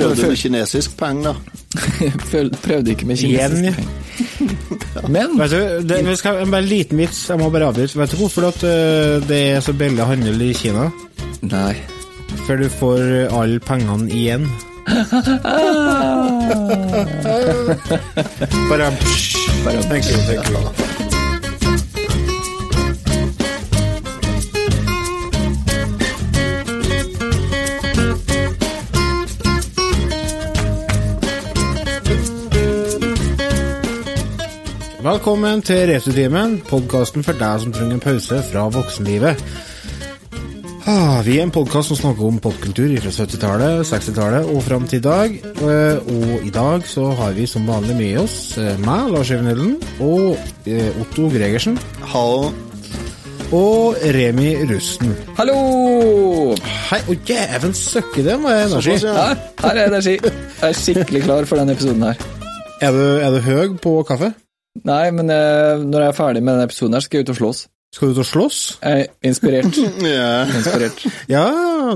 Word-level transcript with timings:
Prøvde 0.00 0.28
med 0.32 0.36
kinesisk 0.40 0.96
peng, 0.98 1.22
da? 1.24 1.34
Prøvde 2.64 2.90
ikke 2.94 3.06
med 3.06 3.16
kinesisk 3.20 3.76
peng? 3.76 3.76
penger. 3.76 5.08
Men 5.14 5.38
Vet 5.38 5.50
du, 5.50 5.60
det, 5.88 6.00
vi 6.06 6.16
skal, 6.16 6.42
bare 6.50 6.62
en 6.64 6.68
liten 6.68 6.98
vits, 6.98 7.22
jeg 7.30 7.38
må 7.40 7.50
bare 7.52 7.70
avbryte. 7.70 7.98
Vet 7.98 8.12
du 8.12 8.16
hvorfor 8.20 8.48
at, 8.50 8.64
øh, 8.64 9.28
det 9.28 9.40
er 9.56 9.60
så 9.64 9.72
billig 9.72 10.04
handel 10.04 10.42
i 10.42 10.52
Kina? 10.56 10.88
Nei. 11.42 11.74
For 12.46 12.56
du 12.56 12.68
får 12.68 13.00
alle 13.40 13.60
pengene 13.60 14.10
igjen. 14.10 14.50
Bare 18.70 18.90
Bare 19.64 19.82
tenker 19.82 20.16
du, 20.16 20.22
tenker 20.26 20.50
du. 20.50 20.89
Velkommen 35.00 35.62
til 35.64 35.86
Returtimen, 35.88 36.58
podkasten 36.68 37.24
for 37.24 37.36
deg 37.40 37.62
som 37.62 37.72
trenger 37.72 37.96
en 37.96 38.02
pause 38.04 38.40
fra 38.50 38.66
voksenlivet. 38.72 39.40
Ah, 40.90 41.20
vi 41.24 41.38
er 41.38 41.46
en 41.46 41.52
podkast 41.54 41.88
som 41.92 41.96
snakker 41.98 42.26
om 42.26 42.40
popkultur 42.42 42.90
fra 43.00 43.12
70-tallet, 43.14 43.84
60-tallet 43.88 44.48
og 44.52 44.60
fram 44.66 44.84
til 44.90 44.98
i 45.00 45.04
dag. 45.04 45.36
Eh, 45.62 46.10
Og 46.10 46.44
i 46.46 46.50
dag 46.52 46.84
så 46.88 47.06
har 47.16 47.32
vi 47.36 47.46
som 47.48 47.68
vanlig 47.68 47.96
med 47.96 48.18
oss 48.24 48.58
eh, 48.58 48.76
meg, 48.84 49.08
Lars 49.14 49.30
Even 49.30 49.48
Elden, 49.52 49.76
og 50.04 50.36
eh, 50.66 50.90
Otto 51.00 51.30
Gregersen. 51.32 51.78
Hallo. 52.12 52.50
Og 53.56 53.96
Remi 54.14 54.52
Rusten. 54.70 55.14
hallo! 55.38 56.54
Hei, 56.90 57.00
og 57.08 57.16
djeven 57.26 57.72
søkke, 57.74 58.22
det 58.26 58.36
var 58.42 58.66
energi. 58.66 58.98
Ja. 59.06 59.30
Her 59.64 59.80
er 59.80 59.86
energi. 59.88 60.18
Jeg 60.20 60.68
er 60.68 60.76
skikkelig 60.76 61.22
klar 61.24 61.48
for 61.48 61.56
denne 61.56 61.72
episoden 61.78 62.02
her. 62.02 62.20
Er 62.80 62.92
du, 62.96 63.02
er 63.20 63.30
du 63.30 63.40
høy 63.44 63.76
på 63.82 63.96
kaffe? 64.08 64.32
Nei, 64.86 65.10
men 65.10 65.30
eh, 65.34 65.80
når 65.82 66.04
jeg 66.04 66.12
er 66.12 66.16
ferdig 66.16 66.42
med 66.42 66.54
denne 66.54 66.68
episoden 66.70 66.94
her, 66.96 67.04
skal 67.04 67.18
jeg 67.20 67.26
ut 67.28 67.32
og 67.34 67.38
slåss. 67.40 67.62
Skal 67.94 68.08
du 68.08 68.14
ut 68.14 68.20
og 68.22 68.28
slåss? 68.28 68.60
Jeg 68.84 69.00
er 69.06 69.26
inspirert. 69.26 69.80
Ja. 70.06 70.44
inspirert. 70.46 71.02
Ja, 71.28 71.46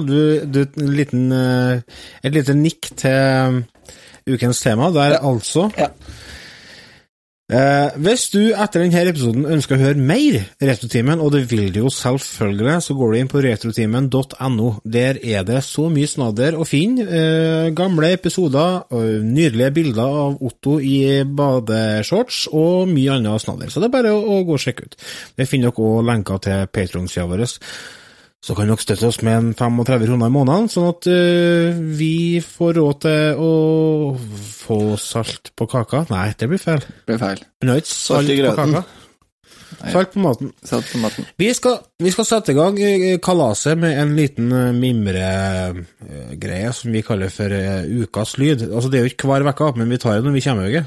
du, 0.03 0.17
du 0.51 0.65
en 0.67 0.91
liten, 0.99 1.29
eh, 1.33 1.81
et 2.27 2.35
lite 2.35 2.57
nikk 2.59 2.91
til 2.99 3.63
ukens 4.27 4.61
tema. 4.65 4.91
Der 4.95 5.21
altså 5.21 5.69
Ja. 5.79 5.89
Eh, 7.53 7.97
hvis 8.01 8.31
du 8.33 8.55
etter 8.57 8.81
denne 8.81 9.03
episoden 9.05 9.43
ønsker 9.53 9.77
å 9.77 9.83
høre 9.83 10.01
mer 10.01 10.47
Retrotimen, 10.65 11.21
og 11.21 11.35
det 11.35 11.43
vil 11.51 11.67
du 11.75 11.83
jo 11.83 11.91
selvfølgelig, 11.93 12.79
så 12.81 12.95
går 12.97 13.11
du 13.13 13.19
inn 13.19 13.29
på 13.29 13.43
retrotimen.no. 13.45 14.69
Der 14.97 15.19
er 15.21 15.45
det 15.45 15.61
så 15.67 15.91
mye 15.93 16.09
snadder 16.09 16.57
å 16.57 16.65
finne. 16.65 17.05
Eh, 17.05 17.67
gamle 17.77 18.15
episoder, 18.17 18.87
og 18.89 19.27
nydelige 19.29 19.75
bilder 19.77 20.17
av 20.23 20.39
Otto 20.41 20.79
i 20.81 21.21
badeshorts, 21.29 22.47
og 22.57 22.89
mye 22.89 23.19
annet 23.19 23.45
snadder. 23.45 23.69
Så 23.69 23.83
det 23.83 23.91
er 23.91 23.97
bare 23.99 24.15
å, 24.17 24.25
å 24.39 24.41
gå 24.49 24.57
og 24.57 24.65
sjekke 24.65 24.89
ut. 24.89 24.97
Der 25.37 25.51
finner 25.51 25.69
dere 25.69 25.91
også 25.91 26.09
lenker 26.09 26.41
til 26.49 26.73
Patron-sida 26.73 27.29
vår. 27.29 27.45
Så 28.45 28.53
kan 28.53 28.69
dere 28.69 28.77
støtte 28.83 29.09
oss 29.09 29.23
med 29.25 29.39
en 29.39 29.55
35 29.57 30.03
kroner 30.05 30.29
i 30.29 30.33
måneden, 30.35 30.67
sånn 30.69 30.91
at 30.91 31.07
uh, 31.09 31.79
vi 31.97 32.43
får 32.45 32.75
råd 32.77 32.99
til 33.07 33.41
å 33.41 33.53
få 34.19 34.79
salt 35.01 35.49
på 35.57 35.65
kaka. 35.73 36.03
Nei, 36.11 36.27
det 36.37 36.51
blir 36.51 36.61
feil. 36.61 36.83
Det 36.85 37.09
blir 37.09 37.23
feil. 37.23 37.41
Men 37.41 37.71
det 37.71 37.73
er 37.73 37.81
ikke 37.85 37.95
Salt 37.95 38.05
salt 38.05 38.29
i 38.29 38.37
på 38.37 38.43
grøten. 38.43 38.77
kaka. 38.77 38.85
Salt 39.95 40.13
på 40.13 40.21
maten. 40.23 40.53
Salt 40.61 40.91
på 40.93 41.01
maten. 41.01 41.31
Vi 41.41 41.49
skal, 41.57 41.79
vi 42.05 42.13
skal 42.13 42.29
sette 42.29 42.53
i 42.53 42.59
gang 42.59 42.77
eh, 42.85 43.17
kalaset 43.25 43.81
med 43.81 43.97
en 44.03 44.13
liten 44.19 44.53
eh, 44.53 44.77
mimregreie 44.77 46.75
som 46.77 46.93
vi 46.93 47.03
kaller 47.07 47.33
for 47.33 47.49
ukas 48.05 48.37
lyd. 48.43 48.69
Altså, 48.69 48.93
det 48.93 49.01
er 49.01 49.09
jo 49.09 49.15
ikke 49.15 49.33
hver 49.33 49.49
uke, 49.49 49.73
men 49.81 49.89
vi 49.89 50.01
tar 50.05 50.21
det 50.21 50.29
når 50.29 50.37
vi 50.37 50.45
kommer 50.45 50.69
i 50.69 50.85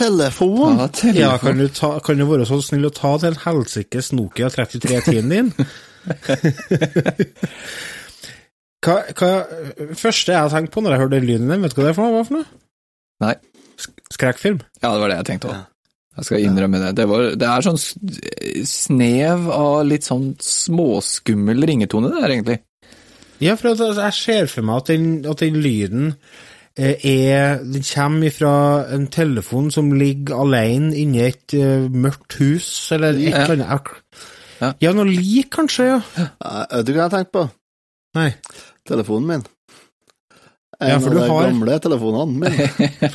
øyet. 0.00 0.32
Ta! 0.38 0.88
Telefon. 0.98 1.18
Ja, 1.18 1.36
kan 1.38 1.58
du, 1.58 1.68
ta, 1.68 1.98
kan 2.04 2.18
du 2.18 2.26
være 2.28 2.46
så 2.48 2.60
snill 2.64 2.88
å 2.88 2.94
ta 2.94 3.16
den 3.22 3.36
helsikes 3.44 4.12
Nokia 4.16 4.48
3310-en 4.54 5.32
din? 5.32 5.52
hva, 8.82 8.96
hva 9.14 9.32
første 9.98 10.32
jeg 10.32 10.40
har 10.40 10.52
tenkt 10.52 10.72
på 10.74 10.82
når 10.82 10.96
jeg 10.96 11.04
hørte 11.04 11.18
den 11.18 11.28
lyden 11.28 11.52
din, 11.52 11.62
vet 11.62 11.76
du 11.76 11.82
hva 11.82 11.90
det 11.90 11.98
var 12.00 12.28
for 12.28 12.40
noe? 12.40 12.48
Nei. 13.22 13.36
Skrekkfilm. 14.12 14.58
Ja, 14.82 14.92
det 14.92 15.00
var 15.00 15.12
det 15.12 15.20
jeg 15.20 15.28
tenkte 15.30 15.52
òg. 15.52 15.60
Jeg 16.12 16.26
skal 16.28 16.42
innrømme 16.44 16.78
det. 16.82 16.90
Det, 16.98 17.06
var, 17.08 17.22
det 17.40 17.46
er 17.48 17.64
sånn 17.64 17.78
snev 18.68 19.46
av 19.54 19.78
litt 19.88 20.04
sånn 20.04 20.34
småskummel 20.44 21.64
ringetone, 21.70 22.10
det 22.12 22.20
der, 22.20 22.34
egentlig. 22.34 22.58
Ja, 23.42 23.56
for 23.58 23.72
jeg 23.72 24.14
ser 24.14 24.50
for 24.52 24.66
meg 24.66 24.82
at 24.82 24.90
den, 24.92 25.06
at 25.26 25.40
den 25.40 25.56
lyden 25.64 26.12
er 26.76 27.58
Den 27.64 27.82
kommer 27.84 28.30
fra 28.32 28.52
en 28.94 29.06
telefon 29.12 29.70
som 29.70 29.90
ligger 29.92 30.40
alene 30.40 30.94
inni 30.96 31.20
et 31.26 31.52
uh, 31.58 31.88
mørkt 31.92 32.38
hus, 32.40 32.68
eller 32.96 33.12
et 33.18 33.28
Ja. 33.32 33.44
eller 33.46 33.64
annet. 33.66 33.90
Ja. 34.62 34.72
Ja, 34.80 34.92
noe 34.94 35.04
lik, 35.10 35.50
kanskje, 35.50 35.88
ja. 35.90 35.98
Vet 36.70 36.86
du 36.86 36.92
hva 36.92 37.02
jeg 37.02 37.10
har 37.10 37.16
tenkt 37.16 37.32
på? 37.34 37.48
Nei. 38.14 38.28
Telefonen 38.88 39.26
min. 39.26 39.44
En 40.82 40.88
Ja, 40.90 40.98
for 40.98 41.10
av 41.10 41.14
de 41.14 41.26
har- 41.30 41.48
gamle 41.50 41.78
telefonene 41.78 42.38
mine. 42.40 42.68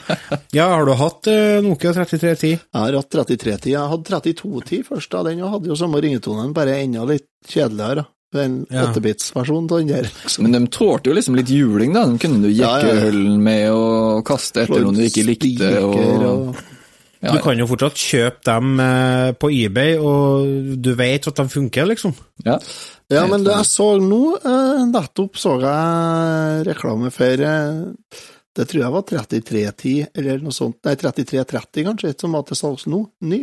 Ja, 0.55 0.67
har 0.71 0.85
du 0.87 0.93
hatt 0.95 1.27
uh, 1.27 1.59
Nokia 1.65 1.91
3310? 1.93 2.51
Jeg 2.51 2.59
har 2.73 2.93
hatt 2.95 3.09
3310. 3.11 3.71
Jeg 3.73 3.89
hadde 3.91 4.07
3210 4.11 4.83
først, 4.87 5.11
da. 5.11 5.23
Den 5.27 5.41
hadde 5.43 5.67
jo 5.67 5.75
samme 5.75 5.99
ringetonen, 6.03 6.53
bare 6.55 6.77
enda 6.83 7.03
litt 7.09 7.27
kjedeligere. 7.47 8.05
En 8.35 8.65
Ja. 8.69 8.89
8-bits-versjon 8.91 9.69
av 9.71 9.77
den 9.79 9.87
der. 9.87 10.09
Men 10.43 10.51
de 10.51 10.67
tålte 10.67 11.07
jo 11.09 11.15
liksom 11.15 11.37
litt 11.37 11.49
juling, 11.49 11.93
da. 11.95 12.03
De 12.09 12.17
kunne 12.19 12.41
du 12.43 12.49
jekke 12.51 12.83
ja, 12.83 12.89
ja. 12.91 13.05
høllen 13.05 13.37
med 13.43 13.69
og 13.71 14.25
kaste 14.27 14.65
etter 14.65 14.83
noen 14.83 14.97
du 14.99 15.05
ikke 15.05 15.23
likte. 15.27 15.69
Og... 15.83 15.95
og 16.27 16.65
Ja, 17.17 17.31
Du 17.33 17.39
kan 17.41 17.57
jo 17.57 17.65
fortsatt 17.65 17.97
kjøpe 17.97 18.43
dem 18.45 18.79
eh, 18.83 19.31
på 19.41 19.49
eBay, 19.49 19.95
og 19.97 20.75
du 20.77 20.91
vet 20.99 21.25
at 21.31 21.39
de 21.39 21.47
funker, 21.49 21.87
liksom. 21.89 22.13
ja. 22.45 22.59
Ja, 23.09 23.23
men 23.25 23.45
det 23.45 23.53
jeg 23.55 23.65
så 23.69 23.87
nå, 24.03 24.19
eh, 24.35 24.81
nettopp 24.91 25.39
så 25.39 25.55
jeg 25.63 26.65
reklame 26.67 27.07
for 27.15 27.43
eh, 27.47 27.79
Det 28.53 28.65
tror 28.67 28.81
jeg 28.83 28.93
var 28.93 29.05
3310, 29.07 29.95
eller 30.13 30.43
noe 30.43 30.53
sånt. 30.53 30.77
Nei, 30.83 30.93
3330 30.99 31.87
kanskje, 31.87 32.13
som 32.19 32.35
var 32.35 32.43
til 32.49 32.59
salgs 32.59 32.85
nå. 32.91 33.01
Ny. 33.23 33.39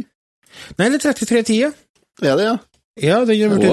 Nei, 0.77 0.89
det 0.93 1.01
er 1.01 1.05
3310, 1.09 1.59
ja. 1.65 1.73
Er 2.23 2.39
det, 2.39 2.47
ja? 2.47 2.57
Ja, 3.03 3.25
den 3.27 3.41
har 3.43 3.57
blitt 3.57 3.65
du 3.65 3.71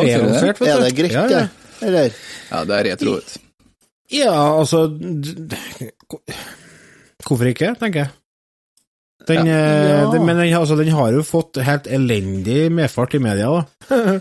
vet 0.48 0.59
du. 0.59 0.66
Er 0.66 0.80
det 0.82 0.96
greit, 0.98 1.12
ja, 1.14 1.26
ja. 1.30 1.42
det? 1.44 1.88
Eller? 1.88 2.12
ja, 2.52 2.64
det 2.66 2.78
er 2.80 2.88
retro. 2.92 3.14
vet. 3.20 3.38
Ja, 4.12 4.34
altså 4.59 4.88
Hvorfor 7.22 7.46
ikke, 7.52 7.76
tenker 7.80 8.00
jeg. 8.06 8.09
Den, 9.28 9.46
Ja. 9.46 9.54
eh, 9.54 10.02
Ja. 10.02 10.12
den, 10.12 10.26
men 10.26 10.38
den, 10.38 10.54
altså, 10.58 10.76
den 10.76 10.88
har 10.88 11.12
jo 11.14 11.22
fått 11.22 11.58
helt 11.62 11.88
elendig 11.88 12.72
medfart 12.72 13.14
i 13.14 13.20
media, 13.22 13.46
da. 13.46 13.62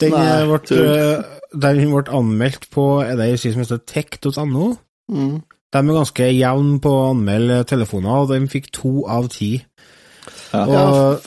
den, 0.00 0.12
Nei, 0.14 0.22
eh, 0.22 0.46
ble, 0.46 0.78
eh, 0.78 1.24
den 1.52 1.90
ble 1.90 2.04
anmeldt 2.14 2.68
på 2.70 3.02
er 3.02 3.16
det 3.18 3.40
som 3.40 3.58
heter 3.60 3.82
tech.no. 3.86 4.76
Mm. 5.10 5.42
De 5.72 5.78
er 5.78 5.92
ganske 5.98 6.28
jevne 6.30 6.78
på 6.80 6.88
å 6.94 7.10
anmelde 7.10 7.64
telefoner, 7.66 8.22
og 8.22 8.28
de 8.30 8.38
fikk 8.48 8.70
to 8.72 9.04
av 9.10 9.26
ti. 9.34 9.64
Ja. 10.54 10.62
Og 10.62 11.26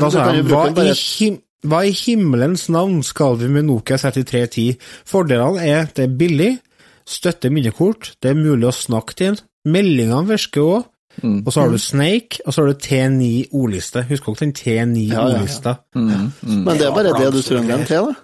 da 0.00 0.10
sa 0.10 0.32
jeg 0.32 0.46
hva 0.48 0.64
i, 0.72 0.94
him 0.96 1.38
hva 1.64 1.82
i 1.88 1.92
himmelens 1.96 2.68
navn 2.72 3.02
skal 3.06 3.36
vi 3.40 3.48
med 3.48 3.64
Nokia 3.68 3.96
3310? 3.98 4.76
Fordelene 5.08 5.64
er 5.64 5.86
det 5.94 6.04
er 6.08 6.16
billig, 6.20 6.50
støtter 7.08 7.52
minnekort, 7.52 8.14
det 8.22 8.30
er 8.32 8.38
mulig 8.40 8.68
å 8.68 8.74
snakke 8.76 9.16
til 9.18 9.32
en, 9.32 9.40
meldingene 9.66 10.28
virker 10.34 10.68
òg, 10.74 10.90
Mm. 11.22 11.44
og 11.46 11.52
så 11.54 11.60
har 11.62 11.68
du 11.70 11.78
Snake, 11.78 12.40
og 12.42 12.50
så 12.50 12.62
har 12.64 12.72
du 12.72 12.80
T9 12.82 13.46
ordliste. 13.54 14.00
Husker 14.08 14.34
dere 14.34 14.48
den 14.48 14.52
T9 14.58 15.02
Ja, 15.12 15.28
ja, 15.30 15.44
ja. 15.46 15.74
Mm. 15.94 16.08
Mm. 16.42 16.64
Men 16.64 16.76
det 16.80 16.88
er 16.88 16.90
bare 16.90 17.12
det 17.14 17.28
du 17.30 17.38
trenger 17.40 17.76
den 17.76 17.86
til, 17.86 18.08
da. 18.08 18.14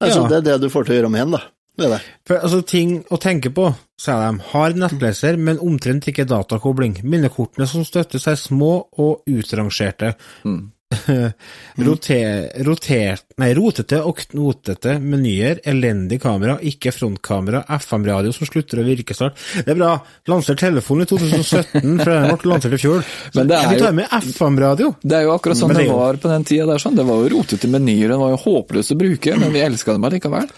Altså, 0.00 0.20
Ja. 0.22 0.28
det 0.28 0.36
er 0.36 0.44
det 0.52 0.60
du 0.62 0.68
får 0.70 0.84
til 0.86 0.94
å 0.94 0.98
gjøre 1.00 1.10
med 1.10 1.20
den, 1.26 1.30
da. 1.32 1.40
Det 1.76 1.86
er 1.86 1.90
det. 1.96 2.00
For 2.24 2.36
altså, 2.38 2.60
ting 2.66 3.04
å 3.10 3.18
tenke 3.18 3.50
på, 3.52 3.74
sier 3.98 4.32
de, 4.32 4.38
har 4.52 4.70
nettleser, 4.78 5.36
men 5.38 5.58
omtrent 5.58 6.06
ikke 6.06 6.24
datakobling. 6.24 7.02
Minnekortene 7.02 7.66
som 7.66 7.82
støttes 7.84 8.28
er 8.28 8.36
små 8.36 8.86
og 8.98 9.22
utrangerte. 9.26 10.14
Mm. 10.44 10.70
Roter, 11.80 12.50
roter, 12.66 13.20
nei, 13.40 13.50
rotete 13.56 14.00
og 14.04 14.18
knotete 14.30 14.96
menyer, 15.00 15.60
elendig 15.70 16.18
kamera, 16.22 16.56
ikke 16.66 16.92
frontkamera, 16.92 17.62
FM-radio 17.78 18.32
som 18.34 18.48
slutter 18.48 18.82
å 18.82 18.86
virke 18.86 19.14
snart. 19.16 19.38
Det 19.64 19.70
er 19.74 19.78
bra. 19.78 19.92
Lanser 20.30 20.58
telefonen 20.60 21.06
i 21.06 21.10
2017, 21.12 21.94
for 22.02 22.10
den 22.10 22.26
ble 22.42 22.50
lansert 22.52 22.74
i 22.76 22.80
fjor. 22.82 23.06
Men 23.38 23.48
det 23.52 23.60
er 23.60 23.70
vi 23.70 23.78
jo- 23.78 23.84
tar 23.86 23.96
med 24.00 24.18
FM-radio. 24.34 24.90
Det 25.02 25.20
er 25.20 25.28
jo 25.28 25.34
akkurat 25.36 25.60
sånn 25.62 25.76
det 25.78 25.86
var 25.92 26.20
på 26.20 26.32
den 26.34 26.44
tida 26.50 26.66
der. 26.72 26.82
sånn. 26.82 26.98
Det 26.98 27.06
var 27.08 27.22
jo 27.22 27.30
rotete 27.36 27.70
menyer, 27.70 28.10
det 28.12 28.18
var 28.20 28.34
jo 28.34 28.42
håpløs 28.48 28.92
å 28.92 28.98
bruke, 29.00 29.38
men 29.40 29.54
vi 29.54 29.64
elska 29.64 29.94
dem 29.96 30.04
allikevel. 30.10 30.50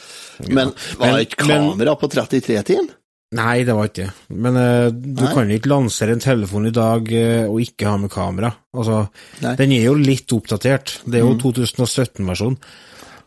Men 0.49 0.73
var 0.99 1.07
Men- 1.07 1.15
det 1.21 1.29
ikke 1.29 1.47
men- 1.47 1.71
kamera 1.77 1.95
på 2.01 2.09
33-tiden? 2.09 2.89
Nei, 3.33 3.63
det 3.65 3.73
var 3.73 3.89
ikke 3.89 4.05
det. 4.05 4.13
Men 4.45 4.57
uh, 4.61 4.89
du 4.93 5.23
Nei. 5.25 5.33
kan 5.33 5.51
ikke 5.55 5.71
lansere 5.73 6.13
en 6.17 6.21
telefon 6.23 6.69
i 6.69 6.73
dag 6.77 7.07
uh, 7.09 7.49
og 7.49 7.61
ikke 7.65 7.89
ha 7.89 7.97
med 8.01 8.13
kamera. 8.13 8.51
Altså, 8.77 9.07
Nei. 9.41 9.55
den 9.61 9.73
er 9.73 9.87
jo 9.87 9.95
litt 9.97 10.33
oppdatert. 10.37 10.99
Det 11.07 11.21
er 11.21 11.25
jo 11.25 11.39
2017-versjon. 11.41 12.59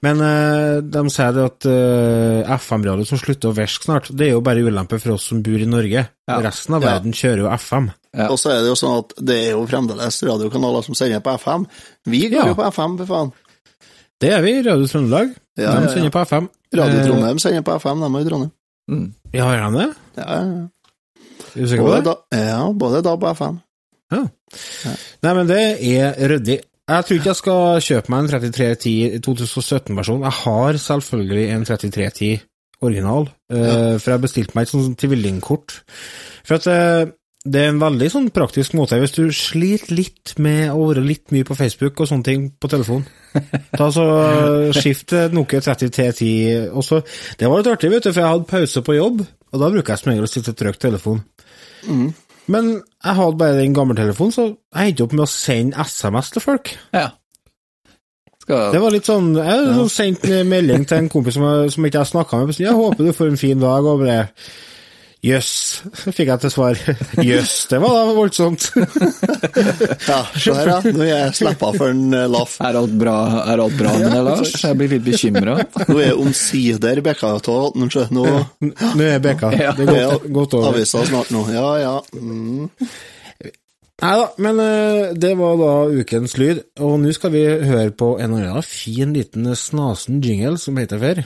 Men 0.06 0.22
uh, 0.22 0.84
de 0.86 1.02
sier 1.10 1.32
det 1.34 1.46
at 1.48 1.68
FM-radio 2.60 3.08
som 3.10 3.18
slutter 3.18 3.50
å 3.50 3.56
virke 3.58 3.88
snart, 3.88 4.12
det 4.14 4.28
er 4.28 4.36
jo 4.36 4.44
bare 4.46 4.62
ulempe 4.62 5.00
for 5.02 5.16
oss 5.16 5.26
som 5.32 5.42
bor 5.46 5.58
i 5.58 5.70
Norge. 5.70 6.04
Ja. 6.30 6.38
Resten 6.46 6.78
av 6.78 6.86
Ja. 6.86 6.92
verden 6.94 7.16
kjører 7.16 7.42
jo 7.46 7.50
FM. 7.56 7.88
Ja. 8.16 8.28
Og 8.30 8.38
så 8.40 8.52
er 8.54 8.62
det 8.62 8.70
jo 8.70 8.76
sånn 8.80 9.00
at 9.02 9.16
det 9.26 9.40
er 9.48 9.50
jo 9.56 9.64
fremdeles 9.68 10.20
radiokanaler 10.28 10.86
som 10.86 10.96
sender 10.96 11.24
på 11.26 11.34
FM. 11.42 11.66
Vi 12.14 12.28
går 12.30 12.52
jo 12.54 12.60
på 12.60 12.68
FM, 12.70 13.00
for 13.02 13.10
faen. 13.10 13.34
Det 14.22 14.30
er 14.32 14.46
vi, 14.46 14.54
Radio 14.64 14.86
Trøndelag. 14.88 15.34
De 15.58 15.90
sender 15.92 16.14
på 16.14 16.22
FM. 16.30 16.46
Radio 16.76 17.02
Trondheim 17.08 17.42
sender 17.42 17.66
på 17.66 17.76
FM, 17.82 18.06
de 18.06 18.12
er 18.14 18.22
i 18.22 18.30
Trondheim. 18.30 18.54
Mm. 18.92 19.10
Ja, 19.34 19.50
gjør 19.50 19.64
han 19.68 19.78
det? 19.80 19.90
Ja, 20.18 20.26
ja, 20.30 20.46
ja. 20.46 20.66
Er 21.56 21.62
du 21.62 21.68
sikker 21.72 21.88
på 21.88 21.94
det? 21.96 22.06
da, 22.06 22.16
ja, 22.38 22.62
både 22.72 23.02
DAB 23.06 23.24
og 23.24 23.38
FM. 23.38 23.60
Nei, 25.26 25.34
men 25.34 25.48
det 25.50 25.60
er 25.90 26.18
ryddig. 26.30 26.60
Jeg 26.86 27.06
tror 27.06 27.18
ikke 27.18 27.32
jeg 27.32 27.40
skal 27.40 27.80
kjøpe 27.82 28.14
meg 28.14 28.20
en 28.20 28.28
3310 28.30 29.22
2017-versjon. 29.26 30.26
Jeg 30.28 30.38
har 30.44 30.78
selvfølgelig 30.84 31.46
en 31.56 31.66
3310 31.66 32.44
original, 32.86 33.30
eh, 33.50 33.96
for 33.98 34.12
jeg 34.12 34.22
bestilte 34.22 34.54
meg 34.56 34.68
et 34.68 34.74
sånt 34.74 35.00
tvillingkort. 35.02 35.80
For 36.46 36.60
at 36.60 36.68
eh, 36.70 37.08
det 37.46 37.62
er 37.62 37.70
en 37.70 37.82
veldig 37.82 38.08
sånn 38.10 38.28
praktisk 38.34 38.74
måte. 38.78 38.98
Hvis 38.98 39.14
du 39.14 39.24
sliter 39.36 39.94
litt 39.94 40.34
med 40.42 40.72
å 40.74 40.88
være 40.90 41.04
litt 41.06 41.34
mye 41.36 41.46
på 41.46 41.58
Facebook 41.58 42.02
og 42.02 42.10
sånne 42.10 42.26
ting 42.26 42.48
på 42.58 42.70
telefon, 42.72 43.04
ta 43.80 43.92
så 43.94 44.06
skift 44.74 45.12
til 45.14 45.36
Nokia 45.38 45.62
3310. 45.62 46.72
Og 46.74 46.86
så, 46.88 47.04
det 47.38 47.52
var 47.52 47.62
litt 47.62 47.70
artig, 47.76 47.92
vet 47.94 48.08
du, 48.08 48.12
for 48.12 48.24
jeg 48.24 48.34
hadde 48.34 48.50
pause 48.50 48.86
på 48.88 48.98
jobb, 48.98 49.22
og 49.54 49.62
da 49.62 49.70
bruker 49.76 49.94
jeg 49.94 50.02
som 50.02 50.12
regel 50.12 50.26
å 50.26 50.32
sitte 50.32 50.56
og 50.56 50.62
trykke 50.64 50.84
telefon. 50.88 51.22
Mm. 51.86 52.08
Men 52.56 52.72
jeg 52.80 53.18
hadde 53.20 53.42
bare 53.42 53.60
den 53.62 53.78
gamle 53.78 53.98
telefonen, 53.98 54.34
så 54.34 54.48
jeg 54.50 54.92
endte 54.92 55.06
opp 55.06 55.16
med 55.16 55.28
å 55.28 55.32
sende 55.36 55.86
SMS 55.86 56.34
til 56.34 56.46
folk. 56.50 56.74
ja. 56.98 57.12
Skal, 58.46 58.68
Det 58.76 58.78
var 58.78 58.94
litt 58.94 59.08
sånn 59.10 59.32
Jeg 59.40 59.62
ja. 59.66 59.84
sendt 59.90 60.26
melding 60.46 60.84
til 60.86 61.00
en 61.00 61.08
kompis 61.10 61.34
som, 61.34 61.46
som 61.74 61.86
ikke 61.88 62.04
jeg 62.04 62.12
snakka 62.12 62.44
med. 62.44 62.60
Jeg 62.62 62.78
håper 62.78 63.08
du 63.08 63.14
får 63.18 63.32
en 63.32 63.40
fin 63.42 63.62
dag, 63.62 63.88
og 63.90 64.04
bare 64.04 64.28
Jøss, 65.26 65.82
fikk 66.14 66.28
jeg 66.30 66.42
til 66.44 66.52
svar. 66.54 66.80
Jøss, 67.30 67.54
det 67.72 67.80
var 67.82 67.96
da 67.98 68.14
voldsomt. 68.14 68.68
Ja, 70.06 70.20
se 70.38 70.54
her, 70.54 70.70
ja. 70.70 70.76
Nå 70.94 71.02
er 71.02 71.10
jeg 71.10 71.34
slippa 71.40 71.72
for 71.74 71.90
en 71.90 72.14
eh, 72.14 72.28
laff. 72.30 72.58
er 72.62 72.78
alt 72.78 72.94
bra, 73.00 73.16
er 73.50 73.62
alt 73.64 73.78
bra 73.80 73.94
med 73.98 74.12
deg, 74.12 74.22
Lars? 74.28 74.54
Jeg 74.62 74.78
blir 74.78 74.92
litt 74.92 75.06
bekymra. 75.06 75.56
Nå 75.90 75.98
er 76.04 76.20
omsider 76.20 77.02
bekka 77.06 77.32
av 77.38 77.42
nå. 77.48 77.88
Nå 78.14 78.26
Nå 79.00 79.08
er 79.08 79.24
bekka. 79.24 79.52
Ja. 79.58 79.74
Det 79.78 79.88
er 79.90 80.12
godt, 80.12 80.30
godt 80.38 80.58
over. 80.60 80.76
avisa 80.76 81.02
snart 81.10 81.34
nå. 81.34 81.46
Ja, 81.56 81.68
ja. 81.82 81.96
Mm. 82.14 82.70
Nei 84.04 84.14
da, 84.20 84.28
men 84.44 84.60
eh, 84.60 85.16
det 85.16 85.34
var 85.40 85.58
da 85.62 85.72
ukens 85.96 86.36
lyd, 86.38 86.62
og 86.84 87.00
nå 87.02 87.16
skal 87.16 87.34
vi 87.34 87.46
høre 87.48 87.90
på 87.96 88.18
en 88.20 88.38
annen 88.38 88.68
fin 88.68 89.16
liten 89.16 89.48
snasen 89.58 90.22
jingle 90.22 90.60
som 90.62 90.78
heter 90.82 91.02
før. 91.02 91.26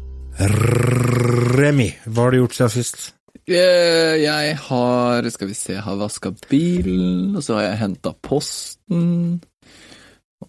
Remi, 0.49 1.91
hva 2.07 2.25
har 2.25 2.33
du 2.33 2.41
gjort 2.41 2.57
siden 2.57 2.73
sist? 2.73 3.11
Eh, 3.47 4.15
Jeg 4.21 4.57
har 4.67 5.29
Skal 5.29 5.49
vi 5.49 5.55
se, 5.57 5.73
jeg 5.73 5.85
har 5.85 5.99
vaska 5.99 6.33
bilen, 6.49 7.35
og 7.35 7.43
så 7.43 7.57
har 7.59 7.69
jeg 7.69 7.81
henta 7.85 8.13
posten. 8.21 9.41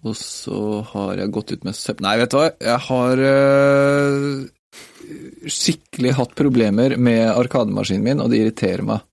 Og 0.02 0.16
så 0.16 0.80
har 0.94 1.20
jeg 1.20 1.32
gått 1.34 1.52
ut 1.52 1.64
med 1.68 1.76
søppel 1.76 2.06
Nei, 2.06 2.16
vet 2.22 2.32
du 2.32 2.38
hva, 2.38 2.48
jeg 2.56 2.80
har 2.88 3.20
uh, 3.20 4.46
skikkelig 5.52 6.14
hatt 6.16 6.32
problemer 6.38 6.96
med 6.96 7.26
arkademaskinen 7.28 8.06
min, 8.06 8.22
og 8.24 8.32
det 8.32 8.40
irriterer 8.40 8.86
meg. 8.88 9.04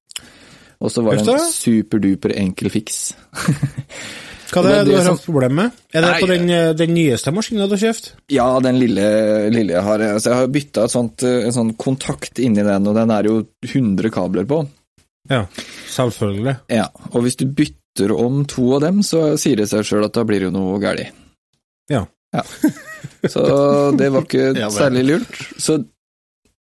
Og 0.80 0.94
så 0.94 1.04
var 1.04 1.20
det 1.20 1.28
en 1.28 1.52
superduper 1.52 2.32
enkel 2.40 2.72
fiks. 2.72 3.12
Hva 4.50 4.64
er 4.66 4.70
det 4.84 4.86
du 4.90 4.96
har 4.96 5.04
som- 5.06 5.18
hatt 5.18 5.26
problem 5.26 5.56
med? 5.56 5.72
Er 5.94 6.02
det 6.02 6.12
Nei, 6.12 6.20
på 6.22 6.28
den, 6.28 6.50
eh, 6.50 6.74
den 6.74 6.94
nyeste 6.96 7.34
maskinen 7.34 7.70
du 7.70 7.76
har 7.76 7.84
kjøpt? 7.94 8.12
Ja, 8.30 8.60
den 8.60 8.80
lille, 8.80 9.50
lille 9.54 9.74
jeg 9.74 9.84
har 9.84 10.00
Så 10.20 10.30
Jeg 10.32 10.34
har 10.40 10.48
bytta 10.48 10.84
et 10.84 10.92
sånt, 10.92 11.24
eh, 11.24 11.46
en 11.46 11.52
sånn 11.52 11.76
kontakt 11.78 12.40
inni 12.40 12.64
den, 12.64 12.88
og 12.88 12.96
den 12.96 13.12
er 13.12 13.24
jo 13.24 13.46
100 13.66 14.10
kabler 14.12 14.46
på. 14.46 14.68
Ja, 15.30 15.46
selvfølgelig. 15.88 16.60
Ja, 16.70 16.88
og 17.14 17.24
hvis 17.24 17.36
du 17.38 17.46
bytter 17.46 18.16
om 18.18 18.46
to 18.46 18.76
av 18.76 18.82
dem, 18.82 19.02
så 19.02 19.38
sier 19.38 19.58
det 19.58 19.70
seg 19.70 19.84
sjøl 19.86 20.06
at 20.06 20.14
da 20.14 20.24
blir 20.24 20.40
det 20.40 20.52
jo 20.52 20.56
noe 20.56 20.80
galt. 20.80 21.12
Ja. 21.90 22.06
Så 23.26 23.98
det 23.98 24.12
var 24.12 24.22
ikke 24.22 24.56
Ja, 24.62 24.70
særlig 24.70 25.06
lurt. 25.08 25.40
Så 25.58 25.80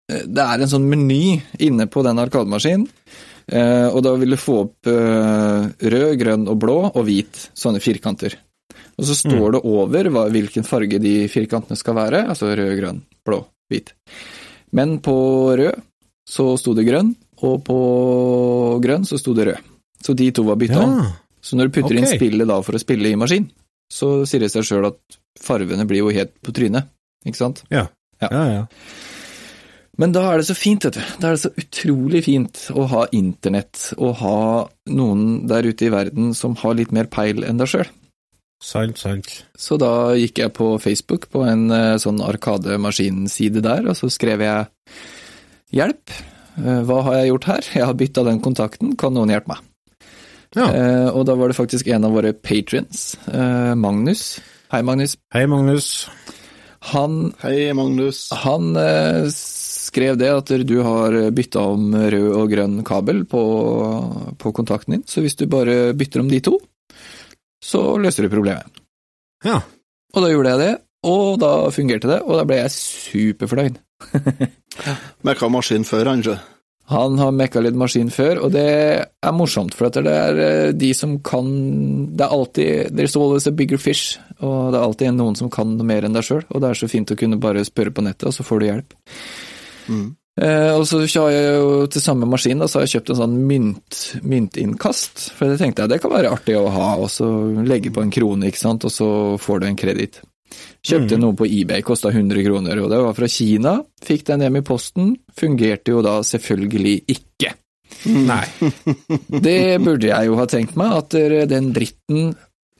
eh, 0.10 0.24
det 0.26 0.38
er 0.46 0.62
en 0.62 0.68
sånn 0.72 0.90
meny 0.90 1.42
inne 1.60 1.86
på 1.88 2.04
den 2.04 2.18
arkademaskinen, 2.18 2.88
eh, 2.88 3.29
og 3.90 4.04
da 4.06 4.13
vil 4.19 4.36
du 4.36 4.38
få 4.40 4.57
opp 4.66 4.90
eh, 4.92 5.69
rød, 5.94 6.12
grønn 6.22 6.46
og 6.51 6.60
blå 6.62 6.78
og 6.90 7.01
hvit, 7.07 7.50
sånne 7.57 7.81
firkanter. 7.84 8.36
Og 9.00 9.07
så 9.07 9.16
står 9.16 9.56
det 9.56 9.62
over 9.66 10.10
hva, 10.12 10.25
hvilken 10.34 10.68
farge 10.68 11.00
de 11.01 11.13
firkantene 11.31 11.80
skal 11.80 11.96
være, 11.98 12.25
altså 12.30 12.51
rød, 12.51 12.74
grønn, 12.80 13.00
blå, 13.25 13.40
hvit. 13.72 13.94
Men 14.75 14.98
på 15.04 15.16
rød 15.57 15.80
så 16.30 16.51
sto 16.62 16.75
det 16.78 16.86
grønn, 16.86 17.13
og 17.42 17.63
på 17.66 17.80
grønn 18.84 19.07
så 19.07 19.18
sto 19.18 19.34
det 19.38 19.48
rød. 19.50 19.69
Så 20.04 20.13
de 20.19 20.30
to 20.36 20.44
var 20.48 20.60
bytta 20.60 20.81
om. 20.84 21.00
Så 21.42 21.56
når 21.57 21.69
du 21.69 21.78
putter 21.80 21.98
inn 21.98 22.07
spillet 22.07 22.48
da 22.48 22.60
for 22.63 22.75
å 22.75 22.81
spille 22.81 23.10
i 23.10 23.18
maskin, 23.19 23.48
så 23.90 24.19
sier 24.30 24.44
det 24.44 24.52
seg 24.54 24.68
sjøl 24.68 24.90
at 24.92 25.19
farvene 25.42 25.88
blir 25.90 26.04
jo 26.04 26.12
helt 26.13 26.36
på 26.45 26.54
trynet, 26.56 26.92
ikke 27.25 27.40
sant? 27.40 27.63
Ja, 27.74 27.88
Ja, 28.19 28.28
ja. 28.52 28.63
Men 30.00 30.13
da 30.16 30.22
er 30.31 30.40
det 30.40 30.48
så 30.48 30.56
fint, 30.56 30.86
vet 30.88 30.96
du. 30.96 31.01
Da 31.19 31.28
er 31.30 31.36
det 31.36 31.42
så 31.44 31.51
utrolig 31.60 32.22
fint 32.24 32.60
å 32.72 32.86
ha 32.88 33.01
internett, 33.16 33.90
og 34.00 34.13
ha 34.22 34.38
noen 34.96 35.46
der 35.51 35.68
ute 35.68 35.90
i 35.90 35.92
verden 35.94 36.31
som 36.38 36.56
har 36.62 36.78
litt 36.80 36.94
mer 36.96 37.10
peil 37.12 37.44
enn 37.44 37.60
deg 37.60 37.68
sjøl. 37.68 37.90
Sant, 38.63 38.98
sant. 39.00 39.28
Så 39.60 39.78
da 39.80 40.16
gikk 40.19 40.40
jeg 40.42 40.54
på 40.56 40.74
Facebook, 40.84 41.28
på 41.31 41.44
en 41.47 41.68
sånn 42.00 42.19
arkademaskin-side 42.24 43.62
der, 43.64 43.88
og 43.92 43.95
så 44.00 44.09
skrev 44.12 44.44
jeg 44.44 44.68
hjelp. 45.76 46.16
Eh, 46.59 46.81
Hva 46.88 47.02
har 47.07 47.19
jeg 47.19 47.30
gjort 47.33 47.47
her? 47.52 47.69
Jeg 47.76 47.88
har 47.88 48.00
bytta 48.00 48.26
den 48.28 48.42
kontakten, 48.44 48.95
kan 49.00 49.16
noen 49.16 49.31
hjelpe 49.35 49.54
meg? 49.54 49.66
Ja. 50.57 50.66
Eh, 50.74 51.07
og 51.14 51.28
da 51.30 51.35
var 51.40 51.52
det 51.52 51.59
faktisk 51.59 51.88
en 51.94 52.07
av 52.07 52.16
våre 52.16 52.33
patrions, 52.33 53.14
eh, 53.31 53.76
Magnus. 53.80 54.40
Hei, 54.74 54.81
Magnus. 54.85 55.16
Hei, 55.35 55.45
Magnus. 55.50 56.07
Han, 56.94 57.33
Hei, 57.44 57.71
Magnus. 57.76 58.30
han 58.44 58.76
eh, 58.80 59.28
skrev 59.90 60.18
det 60.22 60.30
at 60.31 60.54
du 60.69 60.76
har 60.86 61.18
bytta 61.36 61.64
om 61.74 61.94
rød 61.94 62.30
og 62.38 62.52
grønn 62.54 62.84
kabel 62.88 63.24
på, 63.30 63.44
på 64.40 64.54
kontakten 64.56 64.98
din, 64.98 65.08
så 65.10 65.24
hvis 65.26 65.38
du 65.40 65.48
bare 65.50 65.96
bytter 65.98 66.24
om 66.24 66.30
de 66.31 66.42
to, 66.46 66.60
så 67.64 67.81
løser 68.00 68.26
du 68.26 68.34
problemet. 68.34 68.80
Ja. 69.46 69.60
Og 70.16 70.24
da 70.24 70.30
gjorde 70.31 70.54
jeg 70.54 70.64
det, 70.64 70.72
og 71.10 71.40
da 71.42 71.52
fungerte 71.72 72.10
det, 72.12 72.22
og 72.26 72.40
da 72.40 72.46
ble 72.48 72.62
jeg 72.64 72.76
superfornøyd. 72.76 73.78
Mekka 75.28 75.50
maskin 75.52 75.86
før, 75.88 76.12
han, 76.12 76.24
ikke? 76.24 76.40
Han 76.90 77.19
har 77.22 77.36
mekka 77.38 77.62
litt 77.62 77.78
maskin 77.78 78.10
før, 78.10 78.40
og 78.48 78.54
det 78.56 78.69
er 79.06 79.36
morsomt, 79.36 79.76
for 79.78 79.90
at 79.90 80.00
det 80.02 80.14
er 80.16 80.40
eh, 80.42 80.72
de 80.74 80.90
som 80.98 81.19
kan 81.22 81.46
Det 82.18 82.26
er 82.26 82.34
alltid 82.34 82.96
There's 82.98 83.18
always 83.19 83.46
a 83.46 83.54
bigger 83.54 83.78
fish, 83.78 84.18
og 84.40 84.74
det 84.74 84.80
er 84.80 84.88
alltid 84.88 85.14
noen 85.14 85.38
som 85.38 85.52
kan 85.54 85.76
noe 85.78 85.86
mer 85.86 86.08
enn 86.08 86.18
deg 86.18 86.26
sjøl, 86.26 86.42
og 86.50 86.64
det 86.64 86.72
er 86.72 86.80
så 86.81 86.90
fint 86.90 87.14
å 87.14 87.19
kunne 87.19 87.38
bare 87.42 87.66
spørre 87.68 87.94
på 87.94 88.06
nettet, 88.08 88.31
og 88.31 88.34
så 88.34 88.48
får 88.48 88.60
du 88.60 88.69
hjelp. 88.72 88.98
Mm. 89.90 90.08
Eh, 90.40 90.72
og 90.78 90.86
så 90.88 91.02
har 91.04 91.31
jeg 91.34 91.56
jo 91.58 91.86
til 91.92 92.04
samme 92.06 92.28
maskin, 92.30 92.62
da, 92.62 92.68
så 92.69 92.80
har 92.80 92.86
jeg 92.88 92.94
kjøpt 93.02 93.10
en 93.12 93.18
sånn 93.19 93.38
mynt, 93.50 93.98
myntinnkast, 94.24 95.26
for 95.36 95.52
det 95.52 95.58
tenkte 95.60 95.84
jeg 95.84 95.92
det 95.92 96.02
kan 96.04 96.14
være 96.14 96.31
artig 96.31 96.56
å 96.56 96.69
ha, 96.72 96.94
og 97.02 97.10
så 97.12 97.28
legge 97.68 97.92
på 97.92 98.06
en 98.06 98.14
krone, 98.14 98.48
ikke 98.48 98.62
sant, 98.62 98.86
og 98.88 98.94
så 98.94 99.10
får 99.42 99.60
du 99.60 99.68
en 99.68 99.80
kreditt. 99.80 100.22
Kjøpte 100.80 101.18
Mm. 101.18 101.22
noe 101.26 101.36
på 101.36 101.46
eBay, 101.46 101.84
kosta 101.84 102.10
100 102.10 102.42
kroner, 102.46 102.80
og 102.81 102.90
det 102.90 103.02
var 103.04 103.14
fra 103.18 103.28
Kina. 103.28 103.74
Fikk 104.02 104.24
den 104.31 104.42
hjem 104.46 104.58
i 104.62 104.66
posten. 104.66 105.12
Fungerte 105.36 105.92
jo 105.92 106.02
da 106.02 106.22
selvfølgelig 106.24 106.96
ikke. 107.12 107.52
Nei. 108.06 108.46
Det 109.46 109.78
burde 109.84 110.08
jeg 110.08 110.30
jo 110.30 110.38
ha 110.40 110.46
tenkt 110.50 110.78
meg, 110.80 110.94
at 111.04 111.50
den 111.52 111.74
dritten 111.76 112.31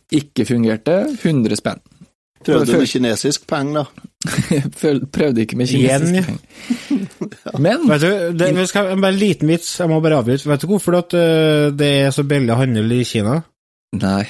ikke 0.10 0.46
fungerte. 0.48 0.96
100 1.20 1.60
spenn. 1.60 1.82
Prøvde 2.46 2.72
du 2.72 2.78
med 2.80 2.88
kinesisk 2.88 3.48
penger, 3.48 3.84
da? 3.84 3.86
Prøvde 5.16 5.42
ikke 5.44 5.58
med 5.60 5.68
kinesisk 5.68 6.28
peng. 6.28 6.40
ja. 7.46 7.52
Men 7.60 7.78
Vet 7.90 8.02
du, 8.02 8.38
det, 8.40 8.56
vi 8.56 8.66
skal, 8.70 8.84
bare 8.96 9.14
en 9.14 9.20
liten 9.20 9.48
vits, 9.52 9.80
jeg 9.80 9.90
må 9.92 10.00
bare 10.04 10.18
avbryte. 10.22 10.50
Vet 10.50 10.62
du 10.64 10.68
hvorfor 10.72 10.94
at, 11.02 11.14
øh, 11.14 11.74
det 11.76 11.92
er 12.06 12.12
så 12.16 12.24
billig 12.24 12.56
handel 12.56 12.92
i 12.96 13.04
Kina? 13.08 13.42
Nei. 14.00 14.24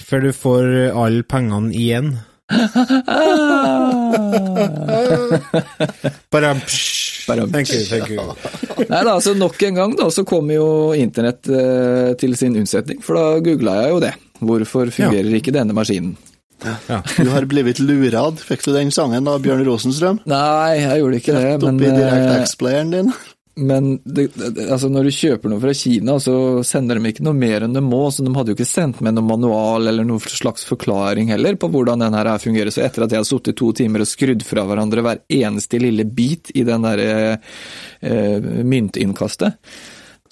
For 0.00 0.18
du 0.24 0.32
får 0.32 0.62
alle 0.96 1.22
pengene 1.28 1.74
igjen. 1.76 2.14
Bare 6.32 6.56
Thank 7.52 7.70
you, 7.70 7.84
thank 7.86 8.08
you. 8.10 8.18
Nei 8.88 9.02
da, 9.04 9.12
altså 9.14 9.34
nok 9.38 9.62
en 9.62 9.74
gang 9.78 9.92
da, 9.96 10.08
så 10.10 10.24
kom 10.26 10.50
jo 10.50 10.92
internett 10.98 11.46
eh, 11.48 12.16
til 12.18 12.34
sin 12.36 12.56
unnsetning, 12.58 12.98
for 13.04 13.14
da 13.14 13.38
googla 13.44 13.76
jeg 13.84 13.90
jo 13.94 14.00
det. 14.02 14.12
Hvorfor 14.42 14.90
fungerer 14.90 15.36
ikke 15.38 15.54
denne 15.54 15.72
maskinen? 15.76 16.16
Du 17.18 17.30
har 17.32 17.46
blitt 17.50 17.82
lurad. 17.82 18.40
Fikk 18.42 18.64
du 18.66 18.72
den 18.76 18.92
sangen 18.94 19.28
av 19.30 19.42
Bjørn 19.44 19.64
Rosenstrøm? 19.66 20.22
Nei, 20.30 20.80
jeg 20.80 21.02
gjorde 21.02 21.20
ikke 21.22 21.36
det, 21.36 21.44
Rett 21.46 21.66
men, 21.66 21.78
oppi 21.78 21.90
eh, 21.90 22.00
DirectX-playeren 22.00 22.96
din? 22.96 23.14
men 23.54 23.98
det, 24.04 24.30
altså 24.70 24.88
når 24.88 25.08
du 25.08 25.12
kjøper 25.12 25.50
noe 25.52 25.60
fra 25.60 25.74
Kina, 25.76 26.14
så 26.22 26.34
sender 26.64 26.96
de 26.96 27.10
ikke 27.10 27.24
noe 27.26 27.36
mer 27.36 27.66
enn 27.66 27.74
de 27.76 27.82
må, 27.84 28.06
så 28.08 28.24
de 28.24 28.32
hadde 28.32 28.52
jo 28.54 28.56
ikke 28.56 28.68
sendt 28.68 29.02
med 29.04 29.16
noen 29.16 29.28
manual 29.28 29.90
eller 29.90 30.06
noen 30.08 30.22
slags 30.24 30.64
forklaring 30.68 31.28
heller 31.34 31.58
på 31.60 31.68
hvordan 31.72 32.00
den 32.00 32.16
her 32.16 32.30
fungerer. 32.40 32.72
Så 32.72 32.84
etter 32.86 33.04
at 33.04 33.12
jeg 33.12 33.20
har 33.20 33.28
sittet 33.28 33.58
to 33.60 33.68
timer 33.76 34.04
og 34.04 34.08
skrudd 34.08 34.44
fra 34.48 34.64
hverandre 34.68 35.04
hver 35.04 35.20
eneste 35.42 35.82
lille 35.82 36.08
bit 36.08 36.54
i 36.56 36.64
den 36.64 36.86
der 36.88 37.04
eh, 37.04 38.48
myntinnkastet, 38.64 39.60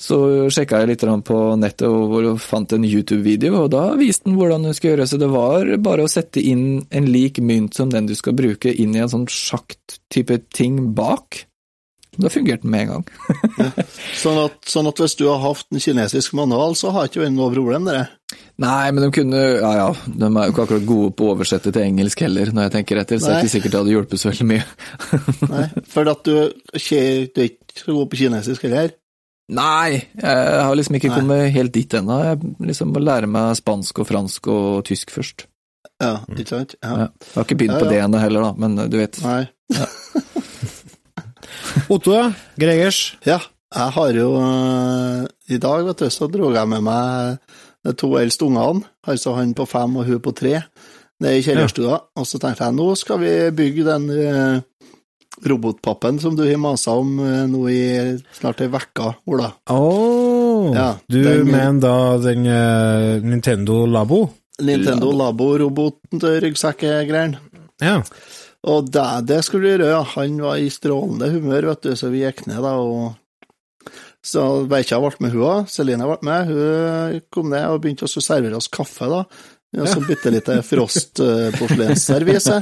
så 0.01 0.17
sjekka 0.49 0.81
jeg 0.81 0.95
litt 0.95 1.05
på 1.29 1.39
nettet 1.61 1.85
og 1.85 2.41
fant 2.41 2.73
en 2.73 2.87
YouTube-video, 2.89 3.67
og 3.67 3.69
da 3.75 3.83
viste 4.01 4.31
den 4.31 4.39
hvordan 4.39 4.65
du 4.65 4.73
skal 4.73 4.95
gjøre. 4.95 5.07
Så 5.11 5.21
det 5.21 5.29
var 5.29 5.69
bare 5.85 6.07
å 6.07 6.11
sette 6.11 6.41
inn 6.41 6.87
en 6.89 7.11
lik 7.13 7.43
mynt 7.45 7.77
som 7.77 7.93
den 7.93 8.09
du 8.09 8.17
skal 8.17 8.37
bruke, 8.39 8.73
inn 8.73 8.97
i 8.97 9.03
en 9.05 9.13
sånn 9.13 9.29
sjakt-type 9.29 10.41
ting 10.57 10.95
bak. 10.97 11.45
Da 12.21 12.31
fungerte 12.33 12.65
den 12.65 12.73
med 12.73 12.89
en 12.89 12.89
gang. 12.91 13.05
Sånn 14.23 14.39
at, 14.43 14.57
sånn 14.67 14.89
at 14.91 14.99
hvis 14.99 15.15
du 15.21 15.29
har 15.29 15.39
hatt 15.45 15.69
en 15.71 15.81
kinesisk 15.81 16.35
manual, 16.37 16.75
så 16.77 16.91
har 16.93 17.07
ikke 17.07 17.23
vært 17.23 17.37
noe 17.37 17.53
problem 17.55 17.87
det. 17.87 18.01
Nei, 18.61 18.91
men 18.91 19.05
de 19.05 19.09
kunne 19.15 19.39
Ja 19.39 19.71
ja, 19.77 19.87
de 20.05 20.27
er 20.27 20.49
jo 20.49 20.53
ikke 20.53 20.65
akkurat 20.67 20.89
gode 20.89 21.13
på 21.17 21.29
å 21.29 21.37
oversette 21.37 21.73
til 21.73 21.87
engelsk 21.87 22.25
heller, 22.27 22.51
når 22.53 22.67
jeg 22.67 22.75
tenker 22.75 23.01
etter, 23.01 23.21
så 23.21 23.31
det 23.31 23.37
er 23.37 23.45
ikke 23.45 23.55
sikkert 23.55 23.77
det 23.77 23.81
hadde 23.85 23.95
hjulpet 23.95 24.23
så 24.23 24.33
veldig 24.33 24.49
mye. 24.51 24.67
Nei, 25.55 25.65
for 25.95 26.13
at 26.13 26.27
du, 26.27 26.35
du 26.51 26.81
er 26.81 27.47
ikke 27.47 27.95
god 27.95 28.11
på 28.11 28.21
kinesisk 28.25 28.67
heller. 28.67 28.93
Nei, 29.51 29.99
jeg 30.15 30.63
har 30.63 30.77
liksom 30.79 30.97
ikke 30.99 31.11
Nei. 31.11 31.17
kommet 31.19 31.55
helt 31.55 31.73
dit 31.75 31.95
ennå. 31.99 32.19
Jeg 32.23 32.53
liksom 32.71 32.93
må 32.95 33.03
lære 33.03 33.27
meg 33.31 33.57
spansk 33.59 34.03
og 34.03 34.07
fransk 34.07 34.51
og 34.53 34.85
tysk 34.87 35.11
først. 35.15 35.47
Ja, 36.01 36.21
ikke 36.33 36.47
sant? 36.49 36.77
Ja. 36.81 36.91
Ja. 36.91 37.07
Jeg 37.11 37.35
har 37.35 37.49
ikke 37.49 37.59
begynt 37.61 37.77
Ja, 37.77 37.81
på 37.83 37.89
det 37.91 37.99
ennå 38.05 38.21
heller, 38.23 38.47
da, 38.47 38.53
men 38.63 38.79
du 38.93 38.97
vet. 39.01 39.19
Nei. 39.25 39.43
Otto, 41.93 42.15
ja. 42.15 42.31
Gregers? 42.61 43.01
Ja, 43.27 43.41
jeg 43.75 43.95
har 43.97 44.17
jo 44.17 44.31
eh, 44.41 45.27
I 45.55 45.59
dag, 45.63 45.85
vet 45.87 46.03
du, 46.03 46.09
så 46.13 46.29
dro 46.31 46.53
jeg 46.55 46.71
med 46.71 46.87
meg 46.87 47.43
de 47.87 47.95
to 47.97 48.13
eldste 48.21 48.47
ungene, 48.47 48.85
altså 49.09 49.35
han 49.39 49.55
på 49.57 49.65
fem 49.69 49.95
og 49.97 50.09
hun 50.09 50.21
på 50.23 50.35
tre, 50.37 50.59
ned 51.21 51.39
i 51.39 51.45
kjellerstua, 51.45 51.97
og 52.17 52.27
så 52.29 52.41
tenkte 52.41 52.67
jeg 52.67 52.77
nå 52.77 52.89
skal 52.99 53.21
vi 53.23 53.33
bygge 53.57 53.87
den 53.87 54.09
eh, 54.15 54.61
robotpappen 55.47 56.19
som 56.21 56.35
du 56.37 56.43
har 56.45 56.59
masa 56.61 56.93
om 57.01 57.15
eh, 57.25 57.45
nå 57.51 57.63
i 57.73 57.81
snart 58.37 58.61
ei 58.65 58.69
uke, 58.69 59.15
Ola. 59.31 59.53
Oh, 59.73 60.75
Ja, 60.77 60.91
du 61.09 61.23
den- 61.25 61.47
mener 61.51 61.81
da 61.81 61.95
den 62.19 62.45
uh, 62.47 63.23
Nintendo 63.25 63.87
Labo? 63.87 64.27
Nintendo 64.61 65.13
Labo-roboten 65.17 66.21
til 66.21 66.41
ryggsekkgreiene. 66.45 67.39
Ja. 67.81 68.03
Og 68.69 68.91
det, 68.93 69.07
det 69.25 69.39
skulle 69.47 69.65
du 69.65 69.71
gjøre, 69.79 69.89
ja. 69.95 70.03
Han 70.19 70.35
var 70.45 70.59
i 70.61 70.69
strålende 70.69 71.31
humør, 71.33 71.71
vet 71.71 71.87
du, 71.89 71.95
så 71.97 72.11
vi 72.13 72.21
gikk 72.27 72.43
ned 72.51 72.61
da, 72.61 72.75
og 72.77 73.15
så 74.21 74.67
Beikja 74.69 74.99
ble 75.01 75.15
med 75.25 75.33
hun 75.33 75.47
òg, 75.49 75.71
Celine 75.73 76.05
ble 76.05 76.19
med. 76.29 76.51
Hun 76.53 77.21
kom 77.33 77.49
ned 77.55 77.65
og 77.73 77.81
begynte 77.81 78.05
å 78.05 78.21
servere 78.21 78.59
oss 78.61 78.69
kaffe, 78.69 79.09
da. 79.09 79.23
Ja, 79.77 79.87
så 79.87 80.01
bitte 80.03 80.31
lite 80.35 80.57
Frost-porselensservise. 80.67 82.57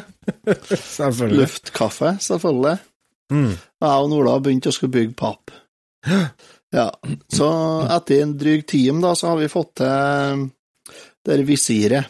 Selvfølgelig. 0.83 1.39
Luftkaffe, 1.41 2.15
selvfølgelig. 2.21 2.77
Mm. 3.33 3.51
Jeg 3.57 3.89
og 4.05 4.13
Ola 4.19 4.35
begynte 4.45 4.69
å 4.69 4.77
skulle 4.77 4.93
bygge 4.99 5.17
papp. 5.17 5.51
Ja, 6.75 6.91
så 7.33 7.49
etter 7.97 8.23
en 8.27 8.35
dryg 8.41 8.67
time, 8.69 9.01
da, 9.05 9.15
så 9.17 9.31
har 9.33 9.39
vi 9.41 9.49
fått 9.53 9.79
til 9.81 9.87
det 9.89 11.37
der 11.39 11.45
visiret. 11.49 12.05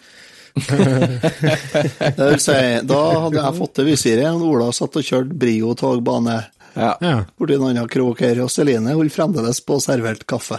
Det 0.59 2.19
vil 2.19 2.41
si, 2.43 2.59
da 2.91 3.01
hadde 3.23 3.39
jeg 3.39 3.59
fått 3.61 3.75
til 3.79 3.87
visiret, 3.93 4.29
og 4.35 4.43
Ola 4.51 4.73
satt 4.75 4.99
og 4.99 5.07
kjørte 5.07 5.39
Brio-togbane 5.39 6.41
Ja. 6.79 6.93
Ja. 7.03 7.15
borti 7.39 7.55
en 7.57 7.69
annen 7.71 7.89
krok 7.91 8.21
her, 8.23 8.43
og 8.45 8.51
Celine 8.55 8.95
holdt 8.99 9.15
fremdeles 9.15 9.63
på 9.67 9.79
servert 9.83 10.27
kaffe 10.31 10.59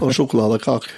og 0.00 0.10
sjokoladekake. 0.16 0.90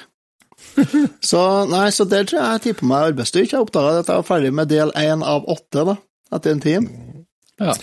Så 1.33 1.41
nei, 1.71 1.87
så 1.95 2.07
der 2.09 2.25
tror 2.29 2.41
jeg 2.41 2.53
jeg 2.57 2.63
tipper 2.69 2.89
meg 2.91 3.11
arbeidsstyrke. 3.13 3.53
Jeg 3.57 3.67
oppdaga 3.67 3.99
at 4.03 4.09
jeg 4.11 4.21
var 4.23 4.29
ferdig 4.29 4.53
med 4.57 4.69
del 4.73 4.93
én 4.99 5.23
av 5.27 5.45
åtte 5.53 5.85
da, 5.91 5.97
etter 6.37 6.55
en 6.57 6.65
time. 6.65 6.89
ja. 7.61 7.75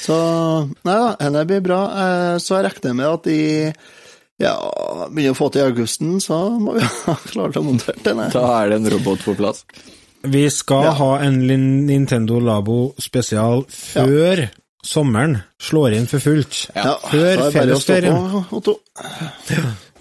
Så 0.00 0.14
nei 0.88 0.94
da, 0.96 1.08
dette 1.20 1.42
blir 1.50 1.60
bra. 1.60 1.78
Eh, 2.02 2.36
Så 2.40 2.56
jeg 2.56 2.70
regner 2.70 2.94
med 2.96 3.06
at 3.10 3.26
i 3.28 3.42
ja, 4.40 4.54
begynner 5.12 5.34
å 5.34 5.36
få 5.36 5.50
til 5.52 5.66
augusten, 5.68 6.14
så 6.24 6.38
må 6.56 6.78
vi 6.78 6.86
ha 7.04 7.14
klart 7.28 7.58
å 7.60 7.64
montere 7.66 8.00
den. 8.06 8.22
Da 8.32 8.44
er 8.62 8.70
det 8.72 8.78
en 8.80 8.88
robot 8.94 9.20
på 9.26 9.34
plass. 9.36 9.60
Vi 10.24 10.46
skal 10.52 10.84
Ja. 10.88 10.94
ha 10.96 11.10
en 11.26 11.42
Nintendo 11.86 12.40
Labo 12.40 12.94
spesial 13.00 13.66
før 13.68 14.46
sommeren 14.84 15.42
slår 15.60 15.98
inn 15.98 16.08
for 16.08 16.24
fullt. 16.24 16.62
Ja, 16.76 16.96
Før 17.12 17.44
er 17.44 17.52
fellesferien. 17.52 18.44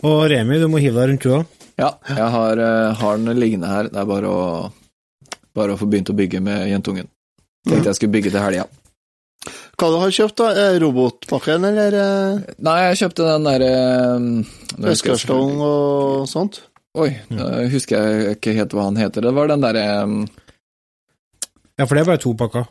Og 0.07 0.19
Remi, 0.31 0.59
du 0.63 0.67
må 0.71 0.79
hive 0.79 0.95
deg 1.01 1.09
rundt 1.11 1.25
du 1.27 1.33
òg. 1.35 1.45
Ja, 1.79 1.93
jeg 2.11 2.27
har, 2.35 2.59
eh, 2.59 2.93
har 2.99 3.17
den 3.21 3.39
liggende 3.39 3.69
her. 3.71 3.87
Det 3.87 4.01
er 4.01 4.07
bare 4.09 4.27
å, 4.27 4.41
bare 5.55 5.75
å 5.75 5.79
få 5.79 5.87
begynt 5.89 6.11
å 6.11 6.17
bygge 6.17 6.41
med 6.43 6.67
jentungen. 6.67 7.07
Tenkte 7.67 7.91
jeg 7.91 7.99
skulle 7.99 8.15
bygge 8.17 8.33
til 8.33 8.43
helga. 8.43 8.65
Hva 9.79 9.87
du 9.93 9.97
har 10.01 10.11
kjøpt, 10.11 10.35
da? 10.41 10.49
Er 10.59 10.79
Robotpakken, 10.83 11.63
eller 11.69 11.95
eh, 11.95 12.41
Nei, 12.67 12.75
jeg 12.89 12.99
kjøpte 13.05 13.27
den 13.29 13.47
derre 13.47 14.89
Øskarstong 14.91 15.61
og 15.63 16.27
sånt? 16.27 16.59
Oi, 16.99 17.13
da 17.31 17.47
husker 17.71 17.95
jeg 18.01 18.35
ikke 18.39 18.55
helt 18.57 18.75
hva 18.75 18.89
han 18.89 18.99
heter. 18.99 19.23
Det 19.23 19.33
var 19.37 19.47
den 19.51 19.63
derre 19.63 19.85
Ja, 21.79 21.85
for 21.85 21.95
det 21.95 22.01
er 22.03 22.09
bare 22.11 22.21
to 22.25 22.33
pakker. 22.35 22.67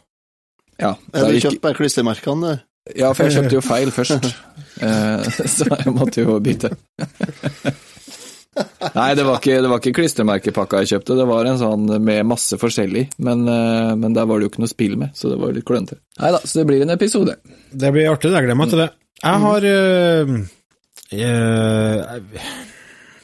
Ja, 0.79 0.93
Er 1.15 1.33
du 1.33 1.41
kjøpt 1.41 1.63
bare 1.65 1.79
klistremerkene, 1.79 2.59
du? 2.59 2.65
ja, 3.01 3.13
for 3.13 3.25
jeg 3.27 3.39
kjøpte 3.39 3.57
jo 3.57 3.65
feil 3.65 3.95
først. 3.95 4.29
Eh, 4.79 5.25
Så 5.57 5.67
jeg 5.67 5.91
måtte 5.91 6.23
jo 6.23 6.37
bytte. 6.39 6.69
Nei, 8.95 9.09
det 9.19 9.25
var 9.27 9.41
ikke, 9.41 9.59
det 9.65 9.79
ikke 9.79 9.95
klistremerkepakka 10.01 10.83
jeg 10.83 10.93
kjøpte, 10.93 11.17
det 11.19 11.27
var 11.29 11.49
en 11.49 11.61
sånn 11.61 11.87
med 12.05 12.27
masse 12.29 12.59
forskjellig, 12.61 13.05
men, 13.25 13.47
eh, 13.51 13.95
men 13.99 14.17
der 14.17 14.29
var 14.29 14.39
det 14.39 14.49
jo 14.49 14.53
ikke 14.53 14.65
noe 14.65 14.73
spill 14.73 14.99
med, 15.01 15.15
så 15.19 15.33
det 15.33 15.39
var 15.41 15.55
litt 15.57 15.67
klønete. 15.69 16.01
Nei 16.23 16.33
da, 16.35 16.43
så 16.45 16.61
det 16.61 16.69
blir 16.71 16.85
en 16.85 16.95
episode. 16.95 17.39
Det 17.71 17.93
blir 17.95 18.11
artig, 18.13 18.33
jeg 18.35 18.47
gleder 18.47 18.61
meg 18.61 18.73
til 18.73 18.85
det. 18.85 18.91
Jeg 19.19 19.43
har 19.43 19.65
øh, 19.67 20.37
øh, 21.13 21.97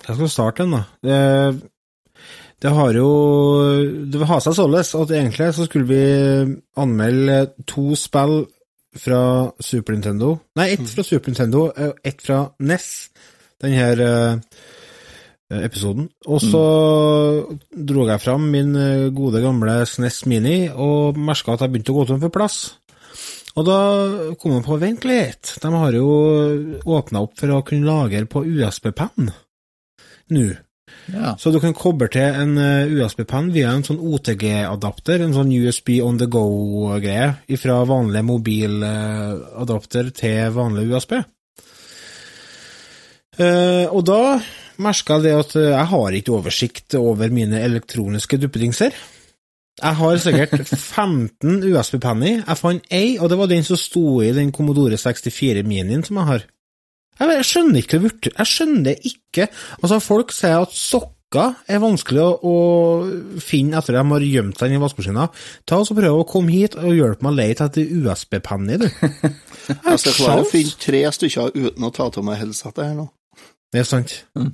Jeg 0.08 0.16
skal 0.16 0.32
starte 0.32 0.64
den, 0.64 0.74
da. 0.74 0.82
Det, 1.06 1.70
det 2.64 2.72
har 2.74 2.96
jo 2.96 3.08
Det 4.10 4.26
har 4.26 4.42
seg 4.42 4.56
således 4.56 4.94
at 4.98 5.12
egentlig 5.14 5.52
så 5.54 5.68
skulle 5.68 5.86
vi 5.86 6.58
anmelde 6.80 7.38
to 7.68 7.94
spill 7.98 8.42
fra 8.94 9.50
Super 9.60 9.94
Nintendo. 9.96 10.36
Nei, 10.58 10.70
ett 10.74 10.86
fra 10.90 11.02
Super 11.06 11.32
Nintendo 11.32 11.66
og 11.68 11.98
ett 12.06 12.22
fra 12.22 12.44
NES. 12.62 12.88
Den 13.62 13.74
her 13.74 14.00
øh, 14.00 14.38
episoden. 15.52 16.08
Og 16.30 16.40
så 16.42 16.62
dro 17.70 18.06
jeg 18.08 18.22
fram 18.22 18.48
min 18.50 18.74
øh, 18.76 19.10
gode 19.14 19.42
gamle 19.44 19.82
SNES 19.86 20.24
Mini 20.30 20.56
og 20.70 21.18
merka 21.20 21.54
at 21.54 21.66
jeg 21.66 21.74
begynte 21.74 21.94
å 21.94 22.00
gå 22.00 22.08
tom 22.08 22.22
for 22.22 22.34
plass. 22.34 22.58
Og 23.54 23.66
da 23.68 23.78
kom 24.40 24.56
jeg 24.56 24.66
på 24.66 24.80
vent 24.82 25.04
litt, 25.06 25.54
de 25.62 25.70
har 25.70 25.94
jo 25.94 26.08
åpna 26.90 27.22
opp 27.22 27.36
for 27.38 27.54
å 27.54 27.62
kunne 27.66 27.86
lagre 27.86 28.26
på 28.26 28.42
USB-penn 28.42 29.30
nå. 30.34 30.46
Ja. 31.12 31.34
Så 31.38 31.52
du 31.52 31.60
kan 31.60 31.76
koble 31.76 32.08
til 32.12 32.24
en 32.24 32.56
eh, 32.58 32.90
USB-penn 32.96 33.50
via 33.54 33.74
en 33.74 33.84
sånn 33.86 34.00
OTG-adapter, 34.00 35.22
en 35.22 35.36
sånn 35.36 35.52
USB 35.52 35.98
on 36.02 36.18
the 36.20 36.28
go-greie, 36.30 37.34
fra 37.60 37.82
vanlig 37.88 38.24
mobiladapter 38.26 40.10
til 40.16 40.54
vanlig 40.56 40.88
USB. 40.90 41.18
Eh, 43.34 43.86
og 43.90 44.04
da 44.06 44.38
merka 44.82 45.18
jeg 45.18 45.26
det 45.26 45.34
at 45.34 45.56
eh, 45.58 45.72
jeg 45.72 45.90
har 45.90 46.16
ikke 46.18 46.36
oversikt 46.36 46.96
over 46.98 47.34
mine 47.34 47.60
elektroniske 47.64 48.38
duppedingser. 48.42 48.94
Jeg 49.82 49.98
har 49.98 50.20
sikkert 50.22 50.68
15 50.94 51.62
USB-penner. 51.66 52.44
Jeg 52.44 52.60
fant 52.60 52.92
ei, 52.94 53.16
og 53.18 53.30
det 53.30 53.38
var 53.40 53.50
den 53.50 53.66
som 53.66 53.80
sto 53.80 54.20
i 54.22 54.30
den 54.36 54.52
Commodore 54.54 54.98
64 55.00 55.64
Minien 55.66 56.04
som 56.06 56.20
jeg 56.22 56.30
har. 56.30 56.46
Jeg, 57.14 57.30
jeg 57.30 57.46
skjønner 57.46 57.78
ikke 57.78 57.98
det 58.02 58.08
Jeg 58.26 58.50
skjønner 58.50 59.04
ikke 59.06 59.44
Altså, 59.78 60.00
folk 60.02 60.32
sier 60.34 60.64
at 60.64 60.72
sokker 60.74 61.60
er 61.70 61.82
vanskelig 61.82 62.22
å, 62.22 62.32
å 62.46 63.38
finne 63.42 63.78
etter 63.78 63.98
at 63.98 64.06
de 64.06 64.14
har 64.14 64.26
gjemt 64.26 64.58
seg 64.58 64.74
i 64.74 64.78
vaskemaskina, 64.78 65.24
ta 65.66 65.80
og 65.82 65.88
så 65.88 65.96
prøv 65.98 66.20
å 66.20 66.26
komme 66.30 66.54
hit 66.54 66.76
og 66.78 66.94
hjelpe 66.94 67.26
meg 67.26 67.32
å 67.32 67.38
lete 67.40 67.66
etter 67.66 67.90
USB-penner, 67.90 68.84
du. 68.84 68.86
Jeg 69.66 69.98
skal 69.98 70.14
klare 70.14 70.44
å 70.44 70.46
finne 70.46 70.78
tre 70.78 71.00
stykker 71.16 71.50
uten 71.56 71.88
å 71.88 71.90
ta 71.94 72.06
av 72.06 72.22
meg 72.22 72.38
headsetet 72.38 72.84
her 72.84 72.94
nå. 73.00 73.08
Det 73.74 73.80
er 73.82 73.86
sant. 73.88 74.12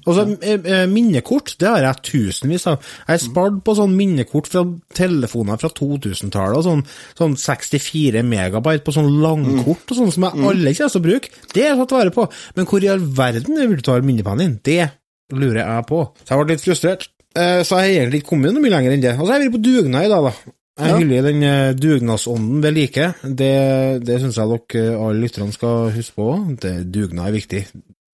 Og 0.09 0.15
så 0.17 0.23
eh, 0.41 0.62
eh, 0.65 0.87
minnekort, 0.89 1.50
det 1.61 1.69
har 1.69 1.83
jeg 1.85 1.99
tusenvis 2.09 2.62
av. 2.71 2.79
Jeg 3.05 3.11
har 3.12 3.19
spart 3.21 3.59
på 3.67 3.75
sånn 3.77 3.93
minnekort 3.99 4.47
fra 4.49 4.62
telefoner 4.97 5.61
fra 5.61 5.69
2000-tallet, 5.77 6.57
og 6.57 6.65
sånn, 6.65 6.85
sånn 7.19 7.35
64 7.37 8.23
megabyte 8.25 8.87
på 8.87 8.95
sånn 8.97 9.11
langkort 9.21 9.93
og 9.93 9.99
sånn 9.99 10.15
som 10.15 10.25
jeg 10.25 10.41
alle 10.49 10.73
kommer 10.79 10.95
til 10.95 11.03
å 11.03 11.05
bruke. 11.05 11.35
Det 11.53 11.67
har 11.67 11.75
jeg 11.75 11.83
tatt 11.83 11.93
vare 11.99 12.15
på. 12.17 12.25
Men 12.57 12.71
hvor 12.71 12.87
i 12.87 12.89
all 12.95 13.05
verden 13.21 13.61
vil 13.61 13.77
du 13.77 13.85
ta 13.91 13.99
minnepennen 14.00 14.41
din? 14.47 14.57
Det 14.65 15.37
lurer 15.37 15.61
jeg 15.67 15.87
på. 15.93 16.00
Så 16.25 16.33
jeg 16.33 16.41
ble 16.47 16.57
litt 16.57 16.65
frustrert. 16.65 17.07
Eh, 17.37 17.61
Så 17.61 17.77
jeg 17.77 17.93
har 17.93 18.00
egentlig 18.00 18.23
ikke 18.23 18.33
kommet 18.33 18.57
noe 18.57 18.65
mye 18.65 18.73
lenger 18.79 18.97
enn 18.97 19.05
det. 19.05 19.15
Og 19.19 19.27
så 19.27 19.35
har 19.35 19.39
jeg 19.45 19.50
vært 19.50 19.59
på 19.61 19.65
dugnad 19.69 20.09
i 20.09 20.12
dag, 20.17 20.31
da. 20.31 20.57
Jeg 20.81 20.97
hyller 21.03 21.27
den 21.29 21.43
dugnadsånden 21.77 22.62
ved 22.65 22.73
like. 22.73 23.11
Det, 23.21 23.53
det 24.00 24.17
syns 24.23 24.41
jeg 24.41 24.49
dere 24.73 24.97
alle 24.97 25.21
lytterne 25.27 25.53
skal 25.53 25.91
huske 25.93 26.17
på. 26.17 26.31
Det, 26.65 26.73
dugnad 26.89 27.29
er 27.29 27.37
viktig. 27.37 27.67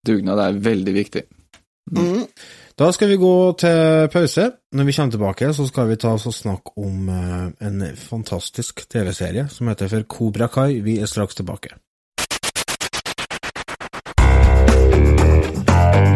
Dugnad 0.07 0.39
er 0.41 0.61
veldig 0.63 0.93
viktig. 0.95 1.27
Mm. 1.91 2.23
Da 2.77 2.91
skal 2.93 3.09
vi 3.09 3.15
gå 3.17 3.33
til 3.57 4.07
pause. 4.13 4.51
Når 4.71 4.83
vi 4.83 4.93
kommer 4.93 5.11
tilbake, 5.11 5.53
så 5.53 5.67
skal 5.67 5.87
vi 5.89 5.95
ta 5.95 6.13
oss 6.13 6.27
og 6.29 6.35
snakke 6.35 6.75
om 6.77 7.09
eh, 7.09 7.67
en 7.67 7.83
fantastisk 7.97 8.83
TV-serie 8.89 9.47
som 9.49 9.71
heter 9.71 9.89
for 9.89 10.05
Kobra 10.05 10.47
Kai. 10.47 10.79
Vi 10.85 10.99
er 11.01 11.09
straks 11.09 11.39
tilbake. 11.39 11.73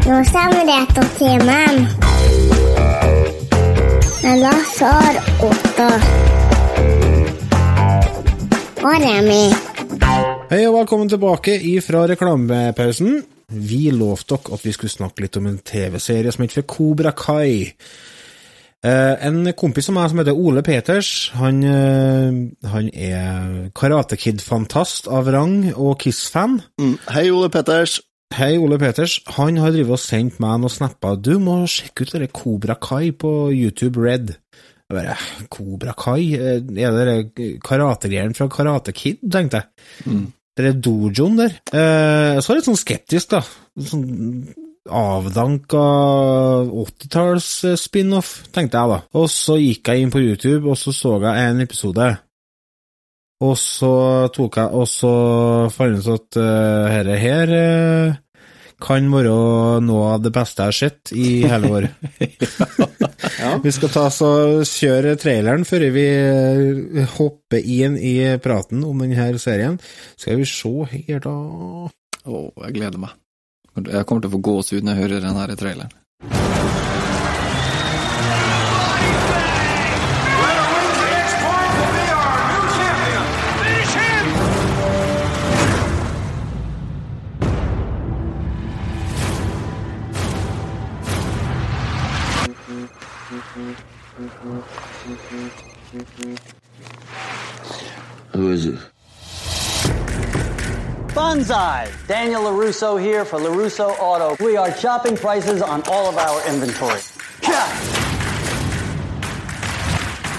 Nå 0.05 0.19
kommer 0.27 0.63
Retrotimen. 0.69 1.83
Med 4.21 4.39
Lasse 4.43 4.85
og 4.85 5.49
Otto. 5.49 5.89
Og 8.81 8.95
Remi. 9.01 9.43
Hei 10.51 10.65
og 10.67 10.75
velkommen 10.81 11.09
tilbake 11.09 11.57
ifra 11.73 12.05
reklamepausen. 12.11 13.21
Vi 13.51 13.89
lovte 13.91 14.37
dere 14.37 14.55
at 14.57 14.65
vi 14.65 14.71
skulle 14.75 14.93
snakke 14.93 15.25
litt 15.25 15.37
om 15.39 15.47
en 15.49 15.59
TV-serie 15.59 16.31
som 16.31 16.45
heter 16.45 16.63
Kobra 16.69 17.11
Kai. 17.17 17.73
Eh, 18.81 19.15
en 19.27 19.43
kompis 19.53 19.91
av 19.91 19.97
meg 19.97 20.07
som 20.09 20.21
heter 20.21 20.37
Ole 20.37 20.63
Peters, 20.65 21.29
han, 21.37 21.59
eh, 21.63 22.37
han 22.71 22.87
er 22.93 23.69
Karate 23.77 24.17
Kid-fantast 24.17 25.07
av 25.11 25.29
rang 25.29 25.73
og 25.75 25.99
Kiss-fan. 26.01 26.61
Mm. 26.81 26.95
Hei, 27.13 27.27
Ole 27.29 27.51
Peters. 27.53 27.99
Hei, 28.33 28.55
Ole 28.57 28.79
Peters. 28.79 29.19
Han 29.35 29.57
har 29.61 29.75
drivet 29.75 29.91
og 29.91 30.01
sendt 30.01 30.39
meg 30.39 30.61
noen 30.63 30.71
snapper. 30.71 31.19
Du 31.21 31.35
må 31.43 31.59
sjekke 31.69 32.07
ut 32.07 32.15
det 32.23 32.31
Kobra 32.33 32.77
Kai 32.81 33.11
på 33.11 33.51
YouTube 33.53 34.01
Red. 34.01 34.37
Jeg 34.89 34.95
bare, 34.97 35.17
Kobra 35.51 35.93
Kai? 35.93 36.33
Eh, 36.35 36.61
Er 36.81 36.97
det 37.05 37.59
karategreiene 37.61 38.33
fra 38.33 38.47
Karate 38.47 38.93
Kid, 38.95 39.19
tenkte 39.29 39.61
jeg. 39.61 39.67
Det 40.05 40.40
er 40.59 40.73
dojoen 40.75 41.37
der. 41.39 41.53
Eh, 41.71 42.39
så 42.41 42.51
er 42.51 42.57
jeg 42.57 42.59
litt 42.59 42.67
sånn 42.67 42.81
skeptisk, 42.81 43.31
da. 43.31 43.41
Sånn 43.87 44.03
avdanka 44.91 45.83
80-talls-spin-off, 46.73 48.31
tenkte 48.51 48.81
jeg 48.81 48.91
da. 48.91 48.99
Og 49.19 49.29
så 49.31 49.57
gikk 49.61 49.91
jeg 49.91 50.03
inn 50.03 50.13
på 50.13 50.23
YouTube, 50.23 50.65
og 50.71 50.79
så 50.79 50.93
så 50.95 51.15
jeg 51.21 51.51
en 51.51 51.63
episode. 51.63 52.09
Og 53.41 53.55
så 53.57 53.93
tok 54.33 54.59
jeg, 54.61 54.73
og 54.77 54.87
så 54.89 55.13
fant 55.73 55.95
jeg 55.97 56.03
ut 56.03 56.11
at 56.13 56.41
uh, 56.41 56.89
herre 56.93 57.15
her 57.17 57.53
eh, 57.57 58.19
kan 58.81 59.07
være 59.13 59.33
noe 59.85 60.09
av 60.15 60.23
det 60.25 60.31
beste 60.35 60.63
jeg 60.63 60.71
har 60.71 60.77
sett 60.77 61.13
i 61.13 61.29
hele 61.47 61.71
år. 61.71 61.87
Vi 63.65 63.73
skal 63.73 63.93
ta 63.93 64.07
og 64.09 64.65
kjøre 64.67 65.15
traileren 65.21 65.65
før 65.67 65.87
vi 65.93 66.03
eh, 66.05 67.15
hopper 67.17 67.61
inn 67.61 67.97
i 67.97 68.15
praten 68.43 68.83
om 68.85 69.01
denne 69.01 69.31
serien. 69.41 69.79
Skal 70.19 70.41
vi 70.41 70.45
se 70.49 70.73
her, 70.93 71.21
da 71.23 71.33
Å, 72.21 72.41
jeg 72.67 72.75
gleder 72.77 73.01
meg. 73.01 73.17
Jeg 73.81 74.05
kommer 74.05 74.21
til 74.21 74.29
å 74.29 74.35
få 74.35 74.43
gåsehud 74.45 74.85
når 74.85 74.97
jeg 74.97 75.07
hører 75.07 75.25
denne 75.25 75.57
traileren. 75.57 76.80
Is 98.51 98.65
it? 98.65 98.79
Banzai! 101.13 101.91
Daniel 102.07 102.43
LaRusso 102.43 103.01
here 103.01 103.25
for 103.25 103.39
LaRusso 103.39 103.97
Auto. 103.99 104.41
We 104.43 104.55
are 104.55 104.71
chopping 104.71 105.17
prices 105.17 105.61
on 105.61 105.81
all 105.87 106.07
of 106.07 106.17
our 106.17 106.47
inventory. 106.47 106.99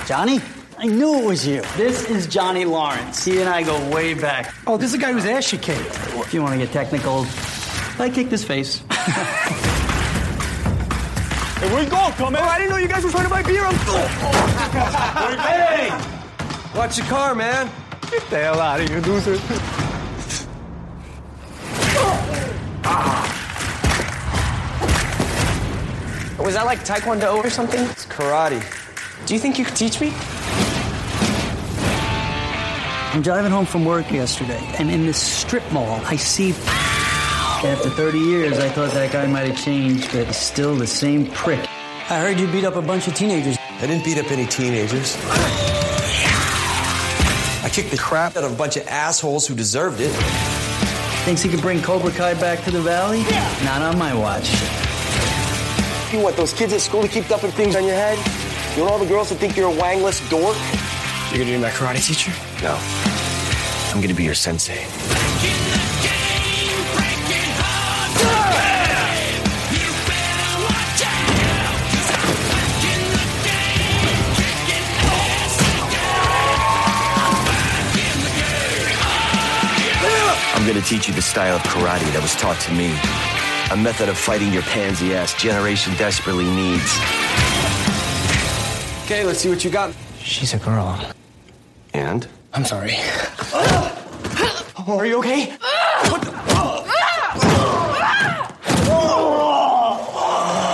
Johnny? 0.06 0.40
I 0.78 0.86
knew 0.86 1.20
it 1.20 1.24
was 1.24 1.46
you. 1.46 1.62
This 1.76 2.08
is 2.10 2.26
Johnny 2.26 2.64
Lawrence. 2.64 3.24
He 3.24 3.38
and 3.40 3.48
I 3.48 3.62
go 3.62 3.88
way 3.90 4.14
back. 4.14 4.52
Oh, 4.66 4.76
this 4.76 4.86
is 4.86 4.92
the 4.92 4.98
guy 4.98 5.12
whose 5.12 5.24
ass 5.26 5.52
you 5.52 5.58
kicked. 5.58 5.80
If 5.80 6.34
you 6.34 6.42
want 6.42 6.54
to 6.54 6.58
get 6.58 6.72
technical, 6.72 7.26
I 7.98 8.10
kicked 8.12 8.30
his 8.30 8.44
face. 8.44 8.82
Hey, 11.62 11.72
where 11.72 11.84
you 11.84 11.90
going, 11.90 12.12
come 12.14 12.34
Oh, 12.34 12.40
I 12.40 12.58
didn't 12.58 12.70
know 12.70 12.76
you 12.78 12.88
guys 12.88 13.04
were 13.04 13.10
trying 13.12 13.22
to 13.22 13.30
buy 13.30 13.40
beer. 13.44 13.64
I'm. 13.64 13.74
hey! 15.38 15.90
Watch 16.76 16.98
your 16.98 17.06
car, 17.06 17.36
man. 17.36 17.70
Get 18.12 18.28
the 18.28 18.38
hell 18.40 18.60
out 18.60 18.78
of 18.78 18.88
here, 18.88 19.00
loser. 19.00 19.32
Was 26.42 26.52
that 26.52 26.66
like 26.66 26.80
Taekwondo 26.80 27.42
or 27.42 27.48
something? 27.48 27.80
It's 27.84 28.04
karate. 28.04 28.62
Do 29.24 29.32
you 29.32 29.40
think 29.40 29.58
you 29.58 29.64
could 29.64 29.76
teach 29.76 29.98
me? 29.98 30.12
I'm 33.14 33.22
driving 33.22 33.50
home 33.50 33.64
from 33.64 33.86
work 33.86 34.12
yesterday, 34.12 34.60
and 34.78 34.90
in 34.90 35.06
this 35.06 35.16
strip 35.16 35.62
mall, 35.72 35.98
I 36.04 36.16
see. 36.16 36.50
After 37.64 37.88
30 37.88 38.18
years, 38.18 38.58
I 38.58 38.68
thought 38.68 38.90
that 38.90 39.10
guy 39.10 39.26
might 39.26 39.46
have 39.46 39.56
changed, 39.56 40.12
but 40.12 40.26
he's 40.26 40.36
still 40.36 40.74
the 40.74 40.86
same 40.86 41.28
prick. 41.28 41.66
I 42.10 42.20
heard 42.20 42.38
you 42.38 42.46
beat 42.48 42.64
up 42.64 42.76
a 42.76 42.82
bunch 42.82 43.08
of 43.08 43.14
teenagers. 43.14 43.56
I 43.58 43.86
didn't 43.86 44.04
beat 44.04 44.18
up 44.18 44.30
any 44.30 44.44
teenagers. 44.44 45.16
I 47.62 47.68
kicked 47.68 47.90
the 47.90 47.98
crap 47.98 48.36
out 48.36 48.44
of 48.44 48.52
a 48.52 48.56
bunch 48.56 48.76
of 48.76 48.86
assholes 48.88 49.46
who 49.46 49.54
deserved 49.54 50.00
it. 50.00 50.10
Thinks 51.24 51.42
he 51.42 51.48
could 51.48 51.60
bring 51.60 51.80
Cobra 51.80 52.10
Kai 52.10 52.34
back 52.34 52.64
to 52.64 52.72
the 52.72 52.80
valley? 52.80 53.20
Yeah. 53.20 53.64
Not 53.64 53.82
on 53.82 53.96
my 53.96 54.12
watch. 54.14 54.50
You 56.12 56.20
want 56.20 56.36
those 56.36 56.52
kids 56.52 56.72
at 56.72 56.80
school 56.80 57.02
to 57.02 57.08
keep 57.08 57.28
dumping 57.28 57.52
things 57.52 57.76
on 57.76 57.84
your 57.84 57.94
head? 57.94 58.18
You 58.76 58.82
want 58.82 58.94
all 58.94 58.98
the 58.98 59.06
girls 59.06 59.28
to 59.28 59.36
think 59.36 59.56
you're 59.56 59.70
a 59.70 59.74
wangless 59.74 60.18
dork? 60.28 60.56
You're 61.30 61.38
gonna 61.38 61.56
be 61.56 61.62
my 61.62 61.70
karate 61.70 62.04
teacher? 62.04 62.32
No. 62.62 62.76
I'm 63.94 64.00
gonna 64.00 64.14
be 64.14 64.24
your 64.24 64.34
sensei. 64.34 64.84
I'm 80.62 80.68
gonna 80.68 80.80
teach 80.80 81.08
you 81.08 81.14
the 81.14 81.20
style 81.20 81.56
of 81.56 81.62
karate 81.62 82.08
that 82.12 82.22
was 82.22 82.36
taught 82.36 82.60
to 82.60 82.72
me. 82.72 82.94
A 83.72 83.76
method 83.76 84.08
of 84.08 84.16
fighting 84.16 84.52
your 84.52 84.62
pansy 84.62 85.12
ass 85.12 85.34
generation 85.34 85.92
desperately 85.96 86.44
needs. 86.44 86.86
Okay, 89.02 89.24
let's 89.24 89.40
see 89.40 89.48
what 89.48 89.64
you 89.64 89.72
got. 89.72 89.92
She's 90.20 90.54
a 90.54 90.58
girl. 90.58 91.04
And? 91.94 92.28
I'm 92.54 92.64
sorry. 92.64 92.94
Are 94.86 95.04
you 95.04 95.18
okay? 95.18 95.58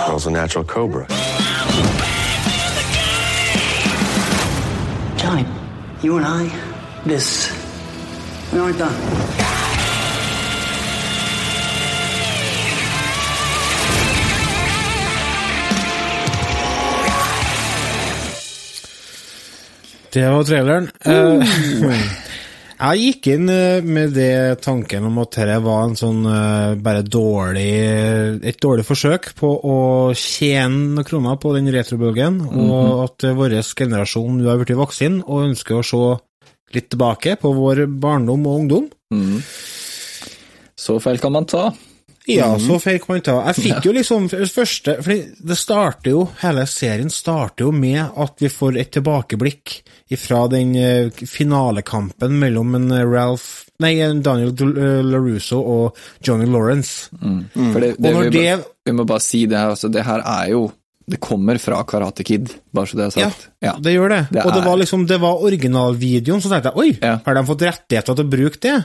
Girl's 0.05 0.27
a 0.27 0.29
natural 0.29 0.65
cobra. 0.65 1.07
Johnny, 5.17 5.47
you 6.03 6.17
and 6.17 6.27
I, 6.27 7.01
this, 7.05 7.51
we 8.53 8.59
aren't 8.59 8.77
done. 8.77 9.48
Det 20.13 20.25
var 20.25 20.43
traileren. 20.47 20.89
Uh. 21.05 21.95
Jeg 22.79 22.99
gikk 23.03 23.27
inn 23.33 23.49
eh, 23.51 23.83
med 23.83 24.13
det 24.15 24.61
tanken 24.63 25.03
om 25.09 25.17
at 25.19 25.33
dette 25.35 25.57
var 25.65 25.81
en 25.83 25.97
sånn 25.99 26.21
eh, 26.23 26.77
bare 26.79 27.01
dårlig 27.03 27.73
et 28.39 28.59
dårlig 28.63 28.85
forsøk 28.87 29.33
på 29.35 29.49
å 29.67 29.75
tjene 30.15 30.93
noen 30.93 31.07
kroner 31.07 31.35
på 31.43 31.51
den 31.57 31.67
retrobølgen, 31.75 32.39
og 32.47 33.03
at 33.03 33.27
eh, 33.27 33.35
vår 33.35 33.57
generasjon 33.67 34.39
nå 34.39 34.47
har 34.47 34.61
blitt 34.61 34.79
voksen 34.79 35.19
og 35.25 35.49
ønsker 35.49 35.81
å 35.81 35.83
se 35.89 36.01
litt 36.77 36.87
tilbake 36.93 37.35
på 37.41 37.51
vår 37.57 37.83
barndom 37.99 38.47
og 38.47 38.63
ungdom. 38.63 38.87
Mm. 39.11 39.43
Så 40.79 40.95
feil 41.03 41.19
kan 41.19 41.35
man 41.35 41.49
ta. 41.51 41.67
Ja, 42.29 42.49
så 42.61 42.77
feil 42.81 42.99
kan 43.01 43.15
man 43.15 43.23
ta. 43.25 43.37
Jeg 43.49 43.63
fikk 43.63 43.87
jo 43.89 43.93
liksom 43.95 44.27
det 44.31 44.49
første 44.53 44.97
For 45.05 45.23
det 45.49 45.57
starter 45.57 46.13
jo, 46.13 46.25
hele 46.43 46.65
serien 46.69 47.09
starter 47.13 47.65
jo 47.67 47.71
med 47.75 48.01
at 48.19 48.43
vi 48.43 48.51
får 48.53 48.77
et 48.79 48.91
tilbakeblikk 48.97 49.79
fra 50.19 50.43
den 50.49 50.75
eh, 50.77 51.09
finalekampen 51.29 52.37
mellom 52.41 52.75
en 52.79 52.91
eh, 52.91 53.05
Ralph 53.05 53.65
Nei, 53.79 53.93
Daniel 54.19 54.51
eh, 54.51 54.99
LaRusso 55.07 55.59
og 55.61 55.99
Johnny 56.25 56.45
Lawrence. 56.49 57.07
For 57.15 57.79
det, 57.79 57.93
Og 57.95 58.03
det, 58.03 58.11
når 58.11 58.25
vi, 58.27 58.41
det 58.43 58.57
vi 58.89 58.95
må 58.97 59.05
bare 59.07 59.23
si 59.23 59.45
det 59.47 59.55
her, 59.55 59.71
altså, 59.75 59.87
det 59.93 60.03
her 60.03 60.19
er 60.25 60.49
jo 60.51 60.65
Det 61.09 61.17
kommer 61.23 61.57
fra 61.57 61.79
Karate 61.89 62.21
Kid, 62.27 62.51
bare 62.75 62.85
så 62.91 62.97
det 62.99 63.05
er 63.07 63.13
sagt. 63.15 63.47
Ja. 63.65 63.71
det 63.81 63.95
gjør 63.95 64.11
det. 64.13 64.19
Det 64.29 64.43
og 64.45 64.51
det 64.53 64.65
var 64.65 64.77
liksom, 64.77 65.07
det 65.09 65.17
var 65.23 65.39
originalvideoen, 65.47 66.41
så 66.43 66.51
tenkte 66.51 66.69
jeg 66.69 66.77
oi, 66.83 66.91
Ja. 67.01 67.15
har 67.25 67.39
de 67.39 67.45
fått 67.47 67.63
rettigheter 67.65 68.13
til 68.19 68.27
å 68.27 68.29
bruke 68.29 68.59
det? 68.61 68.75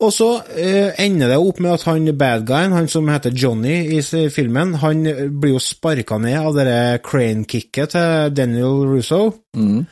Og 0.00 0.12
så 0.16 0.28
eh, 0.56 0.94
ender 1.04 1.28
det 1.28 1.36
opp 1.36 1.58
med 1.60 1.74
at 1.74 1.82
han 1.84 2.06
bad 2.16 2.46
guyen, 2.48 2.72
han 2.72 2.88
som 2.88 3.08
heter 3.12 3.34
Johnny 3.36 3.74
i 3.98 4.00
filmen, 4.32 4.74
han 4.80 5.04
eh, 5.06 5.26
blir 5.28 5.52
jo 5.58 5.60
sparka 5.60 6.16
ned 6.18 6.38
av 6.40 6.56
det 6.56 7.02
crane-kicket 7.04 7.92
til 7.96 8.36
Daniel 8.36 8.86
Russo, 8.88 9.26
Mm. 9.56 9.86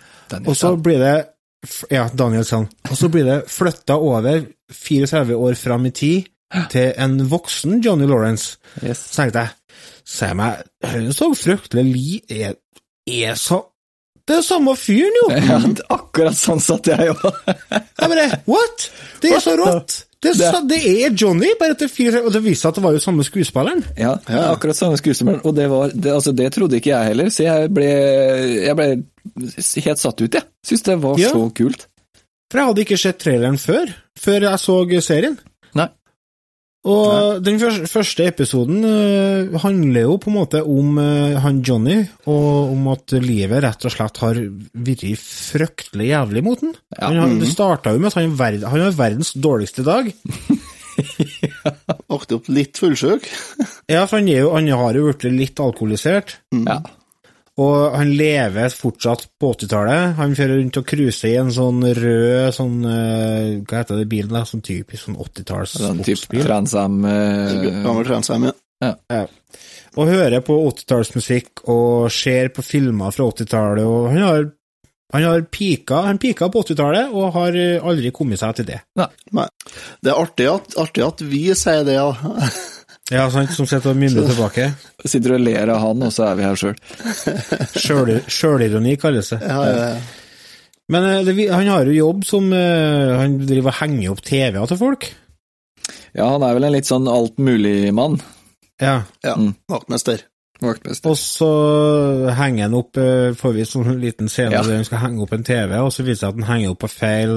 Og 0.44 0.56
så 0.56 0.74
blir 0.76 0.98
det 1.00 1.26
Ja, 1.90 2.08
Daniel 2.14 2.44
Sand. 2.44 2.68
Og 2.90 2.96
så 2.96 3.08
blir 3.08 3.24
det 3.24 3.50
flytta 3.50 3.96
over 3.96 4.44
34 4.70 5.34
år 5.34 5.54
fram 5.56 5.86
i 5.86 5.90
tid 5.90 6.28
til 6.70 6.92
en 6.96 7.16
voksen 7.30 7.80
Johnny 7.84 8.06
Lawrence. 8.06 8.58
yes. 8.84 8.98
Så 8.98 9.22
tenkte 9.22 9.38
jeg, 9.38 9.48
se 10.04 10.28
meg, 10.34 10.62
han 10.84 11.12
så 11.12 11.34
fryktelig 11.34 11.84
li... 11.84 12.20
Er, 12.30 12.54
er 13.08 13.34
så 13.34 13.62
Det 14.28 14.36
er 14.36 14.42
samme 14.44 14.74
fyren, 14.76 15.14
jo! 15.22 15.28
Ja, 15.32 15.56
akkurat 15.96 16.36
sånn 16.36 16.60
satt 16.60 16.90
jeg 16.90 17.14
òg. 17.14 17.24
Jeg 17.72 18.12
bare, 18.12 18.26
what? 18.50 18.90
Det 19.22 19.32
er 19.32 19.42
så 19.44 19.56
rått! 19.58 20.02
Det 20.18 20.32
så, 20.34 20.58
det 20.66 20.80
er 20.82 21.12
Johnny, 21.14 21.52
bare 21.60 21.76
etter 21.76 21.86
fire 21.86 22.24
Og 22.26 22.32
det 22.34 22.40
viste 22.42 22.64
seg 22.64 22.72
at 22.72 22.78
det 22.80 22.82
var 22.82 22.96
jo 22.96 23.02
samme 23.04 23.22
skuespilleren. 23.22 23.84
Ja, 23.94 24.16
akkurat 24.50 24.74
samme 24.74 24.98
skuespilleren, 24.98 25.44
Og 25.46 25.54
det, 25.54 25.68
var, 25.70 25.92
det, 25.94 26.10
altså, 26.10 26.32
det 26.34 26.48
trodde 26.56 26.80
ikke 26.80 26.90
jeg 26.90 27.12
heller, 27.12 27.30
så 27.30 27.44
jeg 27.46 27.68
ble, 27.76 27.86
jeg 28.64 28.74
ble 28.80 28.88
helt 29.84 30.02
satt 30.02 30.24
ut, 30.24 30.34
jeg. 30.40 30.48
Syns 30.66 30.82
det 30.88 30.96
var 31.04 31.22
Ja. 31.22 31.30
så 31.30 31.44
kult. 31.54 31.86
For 32.50 32.58
jeg 32.62 32.70
hadde 32.72 32.82
ikke 32.82 32.98
sett 32.98 33.20
traileren 33.22 33.60
før, 33.62 33.92
før 34.18 34.48
jeg 34.48 34.58
så 34.64 34.76
serien. 35.06 35.38
Nei. 36.86 36.94
Og 36.94 37.40
den 37.42 37.58
første, 37.58 38.24
episoden 38.24 38.84
øh, 38.86 39.56
handler 39.60 40.06
jo 40.06 40.14
på 40.22 40.30
en 40.30 40.36
måte 40.36 40.60
om 40.62 41.00
øh, 41.02 41.34
han 41.42 41.58
Johnny, 41.66 41.98
og 42.30 42.70
om 42.72 42.86
at 42.94 43.16
livet 43.18 43.64
rett 43.64 43.88
og 43.88 43.92
slett 43.92 44.20
har 44.22 44.38
vært 44.72 45.04
fryktelig 45.20 46.12
jævlig 46.12 46.44
mot 46.46 46.62
han. 46.62 46.76
Ja. 46.94 47.10
han 47.10 47.18
har, 47.20 47.34
det 47.42 47.50
starta 47.50 47.92
jo 47.92 48.02
med 48.02 48.12
at 48.12 48.20
han, 48.20 48.30
er 48.30 48.38
verd, 48.38 48.68
han 48.70 48.86
har 48.86 48.96
verdens 48.96 49.34
dårligste 49.34 49.84
dag. 49.86 50.12
Våkne 52.10 52.38
opp 52.38 52.48
litt 52.50 52.78
fullsjuk. 52.80 53.26
Ja, 53.90 54.06
for 54.06 54.18
han, 54.18 54.30
er 54.30 54.46
jo, 54.46 54.54
han 54.54 54.70
har 54.80 54.98
jo 54.98 55.10
blitt 55.10 55.28
litt 55.34 55.62
alkoholisert. 55.62 56.38
Ja. 56.54 56.80
Og 57.58 57.96
han 57.98 58.12
lever 58.14 58.70
fortsatt 58.70 59.24
på 59.40 59.50
80-tallet. 59.56 60.14
Han 60.20 60.34
kjører 60.38 60.60
rundt 60.60 60.78
og 60.78 60.86
cruiser 60.86 61.32
i 61.32 61.38
en 61.40 61.50
sånn 61.54 61.80
rød 61.82 62.54
sånn 62.54 62.76
eh, 62.86 63.48
Hva 63.66 63.80
heter 63.80 63.98
det 63.98 64.06
bilen? 64.10 64.30
da? 64.36 64.44
Sånn 64.46 64.62
typisk 64.62 65.08
sånn 65.08 65.18
80-talls 65.18 65.74
Sånn 65.80 66.02
sportsbil. 66.04 66.44
Transam 66.46 67.00
eh, 67.08 67.56
Gammel 67.82 68.06
Transam, 68.06 68.46
ja. 68.50 68.54
Ja. 69.10 69.24
Og 69.98 70.06
hører 70.06 70.44
på 70.46 70.54
80-tallsmusikk 70.68 71.64
og 71.72 72.06
ser 72.14 72.52
på 72.54 72.62
filmer 72.62 73.10
fra 73.14 73.26
80-tallet. 73.32 73.90
Og 73.90 74.06
han 74.12 74.22
har, 74.22 74.48
han 75.16 75.26
har 75.26 75.46
pika, 75.50 76.04
han 76.06 76.22
pika 76.22 76.46
på 76.54 76.62
80-tallet 76.62 77.10
og 77.10 77.32
har 77.40 77.58
eh, 77.58 77.82
aldri 77.82 78.14
kommet 78.14 78.38
seg 78.38 78.60
til 78.60 78.70
det. 78.70 78.84
Nei. 79.00 79.10
Det 79.98 80.14
er 80.14 80.22
artig 80.22 80.46
at, 80.52 80.78
artig 80.78 81.08
at 81.10 81.26
vi 81.26 81.48
sier 81.58 81.82
det, 81.88 81.98
ja. 81.98 82.12
Ja, 83.10 83.24
sant, 83.32 83.50
som 83.56 83.64
sitter 83.68 83.94
og 83.94 83.96
mimrer 83.96 84.26
tilbake. 84.28 84.66
Sitter 85.08 85.36
og 85.38 85.40
ler 85.40 85.70
av 85.72 85.78
han, 85.80 86.02
og 86.04 86.12
så 86.12 86.26
er 86.28 86.34
vi 86.36 86.44
her 86.44 86.58
sjøl. 86.60 86.74
Sjøl- 87.84 88.18
Sjølironi 88.28 88.96
kalles 89.00 89.30
det. 89.32 89.38
ja, 89.46 89.60
ja, 89.64 89.76
ja. 89.94 90.00
Men 90.88 91.04
eh, 91.04 91.22
det, 91.24 91.34
han 91.52 91.66
har 91.68 91.84
jo 91.88 91.92
jobb 91.92 92.22
som 92.24 92.46
eh, 92.56 93.10
Han 93.20 93.34
driver 93.44 93.68
og 93.74 93.76
henger 93.82 94.12
opp 94.14 94.22
TV-er 94.24 94.70
til 94.70 94.78
folk. 94.80 95.08
Ja, 96.16 96.30
han 96.34 96.44
er 96.46 96.54
vel 96.56 96.64
en 96.68 96.72
litt 96.72 96.88
sånn 96.88 97.08
altmulig-mann. 97.12 98.16
Ja. 98.80 99.02
ja. 99.24 99.34
Mm. 99.36 99.50
Vaktmester. 99.68 100.22
Vaktmester. 100.64 101.12
Og 101.12 101.18
så 101.20 101.50
henger 102.38 102.64
han 102.70 102.76
opp, 102.78 102.96
eh, 103.00 103.34
får 103.36 103.52
vi 103.58 103.66
sånn 103.68 104.00
liten 104.00 104.32
scene 104.32 104.56
Ja. 104.56 104.62
der 104.64 104.80
han 104.80 104.88
skal 104.88 105.02
henge 105.04 105.20
opp 105.26 105.36
en 105.36 105.44
TV, 105.44 105.76
og 105.80 105.92
så 105.92 106.04
viser 106.06 106.14
det 106.14 106.22
seg 106.22 106.28
at 106.32 106.40
han 106.40 106.48
henger 106.54 106.72
opp 106.72 106.80
på 106.86 106.90
feil 106.92 107.34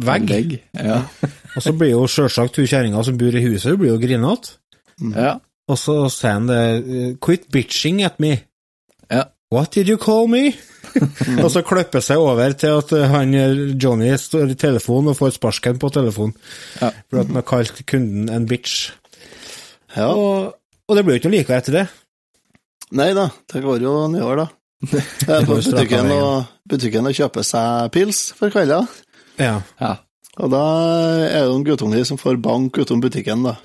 vegg. 0.00 0.30
vegg. 0.30 0.56
Ja. 0.78 1.02
Og 1.58 1.64
så 1.66 1.72
blir 1.74 1.90
jo 1.96 2.04
sjølsagt 2.06 2.54
hun 2.62 2.68
kjerringa 2.70 3.00
som 3.04 3.16
bor 3.18 3.34
i 3.34 3.42
huset, 3.42 3.72
hun 3.72 3.80
blir 3.82 3.90
jo 3.96 3.98
grinete. 3.98 4.59
Ja. 5.14 5.38
Og 5.70 5.78
så 5.78 5.94
sier 6.12 6.36
han 6.38 6.48
det 6.50 6.62
eh, 6.80 7.12
Quit 7.22 7.46
bitching 7.52 8.02
at 8.06 8.18
me. 8.22 8.36
Ja. 9.10 9.28
What 9.54 9.74
did 9.74 9.88
you 9.90 9.98
call 9.98 10.28
me? 10.30 10.52
og 11.42 11.50
så 11.52 11.62
klipper 11.66 12.02
seg 12.02 12.22
over 12.22 12.54
til 12.58 12.80
at 12.80 12.92
eh, 12.96 13.08
han 13.10 13.34
eh, 13.38 13.62
Johnny 13.80 14.10
står 14.18 14.54
i 14.54 14.58
telefonen 14.58 15.12
og 15.12 15.18
får 15.20 15.36
sparken 15.38 15.78
på 15.82 15.92
telefonen. 15.94 16.34
Ja. 16.80 16.90
For 17.10 17.22
at 17.22 17.30
han 17.30 17.38
har 17.38 17.46
kalt 17.46 17.82
kunden 17.90 18.30
en 18.34 18.48
bitch. 18.50 18.90
Ja. 19.96 20.10
Og, 20.10 20.54
og 20.86 20.96
det 20.96 21.06
blir 21.06 21.16
jo 21.18 21.22
ikke 21.22 21.30
noe 21.30 21.38
likere 21.38 21.62
etter 21.62 21.78
det. 21.80 21.86
Nei 22.98 23.12
da, 23.14 23.28
det 23.52 23.62
går 23.62 23.84
jo 23.84 23.94
nedover, 24.10 24.44
da. 24.44 24.48
Det 24.90 25.28
er 25.28 25.44
på 25.44 25.58
butikken 25.60 26.08
og, 26.14 26.46
butikken 26.70 27.06
og 27.06 27.14
kjøper 27.14 27.44
seg 27.44 27.90
pils 27.94 28.30
for 28.38 28.50
kvelda. 28.50 28.80
Ja. 29.36 29.58
ja. 29.78 29.90
Og 30.40 30.48
da 30.50 30.62
er 31.26 31.42
det 31.44 31.50
noen 31.50 31.66
guttunge 31.66 32.00
som 32.08 32.18
får 32.18 32.40
bank 32.40 32.80
utom 32.80 33.02
butikken, 33.04 33.44
da. 33.44 33.58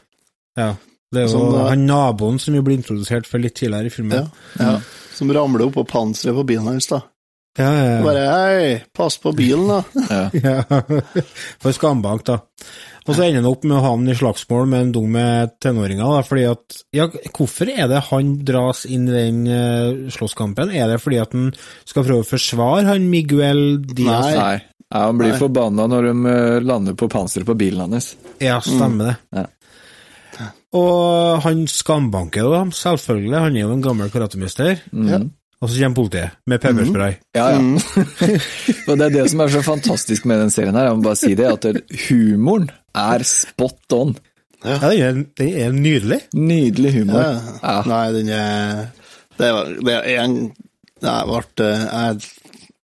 ja. 0.59 0.73
Det 1.15 1.23
er 1.23 1.27
jo 1.29 1.33
som, 1.33 1.57
han 1.69 1.87
naboen 1.87 2.39
som 2.43 2.57
jo 2.57 2.63
ble 2.65 2.77
introdusert 2.79 3.27
for 3.29 3.43
litt 3.43 3.57
tidligere 3.57 3.89
i 3.89 3.93
filmen. 3.93 4.29
Ja. 4.59 4.61
ja. 4.61 5.03
Som 5.15 5.31
ramler 5.35 5.67
opp 5.67 5.77
på 5.79 5.85
panseret 5.87 6.35
på 6.35 6.47
bilen 6.51 6.67
hans, 6.73 6.89
da. 6.91 7.05
Ja, 7.55 7.69
ja, 7.71 7.83
ja. 7.87 7.99
Bare 8.03 8.23
hei, 8.27 8.71
pass 8.91 9.15
på 9.23 9.31
bilen, 9.35 9.69
da. 9.71 9.83
ja. 10.15 10.25
Ja, 10.35 10.81
for 11.63 11.75
skambank, 11.75 12.25
da. 12.27 12.41
Og 13.05 13.13
så 13.13 13.27
ender 13.27 13.43
han 13.43 13.47
opp 13.47 13.63
med 13.67 13.77
å 13.77 13.83
havne 13.83 14.11
i 14.11 14.17
slagsmål 14.17 14.67
med 14.67 14.87
en 14.87 14.93
dum 14.95 15.11
med 15.13 15.55
tenåringer, 15.61 16.03
da, 16.09 16.21
fordi 16.25 16.45
at 16.49 16.77
Ja, 16.97 17.05
hvorfor 17.37 17.69
er 17.69 17.87
det 17.91 18.01
han 18.09 18.31
dras 18.47 18.83
inn 18.89 19.05
i 19.07 19.13
den 19.13 19.43
uh, 19.45 20.09
slåsskampen? 20.11 20.73
Er 20.73 20.89
det 20.89 21.01
fordi 21.03 21.21
at 21.21 21.35
han 21.37 21.51
skal 21.85 22.07
prøve 22.07 22.25
å 22.25 22.27
forsvare 22.27 22.87
han 22.89 23.05
Miguel 23.11 23.83
Diaz? 23.85 24.31
Nei. 24.33 24.39
Nei. 24.41 24.55
Ja, 24.89 25.05
han 25.07 25.17
blir 25.17 25.33
Nei. 25.33 25.39
forbanna 25.41 25.87
når 25.89 26.05
de 26.07 26.11
eh, 26.29 26.57
lander 26.63 26.93
på 26.97 27.07
panseret 27.09 27.47
på 27.47 27.55
bilen 27.57 27.89
hans. 27.89 28.11
Ja, 28.39 28.59
stemmer 28.63 29.09
det. 29.09 29.15
Ja. 29.33 29.45
Og 30.75 31.41
han 31.45 31.65
skambanker 31.71 32.43
jo 32.43 32.53
dem, 32.55 32.75
selvfølgelig. 32.75 33.39
Han 33.47 33.57
er 33.57 33.65
jo 33.65 33.73
en 33.73 33.83
gammel 33.85 34.11
karatemester. 34.13 34.79
Ja. 34.91 35.23
Og 35.63 35.71
så 35.71 35.79
kommer 35.79 35.97
politiet 35.97 36.35
med 36.45 36.61
pepperspray. 36.61 37.15
Ja, 37.35 37.45
ja. 37.55 37.59
og 38.89 38.97
det 38.99 39.05
er 39.07 39.13
det 39.13 39.25
som 39.31 39.41
er 39.45 39.53
så 39.53 39.61
fantastisk 39.65 40.27
med 40.29 40.43
den 40.43 40.51
serien 40.53 40.75
her, 40.75 40.89
jeg 40.89 40.97
må 40.99 41.05
bare 41.07 41.19
si 41.19 41.31
det, 41.37 41.47
at 41.47 41.95
humoren 42.09 42.67
er 42.95 43.23
spot 43.25 43.95
on. 43.95 44.15
Ja, 44.65 44.77
den 44.81 45.01
er, 45.01 45.19
den 45.39 45.57
er 45.61 45.75
nydelig. 45.75 46.19
Nydelig 46.35 46.93
humor. 46.99 47.21
Ja. 47.21 47.39
Ja. 47.61 47.75
Nei, 47.89 48.05
den 48.15 48.31
er 48.33 48.85
Det, 49.37 49.51
var, 49.51 49.71
det 49.87 49.95
er 49.95 50.21
en 50.23 50.37
Jeg 51.03 51.25
ble 51.27 51.69
jeg, 51.69 52.21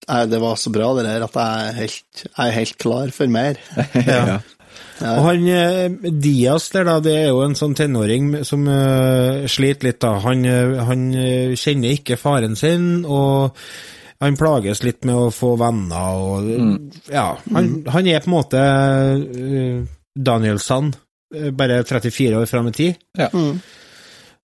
jeg, 0.07 0.29
Det 0.31 0.41
var 0.43 0.57
så 0.59 0.73
bra, 0.75 0.89
det 0.97 1.05
der, 1.07 1.25
at 1.25 1.37
jeg 1.39 1.67
er 1.67 1.77
helt, 1.79 2.23
jeg 2.25 2.47
er 2.47 2.57
helt 2.59 2.77
klar 2.77 3.13
for 3.15 3.37
mer. 3.37 3.61
Ja. 4.07 4.39
Og 5.01 5.25
han 5.25 6.19
Dias 6.21 6.69
der, 6.73 6.85
da, 6.87 6.99
det 7.03 7.15
er 7.23 7.29
jo 7.31 7.41
en 7.45 7.57
sånn 7.57 7.73
tenåring 7.77 8.33
som 8.47 8.67
uh, 8.69 9.47
sliter 9.49 9.89
litt, 9.89 10.01
da. 10.03 10.15
Han, 10.25 10.45
eh, 10.45 10.75
han 10.87 11.07
eh, 11.17 11.55
kjenner 11.59 11.95
ikke 11.97 12.19
faren 12.21 12.57
sin, 12.59 13.05
og 13.05 13.57
han 14.21 14.37
plages 14.37 14.83
litt 14.85 15.05
med 15.09 15.17
å 15.17 15.31
få 15.33 15.55
venner, 15.59 16.21
og 16.21 17.09
Ja, 17.09 17.31
han, 17.53 17.71
han 17.89 18.09
er 18.09 18.21
på 18.21 18.29
en 18.29 18.35
måte 18.35 18.61
uh, 18.61 19.81
Danielsson, 20.15 20.91
eh, 21.35 21.49
bare 21.55 21.81
34 21.83 22.37
år 22.37 22.49
fram 22.49 22.69
i 22.69 22.75
tid. 22.77 23.01
Ja. 23.17 23.31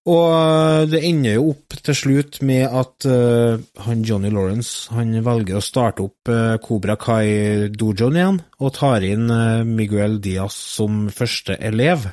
Og 0.08 0.26
eh, 0.32 0.84
det 0.88 1.02
ender 1.04 1.36
jo 1.36 1.50
opp 1.52 1.76
til 1.84 1.98
slutt 1.98 2.40
med 2.48 2.64
at 2.68 3.08
uh, 3.10 3.60
han 3.84 4.04
Johnny 4.08 4.32
Lawrence 4.32 4.94
han 4.96 5.12
velger 5.24 5.60
å 5.60 5.64
starte 5.64 6.06
opp 6.06 6.32
uh, 6.32 6.56
Cobra 6.64 6.96
Kai-dojoen 7.00 8.20
igjen, 8.20 8.40
og 8.64 8.76
tar 8.78 9.04
inn 9.08 9.28
uh, 9.32 9.68
Miguel 9.68 10.22
Diaz 10.24 10.56
som 10.78 11.08
første 11.14 11.60
elev. 11.60 12.08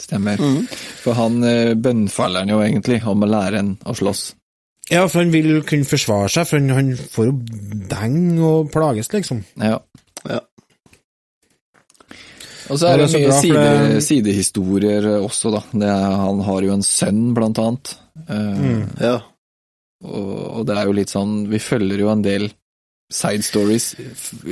Stemmer. 0.00 0.40
For 1.02 1.18
han 1.18 1.42
uh, 1.42 1.74
bønnfaller 1.74 2.46
han 2.46 2.54
jo 2.54 2.62
egentlig 2.62 3.02
om 3.10 3.26
å 3.26 3.30
lære 3.30 3.64
en 3.64 3.74
å 3.82 3.96
slåss. 3.98 4.30
Ja, 4.90 5.04
for 5.06 5.22
han 5.22 5.30
vil 5.30 5.60
kunne 5.66 5.86
forsvare 5.86 6.30
seg, 6.32 6.48
for 6.50 6.58
han, 6.58 6.72
han 6.74 6.94
får 6.98 7.28
jo 7.28 7.34
deng 7.90 8.40
og 8.42 8.72
plages, 8.74 9.10
liksom. 9.14 9.44
Ja. 9.62 9.78
Og 12.70 12.78
så 12.78 12.86
er 12.92 13.00
det 13.02 13.08
det 13.10 13.14
er 13.14 13.20
mye 13.20 13.30
bra, 13.30 13.40
side, 13.40 13.64
det- 13.94 14.04
sidehistorier 14.06 15.08
også, 15.24 15.50
da. 15.56 15.60
Det 15.72 15.88
er, 15.90 16.16
han 16.24 16.40
har 16.46 16.62
jo 16.62 16.72
en 16.76 16.82
sønn, 16.86 17.34
blant 17.34 17.58
annet. 17.58 17.94
Mm. 18.28 18.30
Uh, 18.30 19.02
Ja. 19.02 19.16
og, 20.04 20.32
og 20.60 20.66
det 20.68 20.76
er 20.76 20.84
jo 20.88 20.92
litt 20.92 21.08
sånn 21.12 21.48
Vi 21.48 21.58
følger 21.58 21.98
jo 22.02 22.08
en 22.12 22.22
del 22.22 22.50
side 23.10 23.42
stories 23.42 23.94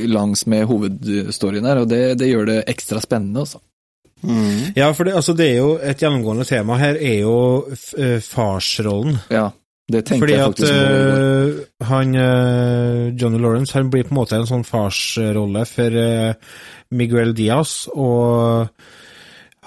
langs 0.08 0.46
med 0.50 0.64
hovedstoryen 0.66 1.64
her, 1.68 1.78
og 1.84 1.88
det, 1.92 2.18
det 2.18 2.26
gjør 2.32 2.46
det 2.48 2.56
ekstra 2.72 2.98
spennende, 3.04 3.44
altså. 3.46 3.60
Mm. 4.22 4.72
Ja, 4.74 4.88
for 4.98 5.06
det, 5.06 5.14
altså, 5.14 5.32
det 5.38 5.46
er 5.52 5.56
jo 5.60 5.68
et 5.78 6.00
gjennomgående 6.02 6.44
tema 6.48 6.74
her, 6.80 6.96
er 6.98 7.20
jo 7.20 7.36
eh, 7.70 8.18
farsrollen. 8.24 9.20
Ja, 9.30 9.44
det 9.88 10.04
tenkte 10.04 10.20
Fordi 10.20 10.34
jeg 10.34 10.44
at 10.44 10.46
faktisk 10.46 10.72
på. 10.72 10.80
øh, 10.84 11.86
han 11.88 12.14
øh, 12.14 13.22
Johnny 13.22 13.40
Lawrence 13.40 13.72
han 13.72 13.90
blir 13.90 14.04
på 14.04 14.12
en 14.12 14.20
måte 14.20 14.36
en 14.36 14.48
sånn 14.48 14.66
farsrolle 14.68 15.64
for 15.68 15.96
øh, 16.02 16.34
Miguel 16.92 17.32
Diaz, 17.36 17.86
og 17.94 18.68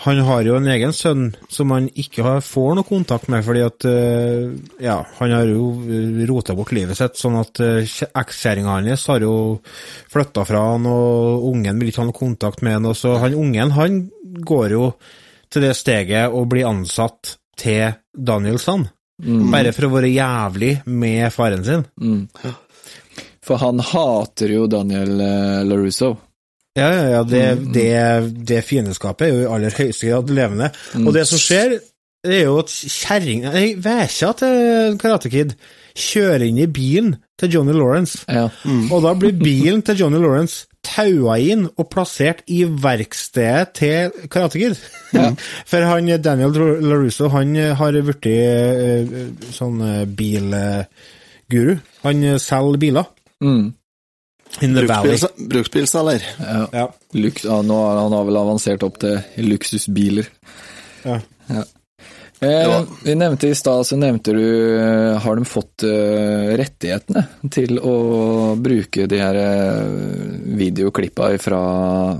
han 0.01 0.21
har 0.25 0.45
jo 0.45 0.55
en 0.57 0.69
egen 0.73 0.93
sønn 0.93 1.27
som 1.49 1.73
han 1.73 1.87
ikke 1.89 2.25
har, 2.25 2.45
får 2.45 2.77
noe 2.77 2.85
kontakt 2.87 3.27
med, 3.29 3.43
fordi 3.45 3.61
at 3.61 3.85
ja, 4.81 4.95
han 5.19 5.33
har 5.35 5.45
jo 5.45 5.67
rota 6.31 6.55
bort 6.57 6.71
livet 6.73 6.97
sitt, 6.97 7.19
sånn 7.21 7.37
at 7.37 7.61
ekskjæringa 7.61 8.79
hans 8.79 9.05
har 9.11 9.21
jo 9.21 9.35
flytta 10.09 10.47
fra 10.49 10.63
han, 10.71 10.87
og 10.89 11.45
ungen 11.51 11.77
vil 11.77 11.91
ikke 11.91 12.01
ha 12.01 12.07
noe 12.09 12.17
kontakt 12.17 12.65
med 12.65 12.79
han, 12.79 12.89
og 12.89 12.97
så 12.97 13.19
han 13.21 13.37
ungen 13.37 13.75
han 13.77 14.01
går 14.41 14.73
jo 14.73 14.89
til 15.53 15.67
det 15.67 15.75
steget 15.77 16.33
å 16.33 16.47
bli 16.49 16.65
ansatt 16.65 17.35
til 17.61 17.93
Danielson. 18.17 18.89
Mm, 19.21 19.51
Bare 19.53 19.71
for 19.75 19.85
å 19.85 19.93
være 19.93 20.09
jævlig 20.15 20.71
med 20.89 21.27
faren 21.33 21.63
sin. 21.67 21.83
mm. 22.01 22.27
For 23.45 23.57
han 23.57 23.79
hater 23.81 24.51
jo 24.53 24.67
Daniel 24.69 25.15
eh, 25.21 25.61
LaRusso. 25.65 26.11
Ja, 26.77 26.87
ja, 26.93 27.05
ja, 27.17 27.23
det, 27.27 27.41
Mm, 27.57 27.71
det, 27.73 28.45
det 28.47 28.59
fiendskapet 28.63 29.27
er 29.27 29.31
jo 29.33 29.41
i 29.43 29.49
aller 29.55 29.73
høyeste 29.75 30.07
grad 30.07 30.29
levende. 30.31 30.69
Mm. 30.95 31.07
Og 31.09 31.13
det 31.17 31.25
som 31.27 31.41
skjer, 31.41 31.73
det 32.23 32.37
er 32.37 32.45
jo 32.45 32.59
at 32.61 32.69
kjerringa 32.71 33.51
Nei, 33.51 33.65
vekja 33.81 34.29
til 34.39 34.97
Karate 35.01 35.29
Kid 35.33 35.55
kjører 35.97 36.45
inn 36.47 36.61
i 36.63 36.69
bilen 36.71 37.15
til 37.41 37.51
Johnny 37.57 37.73
Lawrence, 37.75 38.21
Ja. 38.31 38.45
og 38.93 39.01
da 39.03 39.11
blir 39.17 39.33
bilen 39.35 39.81
til 39.83 39.97
Johnny 39.99 40.21
Lawrence 40.21 40.67
taua 40.85 41.37
inn 41.41 41.67
og 41.69 41.89
plassert 41.93 42.41
i 42.51 42.63
verkstedet 42.65 43.73
til 43.77 44.29
Karate 44.31 44.61
Kid. 44.61 44.79
For 45.69 45.87
han 45.87 46.09
Daniel 46.23 46.55
LaRusso, 46.81 47.29
han 47.33 47.55
har 47.77 47.99
blitt 48.07 48.29
eh, 48.31 49.13
sånn 49.53 49.83
eh, 49.85 50.05
bilguru. 50.05 51.77
Han 52.05 52.25
selger 52.41 52.81
biler. 52.81 53.11
Mm. 53.41 53.69
In 54.61 54.73
the 54.75 54.83
valley. 54.87 55.17
Bruksbilselger. 55.47 56.25
ja. 56.39 56.65
Ja. 56.73 56.87
Lux, 57.13 57.45
ja, 57.45 57.61
nå 57.63 57.75
har 57.75 58.01
han 58.03 58.13
har 58.15 58.25
vel 58.27 58.39
avansert 58.39 58.83
opp 58.87 58.99
til 59.03 59.21
luksusbiler. 59.47 60.27
Ja. 61.05 61.21
Ja. 61.51 61.63
Eh, 62.41 62.83
Vi 63.03 63.13
nevnte 63.15 63.47
i 63.51 63.55
stad, 63.55 63.83
så 63.85 63.97
nevnte 64.01 64.33
du 64.33 64.41
eh, 64.79 65.17
Har 65.21 65.35
de 65.37 65.45
fått 65.45 65.83
eh, 65.85 66.55
rettighetene 66.57 67.21
til 67.53 67.77
å 67.77 68.55
bruke 68.57 69.05
de 69.11 69.19
her 69.21 69.37
eh, 69.37 69.91
videoklippa 70.57 71.29
fra, 71.43 71.59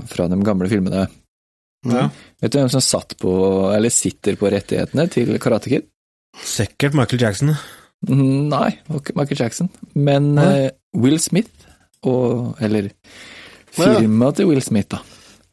fra 0.06 0.28
de 0.30 0.38
gamle 0.46 0.70
filmene? 0.70 1.08
Ja. 1.90 2.04
Vet 2.38 2.54
du 2.54 2.60
hvem 2.60 2.70
som 2.70 2.84
satt 2.86 3.16
på, 3.18 3.32
eller 3.74 3.90
sitter 3.90 4.36
på 4.38 4.50
rettighetene 4.54 5.08
til 5.10 5.34
Karate 5.42 5.72
Kid? 5.72 5.88
Sikkert 6.46 6.94
Michael 6.94 7.24
Jackson. 7.24 7.50
Nei, 8.06 8.68
ikke 8.94 9.16
Michael 9.18 9.42
Jackson, 9.42 9.68
men 9.98 10.32
ja. 10.38 10.70
Will 11.02 11.18
Smith, 11.22 11.50
og, 12.06 12.54
eller 12.62 12.92
Ja. 13.74 13.90
firmaet 13.98 14.38
til 14.38 14.46
Will 14.52 14.62
Smith, 14.62 14.90
da. 14.94 15.02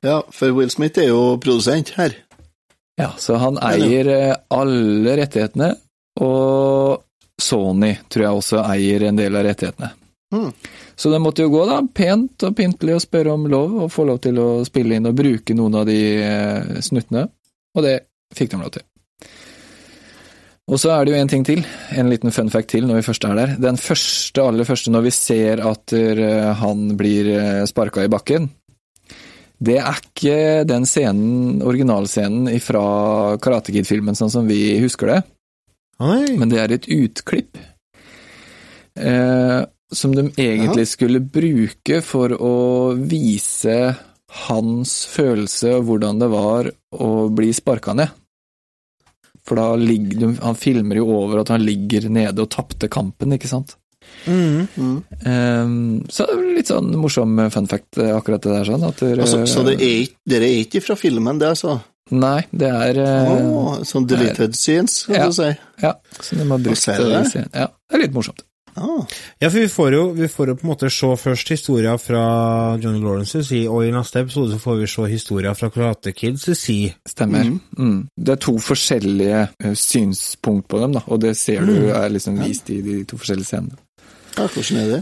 Ja, 0.05 0.19
for 0.33 0.53
Will 0.55 0.69
Smith 0.73 1.01
er 1.01 1.09
jo 1.09 1.37
produsent 1.41 1.95
her. 1.97 2.13
Ja, 2.99 3.13
så 3.17 3.37
han 3.39 3.55
eier 3.63 4.07
eh, 4.11 4.35
alle 4.51 5.15
rettighetene, 5.21 5.69
og 6.19 7.05
Sony 7.39 7.93
tror 8.11 8.25
jeg 8.25 8.39
også 8.41 8.63
eier 8.65 9.05
en 9.07 9.19
del 9.19 9.39
av 9.39 9.45
rettighetene. 9.47 9.93
Mm. 10.35 10.49
Så 10.99 11.09
det 11.09 11.21
måtte 11.23 11.45
jo 11.45 11.53
gå 11.53 11.63
da, 11.69 11.79
pent 11.95 12.43
og 12.43 12.57
pyntelig 12.57 12.97
og 12.97 13.05
spørre 13.05 13.37
om 13.37 13.47
lov, 13.49 13.77
og 13.85 13.93
få 13.93 14.03
lov 14.09 14.19
til 14.25 14.41
å 14.43 14.49
spille 14.67 14.99
inn 14.99 15.07
og 15.07 15.15
bruke 15.15 15.55
noen 15.55 15.79
av 15.79 15.87
de 15.87 15.99
eh, 16.19 16.75
snuttene, 16.83 17.23
og 17.71 17.87
det 17.87 17.95
fikk 18.35 18.51
de 18.51 18.61
lov 18.65 18.75
til. 18.75 18.85
Og 20.69 20.77
så 20.77 20.91
er 20.93 21.07
det 21.07 21.15
jo 21.15 21.21
en 21.23 21.31
ting 21.31 21.47
til, 21.47 21.63
en 21.97 22.11
liten 22.11 22.35
fun 22.35 22.51
fact 22.53 22.69
til 22.75 22.83
når 22.85 22.99
vi 22.99 23.07
først 23.07 23.25
er 23.25 23.39
der. 23.39 23.55
Den 23.63 23.79
første, 23.79 24.43
aller 24.43 24.67
første, 24.67 24.91
når 24.93 25.07
vi 25.07 25.15
ser 25.15 25.63
at 25.65 25.95
eh, 25.95 26.51
han 26.59 26.89
blir 26.99 27.31
sparka 27.71 28.03
i 28.03 28.11
bakken, 28.11 28.51
det 29.59 29.75
er 29.81 29.97
ikke 29.99 30.37
den 30.67 30.85
scenen, 30.87 31.59
originalscenen 31.67 32.47
fra 32.63 32.83
Karate 33.43 33.73
Kid-filmen 33.75 34.15
sånn 34.15 34.31
som 34.31 34.47
vi 34.47 34.77
husker 34.79 35.11
det, 35.11 35.19
Oi. 35.99 36.37
men 36.39 36.51
det 36.51 36.61
er 36.63 36.75
et 36.77 36.87
utklipp 36.95 37.59
eh, 38.95 39.61
som 39.91 40.13
de 40.15 40.29
egentlig 40.39 40.85
skulle 40.93 41.19
bruke 41.19 41.99
for 42.05 42.35
å 42.39 42.55
vise 42.95 43.75
hans 44.45 44.95
følelse 45.09 45.73
og 45.79 45.87
hvordan 45.89 46.21
det 46.21 46.29
var 46.31 46.69
å 46.93 47.11
bli 47.33 47.49
sparka 47.55 47.95
ned. 47.97 48.13
For 49.47 49.57
da 49.57 49.73
ligger 49.79 50.35
han 50.43 50.57
filmer 50.59 50.99
jo 51.01 51.07
over 51.15 51.41
at 51.41 51.49
han 51.49 51.65
ligger 51.65 52.05
nede 52.13 52.45
og 52.45 52.51
tapte 52.53 52.89
kampen, 52.91 53.33
ikke 53.33 53.49
sant. 53.49 53.78
Mm. 54.27 54.67
Mm. 54.77 54.97
Eh, 55.25 56.09
så 56.11 56.25
det 56.27 56.35
er 56.35 56.55
litt 56.57 56.67
sånn 56.71 56.91
morsom 56.99 57.37
fun 57.53 57.67
fact, 57.71 57.97
eh, 57.97 58.11
akkurat 58.17 58.41
det 58.43 58.51
der. 58.57 58.65
sånn. 58.65 58.83
At 58.87 58.97
dere, 58.99 59.21
Altså, 59.23 59.45
så 59.47 59.63
det 59.65 59.77
er 59.79 59.95
ikke, 60.03 60.15
dere 60.27 60.49
er 60.49 60.59
ikke 60.65 60.81
fra 60.85 60.95
filmen, 60.99 61.39
det, 61.39 61.47
altså? 61.55 61.79
Nei, 62.11 62.41
det 62.51 62.67
er 62.73 62.97
oh, 63.05 63.79
sånn 63.85 64.07
deleted 64.09 64.55
scenes, 64.57 65.03
kan 65.05 65.15
Ja. 65.15 65.25
du 65.27 65.33
si. 65.33 65.49
Ja, 65.83 65.93
så 66.19 66.35
de 66.37 66.45
har 66.49 66.57
brukt 66.57 66.85
det? 66.85 66.97
det. 66.97 67.49
Ja, 67.53 67.67
det 67.67 67.93
er 67.95 68.01
litt 68.07 68.13
morsomt. 68.13 68.41
Ah, 68.79 69.01
Ja, 69.41 69.49
for 69.49 69.57
vi 69.59 69.67
får, 69.67 69.91
jo, 69.93 70.13
vi 70.13 70.27
får 70.27 70.47
jo 70.47 70.55
på 70.55 70.63
en 70.63 70.69
måte 70.69 70.89
se 70.93 71.07
først 71.17 71.49
historier 71.49 71.97
fra 71.99 72.77
Johnny 72.79 73.01
Lawrence 73.03 73.43
si, 73.43 73.67
og 73.67 73.83
i 73.83 73.91
neste 73.91 74.21
episode 74.21 74.53
så 74.53 74.59
får 74.61 74.77
vi 74.79 74.85
se 74.87 75.01
historier 75.11 75.53
fra 75.57 75.69
Karate 75.69 76.13
Kids 76.15 76.45
si. 76.57 76.93
Stemmer. 77.07 77.43
Mm. 77.49 77.59
Mm. 77.77 78.07
Det 78.17 78.29
er 78.29 78.41
to 78.45 78.53
forskjellige 78.57 79.49
eh, 79.59 79.73
synspunkt 79.73 80.67
på 80.69 80.79
dem, 80.79 80.93
da, 80.93 81.01
og 81.07 81.19
det 81.19 81.35
ser 81.37 81.65
du 81.65 81.73
Mm. 81.73 81.89
er 81.95 82.09
liksom 82.09 82.39
vist 82.39 82.69
i 82.69 82.81
de 82.81 83.03
to 83.05 83.17
forskjellige 83.17 83.45
scenene. 83.45 83.77
Ja, 84.37 84.47
hvordan 84.47 84.81
er 84.83 84.91
det? 84.95 85.01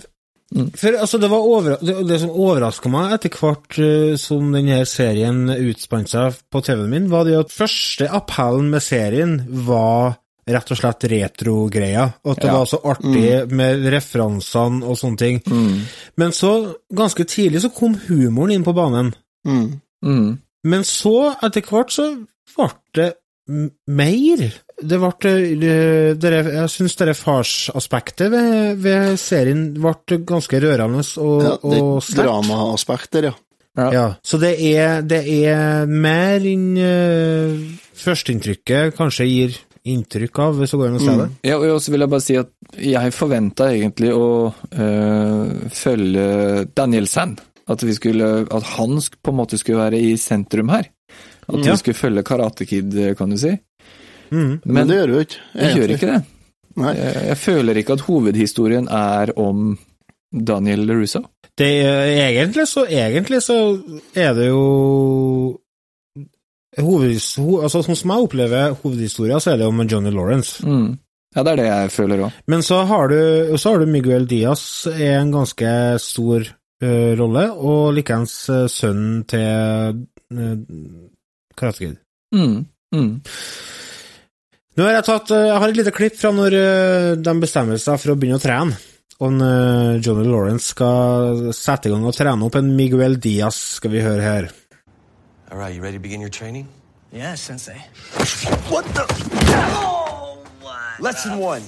For 0.80 0.96
altså, 0.96 1.18
det, 1.20 1.28
over, 1.36 1.74
det, 1.84 1.96
det 2.08 2.22
som 2.22 2.30
overraska 2.32 2.88
meg 2.92 3.18
etter 3.18 3.34
hvert 3.36 3.80
uh, 3.84 4.14
som 4.16 4.54
denne 4.56 4.78
serien 4.88 5.42
utspant 5.52 6.08
seg 6.14 6.38
på 6.50 6.62
TV-en 6.64 6.94
min, 6.94 7.10
var 7.12 7.28
det 7.28 7.36
at 7.42 7.52
første 7.52 8.08
appellen 8.08 8.70
med 8.72 8.86
serien 8.86 9.42
var 9.68 10.16
rett 10.48 10.72
og 10.72 10.80
slett 10.80 11.04
retro-greia. 11.12 12.06
Og 12.24 12.32
at 12.32 12.40
det 12.46 12.48
Ja. 12.48 12.56
var 12.56 12.66
så 12.72 12.80
artig 12.88 13.52
med 13.52 13.84
referansene 13.92 14.88
og 14.88 14.96
sånne 14.96 15.20
ting. 15.20 15.42
Mm. 15.44 15.82
Men 16.16 16.32
så, 16.32 16.54
ganske 16.96 17.26
tidlig, 17.28 17.66
så 17.66 17.74
kom 17.76 17.98
humoren 18.08 18.56
inn 18.56 18.64
på 18.64 18.72
banen. 18.78 19.12
Mm. 19.44 19.82
Mm. 20.06 20.38
Men 20.64 20.84
så, 20.88 21.34
etter 21.44 21.68
hvert, 21.68 21.92
så 21.92 22.08
ble 22.56 22.70
det 22.96 23.10
mer. 23.88 24.48
Det 24.78 25.00
ble 25.02 25.32
det, 25.58 25.76
det, 26.22 26.32
Jeg 26.54 26.70
syns 26.70 26.96
det 27.00 27.16
farsaspektet 27.18 28.30
ved, 28.30 28.78
ved 28.84 29.16
serien 29.18 29.72
ble 29.74 30.20
ganske 30.30 30.60
rørende 30.62 31.02
og, 31.18 31.42
Ja, 31.42 31.56
det 31.64 31.80
og 31.82 31.96
er 31.98 32.06
sterkt. 32.06 32.22
Dramaaspekter, 32.22 33.30
ja. 33.32 33.36
Ja. 33.78 33.88
Ja, 33.94 34.06
så 34.26 34.40
det 34.42 34.56
er, 34.74 35.04
det 35.06 35.20
er 35.30 35.86
mer 35.86 36.42
enn 36.50 36.72
uh, 36.82 37.60
førsteinntrykket 37.94 38.96
kanskje 38.98 39.28
gir 39.30 39.58
inntrykk 39.88 40.40
av, 40.44 40.58
hvis 40.58 40.74
det 40.74 40.80
går 40.82 40.90
an 40.90 40.98
å 40.98 41.04
si 41.04 41.14
det. 41.20 41.28
Ja, 41.48 41.58
og 41.62 41.78
så 41.82 41.94
vil 41.94 42.04
jeg 42.04 42.12
bare 42.12 42.26
si 42.26 42.38
at 42.42 42.50
jeg 42.84 43.14
forventa 43.16 43.70
egentlig 43.72 44.10
å 44.12 44.26
øh, 44.52 45.70
følge 45.72 46.26
Danielsen. 46.76 47.38
At, 47.72 47.84
vi 47.88 47.94
skulle, 47.96 48.28
at 48.52 48.68
han 48.76 48.98
på 49.00 49.32
en 49.32 49.38
måte 49.38 49.60
skulle 49.60 49.80
være 49.86 50.02
i 50.04 50.18
sentrum 50.20 50.74
her. 50.74 50.90
At 51.48 51.62
Ja. 51.64 51.72
vi 51.72 51.78
skulle 51.80 52.00
følge 52.02 52.24
Karate 52.28 52.68
Kid, 52.68 52.92
kan 53.20 53.32
du 53.32 53.38
si. 53.40 53.54
Mm. 54.32 54.58
Men, 54.64 54.74
Men 54.74 54.90
det 54.90 54.98
gjør 55.00 55.14
du 55.14 55.20
ikke. 55.24 55.44
jeg 55.62 55.78
gjør 55.78 55.94
ikke 55.96 56.12
det. 56.14 56.22
Nei. 56.78 56.94
Jeg, 56.98 57.22
jeg 57.32 57.38
føler 57.42 57.80
ikke 57.82 57.98
at 57.98 58.06
hovedhistorien 58.06 58.90
er 58.94 59.34
om 59.40 59.72
Daniel 60.32 60.86
LaRusso. 60.86 61.24
Det 61.58 61.70
er, 61.82 62.12
egentlig, 62.28 62.68
så, 62.70 62.84
egentlig 62.86 63.40
så 63.42 63.56
er 64.14 64.36
det 64.38 64.52
jo 64.52 65.58
hovedhis, 66.78 67.32
ho, 67.42 67.62
altså, 67.66 67.82
Sånn 67.86 67.98
som 67.98 68.14
jeg 68.14 68.28
opplever 68.28 68.76
hovedhistoria, 68.84 69.40
så 69.42 69.54
er 69.54 69.62
det 69.62 69.70
om 69.70 69.82
Johnny 69.88 70.14
Lawrence. 70.14 70.62
Mm. 70.68 70.98
Ja, 71.36 71.44
det 71.44 71.54
er 71.54 71.60
det 71.60 71.68
jeg 71.68 71.94
føler 71.94 72.24
òg. 72.28 72.38
Men 72.50 72.64
så 72.66 72.82
har 72.90 73.12
du, 73.12 73.20
så 73.58 73.74
har 73.74 73.82
du 73.82 73.92
Miguel 73.92 74.28
Diaz, 74.30 74.62
er 74.92 75.20
en 75.20 75.34
ganske 75.34 75.72
stor 76.02 76.46
uh, 76.46 77.12
rolle, 77.20 77.48
og 77.54 77.92
likeens 77.98 78.38
uh, 78.54 78.66
sønnen 78.72 79.24
til 79.30 80.04
uh, 80.34 80.56
Karate 81.58 81.84
Kid. 81.84 82.00
Mm. 82.36 82.62
Mm. 82.96 83.12
Nå 84.78 84.86
har 84.86 85.00
jeg 85.00 85.08
tatt 85.08 85.32
eh, 85.34 85.48
Jeg 85.50 85.58
har 85.58 85.72
et 85.72 85.80
lite 85.80 85.94
klipp 85.96 86.20
fra 86.20 86.30
når 86.36 86.54
eh, 86.54 87.12
de 87.18 87.34
bestemmer 87.42 87.80
seg 87.82 87.98
for 87.98 88.14
å 88.14 88.16
begynne 88.20 88.38
å 88.38 88.44
trene. 88.44 88.78
Og 89.18 89.40
eh, 89.42 89.98
Johnny 90.06 90.28
Lawrence 90.30 90.70
skal 90.76 91.48
sette 91.58 91.90
i 91.90 91.94
gang 91.94 92.06
og 92.06 92.14
trene 92.14 92.46
opp 92.46 92.60
en 92.60 92.70
Miguel 92.78 93.18
Diaz, 93.18 93.58
skal 93.80 93.96
vi 93.96 94.04
høre 94.06 94.22
her. 94.22 94.50
All 95.50 95.58
right, 95.58 95.74
you 95.74 95.82
ready 95.82 95.98
to 95.98 96.04
begin 96.04 96.22
your 96.22 96.30
training? 96.30 96.68
Yeah, 97.12 97.34
Sensei. 97.36 97.80
What 98.70 98.86
the? 98.94 99.08
Lesson 101.00 101.40
one 101.40 101.64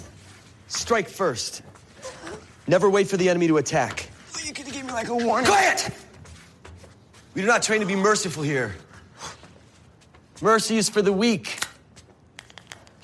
strike 0.67 1.09
first. 1.09 1.63
Never 2.67 2.89
wait 2.89 3.07
for 3.07 3.17
the 3.17 3.29
enemy 3.29 3.47
to 3.47 3.57
attack. 3.57 4.09
You 4.45 4.53
could 4.53 4.71
give 4.71 4.85
me 4.85 4.91
like 4.91 5.07
a 5.07 5.15
warning. 5.15 5.49
Quiet! 5.49 5.89
We 7.33 7.41
do 7.41 7.47
not 7.47 7.63
train 7.63 7.79
to 7.79 7.87
be 7.87 7.95
merciful 7.95 8.43
here. 8.43 8.75
Mercy 10.41 10.77
is 10.77 10.89
for 10.89 11.01
the 11.01 11.13
weak. 11.13 11.57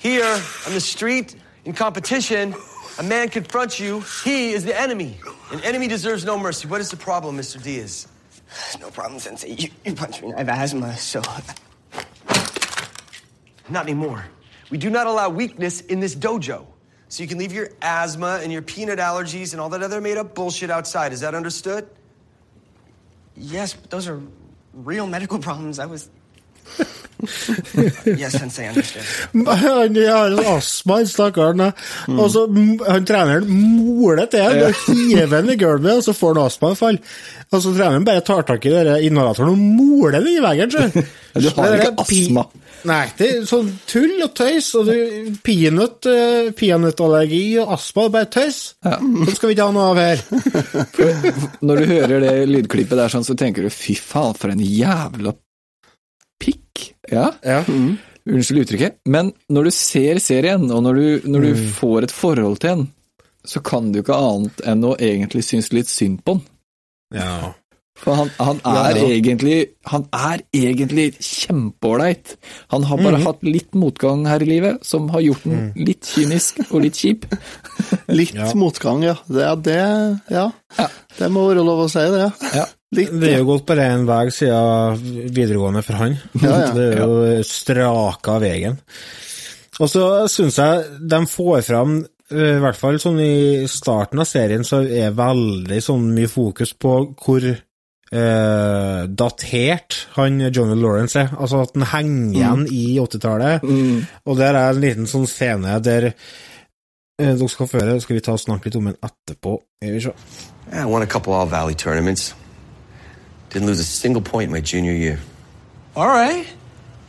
Here, 0.06 0.40
on 0.66 0.72
the 0.72 0.80
street, 0.80 1.34
in 1.64 1.72
competition, 1.72 2.54
a 3.00 3.02
man 3.02 3.28
confronts 3.28 3.80
you. 3.80 4.04
He 4.22 4.52
is 4.52 4.64
the 4.64 4.80
enemy. 4.80 5.18
An 5.50 5.58
enemy 5.64 5.88
deserves 5.88 6.24
no 6.24 6.38
mercy. 6.38 6.68
What 6.68 6.80
is 6.80 6.92
the 6.92 6.96
problem, 6.96 7.36
Mr. 7.36 7.60
Diaz? 7.60 8.06
No 8.80 8.88
problem, 8.90 9.18
Sensei. 9.18 9.56
You, 9.58 9.68
you 9.84 9.96
punched 9.96 10.22
me. 10.22 10.32
I 10.32 10.44
have 10.44 10.48
asthma, 10.48 10.96
so. 10.96 11.20
Not 13.68 13.82
anymore. 13.82 14.24
We 14.70 14.78
do 14.78 14.90
not 14.90 15.08
allow 15.08 15.28
weakness 15.28 15.80
in 15.80 15.98
this 15.98 16.14
dojo. 16.14 16.64
So 17.08 17.24
you 17.24 17.28
can 17.28 17.38
leave 17.38 17.52
your 17.52 17.70
asthma 17.82 18.38
and 18.44 18.52
your 18.52 18.62
peanut 18.62 19.00
allergies 19.00 19.54
and 19.54 19.60
all 19.60 19.70
that 19.70 19.82
other 19.82 20.00
made 20.00 20.18
up 20.18 20.36
bullshit 20.36 20.70
outside. 20.70 21.12
Is 21.14 21.18
that 21.22 21.34
understood? 21.34 21.88
Yes, 23.34 23.74
but 23.74 23.90
those 23.90 24.06
are 24.06 24.22
real 24.72 25.08
medical 25.08 25.38
problems. 25.48 25.80
I 25.80 25.86
was. 25.86 26.10
yes, 28.04 28.32
Sensei, 28.32 28.66
Han 29.32 29.96
har 29.96 30.56
astma, 30.56 30.98
stakkaren. 31.06 31.62
da. 31.62 31.70
Og 32.12 32.28
så 32.32 32.44
han 32.86 33.06
treneren 33.08 33.48
moler 33.48 34.28
til 34.30 34.44
ham 34.44 34.66
og 34.66 34.82
hiver 34.84 35.38
han 35.38 35.50
i 35.52 35.56
gulvet, 35.60 36.00
og 36.00 36.04
så 36.04 36.14
får 36.16 36.34
han 36.34 36.42
astmaanfall. 36.44 37.00
Og 37.54 37.62
så 37.62 37.72
treneren 37.72 38.04
bare 38.06 38.24
tar 38.26 38.44
tak 38.48 38.66
i 38.68 38.74
inhalatoren 39.08 39.54
og 39.54 39.58
moler 39.58 40.20
den 40.20 40.36
i 40.36 40.42
veggen. 40.44 41.06
Du 41.36 41.50
har 41.52 41.74
ikke 41.76 42.00
astma. 42.00 42.46
Nei, 42.88 43.02
det 43.18 43.26
er 43.28 43.42
sånn 43.44 43.66
tull 43.84 44.22
og 44.24 44.30
tøys, 44.38 44.70
og 44.78 44.86
du, 44.88 45.34
peanøtt, 45.44 46.06
eh, 46.08 46.48
peanøttallergi 46.56 47.58
og 47.60 47.74
astma, 47.74 48.06
bare 48.14 48.30
tøys. 48.32 48.60
så 48.80 49.34
skal 49.36 49.50
vi 49.50 49.56
ikke 49.58 49.66
ha 49.68 49.74
noe 49.76 49.90
av 49.90 50.00
her. 50.00 50.22
Når 51.60 51.82
du 51.82 51.90
hører 51.92 52.24
det 52.24 52.32
lydklippet 52.48 52.96
der, 52.96 53.12
sånn, 53.12 53.26
så 53.28 53.36
tenker 53.36 53.68
du 53.68 53.74
fy 53.74 53.98
faen, 54.00 54.32
for 54.40 54.54
en 54.54 54.64
jævla 54.64 55.34
pikk. 57.06 57.42
Ja, 57.44 57.62
Mm. 57.66 57.98
unnskyld 58.26 58.64
uttrykket. 58.64 58.96
Men 59.06 59.32
når 59.50 59.64
du 59.64 59.70
ser 59.70 60.18
serien, 60.18 60.70
og 60.70 60.82
når 60.82 60.94
du, 60.94 61.28
når 61.30 61.40
du 61.46 61.54
får 61.78 62.02
et 62.08 62.10
forhold 62.14 62.58
til 62.60 62.70
den, 62.70 62.88
så 63.46 63.62
kan 63.62 63.92
du 63.92 64.00
ikke 64.02 64.16
annet 64.18 64.60
enn 64.66 64.82
å 64.84 64.96
egentlig 64.98 65.44
synes 65.46 65.72
litt 65.72 65.86
synd 65.86 66.24
på 66.24 66.34
den. 66.38 66.42
ja. 67.14 67.52
For 67.96 68.12
han, 68.12 68.28
han, 68.38 68.58
er, 68.66 68.96
Ja. 68.98 69.04
Egentlig, 69.08 69.68
han 69.86 70.02
er 70.12 70.42
egentlig 70.52 71.14
kjempeålreit. 71.16 72.34
Han 72.68 72.82
har 72.84 72.98
bare 73.00 73.22
hatt 73.24 73.40
litt 73.42 73.72
motgang 73.72 74.26
her 74.28 74.42
i 74.44 74.48
livet, 74.50 74.84
som 74.84 75.08
har 75.14 75.22
gjort 75.24 75.46
den 75.48 75.72
litt 75.80 76.04
kynisk 76.04 76.60
og 76.74 76.82
litt 76.84 76.92
kjip. 77.00 77.24
Litt 78.12 78.34
Ja. 78.36 78.50
motgang, 78.54 79.00
ja. 79.02 79.14
Det, 79.28 79.46
det, 79.64 79.78
ja. 80.28 80.50
Ja. 80.76 80.88
det 81.18 81.30
må 81.32 81.46
være 81.48 81.64
lov 81.64 81.86
å 81.86 81.88
si, 81.88 82.04
det. 82.12 82.28
Ja. 82.52 82.66
Litt, 82.96 83.12
Det 83.20 83.30
er 83.34 83.38
jo 83.42 83.48
gått 83.52 83.66
bare 83.68 83.86
en 83.92 84.06
vei 84.08 84.24
siden 84.34 85.30
videregående 85.36 85.82
for 85.84 86.00
han. 86.00 86.16
Ja, 86.40 86.56
ja. 86.64 86.72
Det 86.76 86.86
er 86.94 87.00
jo 87.02 87.44
straka 87.46 88.38
veien. 88.42 88.78
Og 89.76 89.90
så 89.92 90.02
syns 90.32 90.56
jeg 90.56 90.84
de 91.12 91.18
får 91.28 91.62
fram, 91.66 91.98
eh, 92.32 92.54
i 92.56 92.62
hvert 92.62 92.78
fall 92.80 92.96
sånn 93.02 93.20
i 93.20 93.66
starten 93.68 94.22
av 94.22 94.28
serien, 94.30 94.64
så 94.64 94.80
er 94.88 95.12
veldig 95.16 95.80
sånn 95.84 96.06
mye 96.16 96.30
fokus 96.32 96.72
på 96.72 96.94
hvor 97.20 97.44
eh, 97.50 99.02
datert 99.20 99.98
han 100.16 100.40
Johnny 100.48 100.78
Lawrence 100.80 101.20
er. 101.20 101.34
Altså 101.36 101.60
at 101.66 101.76
han 101.76 101.88
henger 101.92 102.38
igjen 102.40 102.64
i 102.72 102.86
80-tallet. 103.02 103.68
Og 104.24 104.40
der 104.40 104.56
er 104.56 104.72
en 104.72 104.80
liten 104.80 105.10
sånn 105.10 105.28
scene 105.28 105.76
der 105.84 106.08
eh, 106.12 107.34
dere 107.36 107.48
skal 107.52 107.68
få 107.68 107.82
høre, 107.82 108.00
skal 108.00 108.16
vi 108.16 108.24
ta 108.24 108.32
og 108.38 108.42
snakke 108.46 108.70
litt 108.70 108.80
om 108.80 108.88
den 108.92 108.98
etterpå. 109.04 109.58
Skal 109.82 109.96
vi 109.98 110.02
se. 110.08 110.16
Yeah, 110.72 110.82
I 110.82 110.90
won 110.90 111.02
a 111.02 111.06
couple 111.06 111.36
All 111.36 111.46
Valley 111.46 111.74
tournaments. 111.74 112.32
Didn't 113.50 113.66
lose 113.66 113.80
a 113.80 113.84
single 113.84 114.22
point 114.22 114.50
my 114.50 114.60
junior 114.60 114.92
year. 114.92 115.18
All 115.94 116.06
right. 116.06 116.46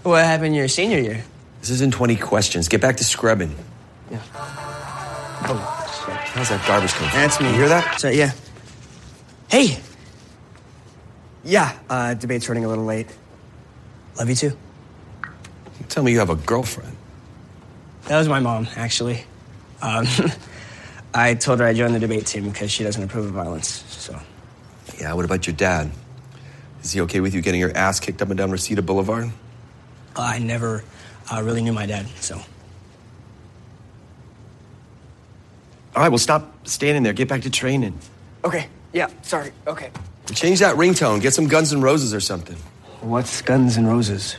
What 0.04 0.23
happened 0.23 0.56
your 0.56 0.67
senior 0.67 1.00
year? 1.00 1.23
This 1.60 1.69
isn't 1.71 1.93
20 1.93 2.15
questions. 2.15 2.67
Get 2.69 2.80
back 2.80 2.97
to 2.97 3.04
scrubbing. 3.04 3.54
Yeah. 4.10 4.21
Oh, 4.34 6.04
shit. 6.06 6.15
How's 6.15 6.50
that 6.50 6.65
garbage 6.65 6.93
coming 6.93 7.10
from? 7.10 7.19
That's 7.19 7.41
me. 7.41 7.47
You 7.50 7.56
hear 7.56 7.69
that? 7.69 8.00
So, 8.00 8.10
yeah. 8.10 8.32
Hey! 9.50 9.80
Yeah, 11.43 11.78
uh, 11.89 12.13
debate's 12.13 12.47
running 12.50 12.65
a 12.65 12.67
little 12.67 12.86
late. 12.86 13.08
Love 14.17 14.30
you 14.30 14.36
too. 14.36 14.58
You 15.80 15.86
tell 15.88 16.04
me 16.04 16.12
you 16.12 16.19
have 16.19 16.30
a 16.30 16.36
girlfriend. 16.36 16.95
That 18.08 18.17
was 18.17 18.28
my 18.28 18.39
mom, 18.39 18.67
actually. 18.76 19.23
Um, 19.82 20.06
I 21.13 21.34
told 21.34 21.60
her 21.60 21.65
I 21.65 21.73
joined 21.73 21.95
the 21.95 22.00
debate 22.00 22.26
team 22.26 22.50
because 22.50 22.71
she 22.71 22.84
doesn't 22.84 23.02
approve 23.02 23.26
of 23.26 23.32
violence, 23.32 23.84
so. 23.89 24.19
Yeah, 25.00 25.13
what 25.13 25.26
about 25.26 25.47
your 25.47 25.56
dad? 25.56 25.91
Is 26.84 26.92
he 26.94 27.02
okay 27.02 27.20
with 27.20 27.34
you 27.34 27.42
getting 27.42 27.60
your 27.60 27.76
ass 27.76 28.00
kicked 28.00 28.22
up 28.22 28.30
and 28.30 28.38
down 28.38 28.52
Reseda 28.52 28.82
Boulevard? 28.82 29.32
I 30.16 30.40
never 30.40 30.84
uh, 31.32 31.42
really 31.44 31.62
knew 31.62 31.74
my 31.74 31.86
dad, 31.86 32.08
so. 32.20 32.36
All 35.96 36.04
right, 36.04 36.10
well, 36.10 36.18
stop 36.18 36.68
standing 36.68 37.04
there. 37.04 37.13
Get 37.13 37.28
back 37.28 37.42
to 37.42 37.50
training. 37.50 37.98
Okay, 38.44 38.68
yeah, 38.94 39.10
sorry, 39.24 39.52
okay. 39.66 39.90
Change 40.34 40.60
that 40.60 40.76
ringtone. 40.76 41.22
Get 41.22 41.34
some 41.34 41.48
Guns 41.48 41.74
N' 41.74 41.82
Roses 41.82 42.13
or 42.13 42.20
something. 42.20 42.58
What's 43.02 43.42
Guns 43.42 43.78
N' 43.78 43.88
Roses? 43.88 44.38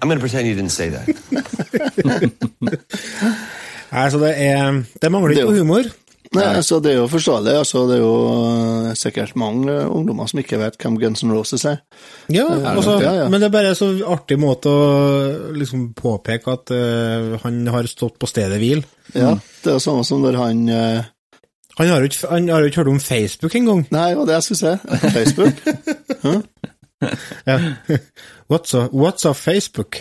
I'm 0.00 0.08
going 0.08 0.18
to 0.18 0.22
pretend 0.22 0.46
you 0.46 0.54
didn't 0.54 0.72
say 0.72 0.90
that. 0.90 1.06
Nei, 3.92 4.10
så 4.10 4.18
det 4.18 4.34
er 4.42 4.82
Det 5.02 5.12
mangler 5.12 5.28
Det 5.28 5.38
er 5.38 5.42
ikke 5.42 5.52
på 5.52 5.58
humor. 5.58 5.82
Nei, 6.36 6.46
altså, 6.60 6.78
det 6.84 6.92
er 6.92 6.98
jo 7.00 7.08
forståelig. 7.10 7.54
Altså, 7.60 7.82
det 7.88 7.96
er 7.96 8.02
jo 8.02 8.12
øh, 8.36 8.92
sikkert 8.98 9.34
mange 9.40 9.74
ungdommer 9.84 10.28
som 10.30 10.40
ikke 10.42 10.60
vet 10.60 10.78
hvem 10.82 10.98
Guns 11.00 11.24
N' 11.24 11.34
Roses 11.34 11.64
er. 11.68 11.80
Ja, 12.32 12.46
altså, 12.72 12.98
ja, 13.02 13.12
ja. 13.22 13.26
men 13.32 13.40
det 13.40 13.48
er 13.48 13.56
bare 13.56 13.72
en 13.72 13.78
så 13.78 13.90
artig 14.12 14.38
måte 14.42 14.70
å 14.70 14.86
liksom 15.56 15.90
påpeke 15.96 16.54
at 16.54 16.72
uh, 16.74 17.36
han 17.42 17.60
har 17.72 17.90
stått 17.90 18.18
på 18.20 18.30
stedet 18.30 18.60
hvil. 18.62 18.84
Ja, 19.14 19.34
Det 19.62 19.72
er 19.72 19.78
jo 19.78 19.84
samme 19.84 20.04
som 20.06 20.24
når 20.24 20.40
han 20.40 20.64
uh, 20.68 21.04
Han 21.76 21.90
har 21.92 22.02
ikke, 22.06 22.28
han 22.30 22.48
har 22.48 22.64
jo 22.64 22.70
ikke 22.70 22.80
hørt 22.80 22.94
om 22.94 23.00
Facebook 23.00 23.54
engang. 23.54 23.84
Nei, 23.92 24.08
det 24.10 24.18
var 24.22 24.30
det 24.30 24.38
jeg 24.38 24.48
skulle 24.48 24.62
si. 24.64 25.10
Facebook. 25.18 25.62
Ja. 27.44 27.58
What's, 28.48 28.72
a, 28.74 28.88
what's 28.88 29.26
a 29.28 29.34
Facebook? 29.34 29.98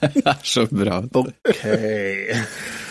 Det 0.14 0.24
er 0.24 0.44
så 0.46 0.64
bra. 0.70 1.00
Ok. 1.20 1.34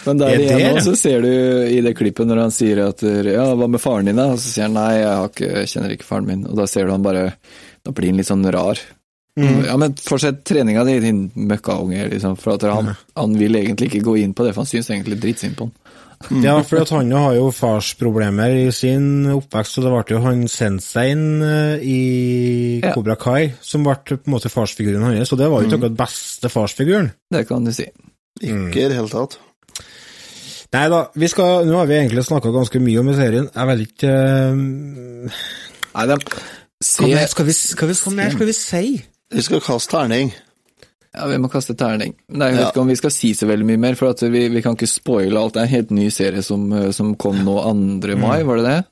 Men 0.06 0.22
der 0.22 0.34
Er 0.36 0.44
igjen 0.44 0.78
nå, 0.78 0.84
så 0.86 0.94
ser 0.98 1.26
du 1.26 1.32
i 1.70 1.82
det 1.86 1.96
klippet 1.98 2.30
når 2.30 2.44
han 2.46 2.54
sier 2.54 2.84
at 2.86 3.02
ja, 3.04 3.50
hva 3.58 3.68
med 3.68 3.82
faren 3.84 4.10
din, 4.10 4.20
da? 4.20 4.30
Og 4.36 4.40
så 4.42 4.54
sier 4.54 4.70
han 4.70 4.78
nei, 4.78 4.92
jeg, 5.02 5.10
har 5.10 5.34
ikke, 5.34 5.66
kjenner 5.74 5.96
ikke 5.96 6.08
faren 6.08 6.30
min. 6.30 6.46
Og 6.50 6.56
da 6.60 6.70
ser 6.70 6.88
du 6.88 6.94
han 6.96 7.06
bare 7.06 7.26
Da 7.86 7.94
blir 7.96 8.12
han 8.12 8.22
litt 8.22 8.30
sånn 8.30 8.48
rar. 8.54 8.80
Ja, 9.68 9.78
men 9.80 9.96
fortsett 10.02 10.44
treninga 10.48 10.84
di, 10.88 10.98
din 11.04 11.24
møkkaunge, 11.50 12.08
liksom. 12.14 12.36
For 12.40 12.58
at 12.58 12.66
han, 12.70 12.94
han 13.16 13.38
vil 13.40 13.60
egentlig 13.60 13.92
ikke 13.92 14.06
gå 14.10 14.18
inn 14.24 14.36
på 14.38 14.46
det, 14.46 14.56
for 14.56 14.66
han 14.66 14.72
syns 14.72 14.92
egentlig 14.92 15.20
drittsynd 15.24 15.58
på 15.60 15.70
han. 15.70 15.76
Ja, 16.44 16.58
for 16.68 16.82
at 16.82 16.90
han 16.92 17.12
har 17.16 17.38
jo 17.38 17.48
farsproblemer 17.56 18.52
i 18.66 18.72
sin 18.76 19.24
oppvekst, 19.32 19.78
så 19.78 19.84
det 19.86 19.92
ble 19.94 20.18
jo 20.18 20.24
han 20.26 20.42
senseien 20.52 21.22
eh, 21.46 21.86
i 21.86 22.00
Ja. 22.84 22.92
Cobra 22.96 23.16
Kai 23.20 23.54
som 23.64 23.86
ble 23.88 23.96
på 24.04 24.20
en 24.20 24.34
måte 24.36 24.52
farsfiguren 24.52 25.06
hans, 25.06 25.32
og 25.32 25.40
det 25.40 25.48
var 25.48 25.64
jo 25.64 25.70
ikke 25.70 25.80
akkurat 25.80 26.00
beste 26.02 26.52
farsfiguren. 26.52 27.14
Det 27.32 27.46
kan 27.48 27.64
du 27.64 27.72
si. 27.76 27.88
Ikke 28.42 28.84
i 28.84 28.90
det 28.92 28.98
hele 29.00 29.12
tatt. 29.12 29.40
Nei 30.76 30.86
da, 30.92 31.00
vi 31.18 31.28
skal, 31.32 31.66
nå 31.66 31.80
har 31.80 31.88
vi 31.90 31.98
egentlig 31.98 32.26
snakka 32.28 32.52
ganske 32.54 32.82
mye 32.84 33.00
om 33.02 33.10
i 33.10 33.16
serien. 33.18 33.48
Jeg 33.56 33.70
vet 33.72 33.86
ikke 33.88 34.12
uh... 34.54 35.40
Nei, 35.96 36.04
de, 36.12 36.20
se, 36.84 37.00
Hva 37.02 37.10
mer 37.16 37.32
skal 37.32 37.48
vi, 37.48 37.56
skal 37.58 37.90
vi, 37.90 37.98
skal 37.98 38.52
vi 38.52 38.56
si? 38.56 38.84
Vi 39.32 39.42
skal 39.46 39.62
kaste 39.62 39.92
terning. 39.94 40.32
ja, 41.14 41.26
vi 41.28 41.38
må 41.42 41.50
kaste 41.52 41.74
terning. 41.78 42.14
Nei, 42.30 42.48
jeg 42.52 42.56
vet 42.58 42.62
Ja. 42.64 42.70
ikke 42.72 42.82
om 42.82 42.88
vi 42.88 42.96
skal 42.96 43.12
si 43.12 43.34
så 43.34 43.48
veldig 43.50 43.66
mye 43.66 43.78
mer, 43.80 43.96
for 43.96 44.10
at 44.10 44.22
vi, 44.22 44.48
vi 44.50 44.62
kan 44.62 44.76
ikke 44.76 44.88
spoile 44.90 45.38
alt. 45.40 45.54
Det 45.54 45.62
er 45.62 45.66
en 45.68 45.74
helt 45.76 45.92
ny 45.92 46.10
serie 46.10 46.42
som, 46.44 46.72
eh, 46.74 46.92
som 46.92 47.16
kom 47.16 47.36
nå 47.46 47.58
2. 48.02 48.16
mai, 48.18 48.44
var 48.44 48.58
det 48.58 48.66
det? 48.66 48.86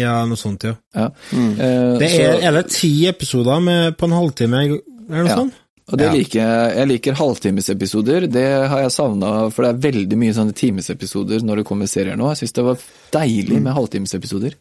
Ja, 0.00 0.24
noe 0.26 0.36
sånt, 0.36 0.62
ja. 0.64 0.74
Ja. 0.94 1.06
Eh, 1.32 1.98
Det 1.98 2.10
så- 2.10 2.20
er, 2.20 2.40
er 2.48 2.52
det 2.52 2.70
ti 2.70 3.06
episoder 3.08 3.60
med, 3.62 3.96
på 3.96 4.04
en 4.04 4.12
halvtime, 4.12 4.64
eller 4.64 4.80
noe 5.08 5.28
Ja. 5.28 5.36
sånt? 5.36 5.54
Og 5.86 5.98
det 6.00 6.06
Ja. 6.08 6.12
liker 6.12 6.40
jeg. 6.40 6.76
Jeg 6.76 6.88
liker 6.88 7.14
halvtimesepisoder. 7.14 8.24
Det 8.26 8.68
har 8.68 8.80
jeg 8.82 8.90
savna, 8.90 9.50
for 9.54 9.62
det 9.62 9.68
er 9.70 9.92
veldig 9.92 10.16
mye 10.18 10.34
sånne 10.34 10.52
timesepisoder 10.52 11.44
når 11.46 11.56
det 11.60 11.64
kommer 11.68 11.86
serier 11.86 12.16
nå. 12.18 12.26
Jeg 12.34 12.40
syns 12.40 12.52
det 12.56 12.64
var 12.66 12.78
deilig 13.14 13.60
med 13.62 13.72
halvtimesepisoder. 13.76 14.56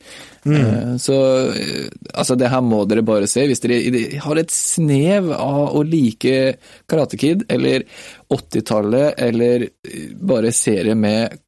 Eh, 0.46 0.98
Så 1.02 1.16
eh, 1.50 1.90
altså, 2.14 2.38
det 2.38 2.50
her 2.52 2.62
må 2.62 2.84
dere 2.88 3.02
bare 3.02 3.26
se. 3.28 3.42
Hvis 3.50 3.60
dere 3.60 4.20
har 4.22 4.38
et 4.38 4.52
snev 4.54 5.32
av 5.34 5.74
å 5.74 5.82
like 5.84 6.58
Karate 6.88 7.18
Kid 7.18 7.44
eller 7.50 7.84
80-tallet, 8.30 9.16
eller 9.18 9.64
eh, 9.64 10.14
bare 10.14 10.54
serier 10.54 10.94
med 10.96 11.40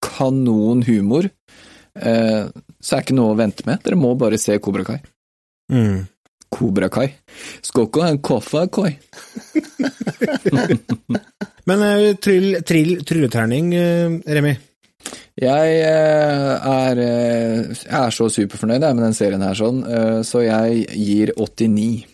kanonhumor, 0.00 1.28
eh, 2.00 2.46
så 2.80 2.96
er 2.96 3.02
ikke 3.04 3.16
noe 3.18 3.34
å 3.34 3.38
vente 3.38 3.66
med. 3.66 3.82
Dere 3.84 3.98
må 4.00 4.16
bare 4.18 4.38
se 4.40 4.56
Kobra 4.62 4.84
Kai. 4.88 5.00
Mm. 5.70 6.06
Kobra 6.50 6.88
Kai. 6.92 7.08
Skal 7.62 7.88
ikke 7.88 8.04
ha 8.04 8.12
en 8.14 8.22
kaffe, 8.24 8.64
Kai. 8.72 8.92
Men 11.68 11.84
trill, 11.84 12.16
tryll, 12.22 12.62
trill, 12.64 12.94
trylleterning, 13.04 13.74
eh, 13.76 14.18
Remi. 14.38 14.54
Jeg 15.38 15.74
eh, 15.86 16.68
er, 16.68 16.98
eh, 16.98 17.58
jeg 17.70 17.98
er 18.00 18.14
så 18.14 18.26
superfornøyd 18.32 18.82
med 18.82 19.04
den 19.04 19.14
serien 19.14 19.44
her, 19.44 19.54
sånn, 19.54 19.84
eh, 19.86 20.20
så 20.26 20.42
jeg 20.42 20.86
gir 20.98 21.32
89. 21.36 22.06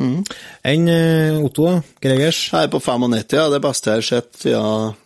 Enn 0.00 0.90
eh, 0.92 1.38
Otto, 1.40 1.66
da? 1.66 1.78
Gregers? 2.04 2.42
Jeg 2.52 2.68
er 2.68 2.72
på 2.72 2.80
95, 2.82 3.36
ja. 3.38 3.46
Det 3.52 3.62
beste 3.64 3.90
jeg 3.90 4.02
har 4.02 4.08
sett 4.08 4.42
siden 4.44 4.98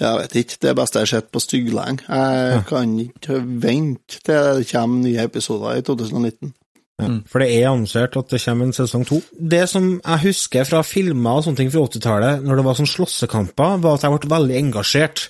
Jeg 0.00 0.18
vet 0.20 0.36
ikke. 0.40 0.60
Det 0.62 0.76
beste 0.78 1.00
jeg 1.00 1.06
har 1.06 1.12
sett 1.12 1.32
på 1.34 1.42
stygglenge. 1.42 2.06
Jeg 2.08 2.62
kan 2.70 2.94
ikke 3.02 3.40
vente 3.42 4.22
til 4.26 4.60
det 4.60 4.68
kommer 4.70 5.04
nye 5.04 5.26
episoder 5.26 5.78
i 5.78 5.84
2019. 5.86 6.54
Ja, 7.02 7.08
for 7.26 7.42
det 7.42 7.48
er 7.56 7.72
annonsert 7.72 8.14
at 8.20 8.28
det 8.30 8.38
kommer 8.44 8.68
en 8.68 8.74
sesong 8.76 9.02
to. 9.08 9.16
Det 9.34 9.64
som 9.66 9.88
jeg 9.96 10.22
husker 10.28 10.66
fra 10.68 10.78
filmer 10.86 11.40
og 11.40 11.42
sånne 11.42 11.58
ting 11.58 11.72
fra 11.74 11.82
80-tallet, 11.88 12.44
når 12.46 12.60
det 12.60 12.64
var 12.68 12.76
sånn 12.78 12.86
slåssekamper, 12.86 13.80
var 13.82 13.96
at 13.98 14.04
jeg 14.06 14.14
ble 14.14 14.30
veldig 14.30 14.58
engasjert. 14.60 15.24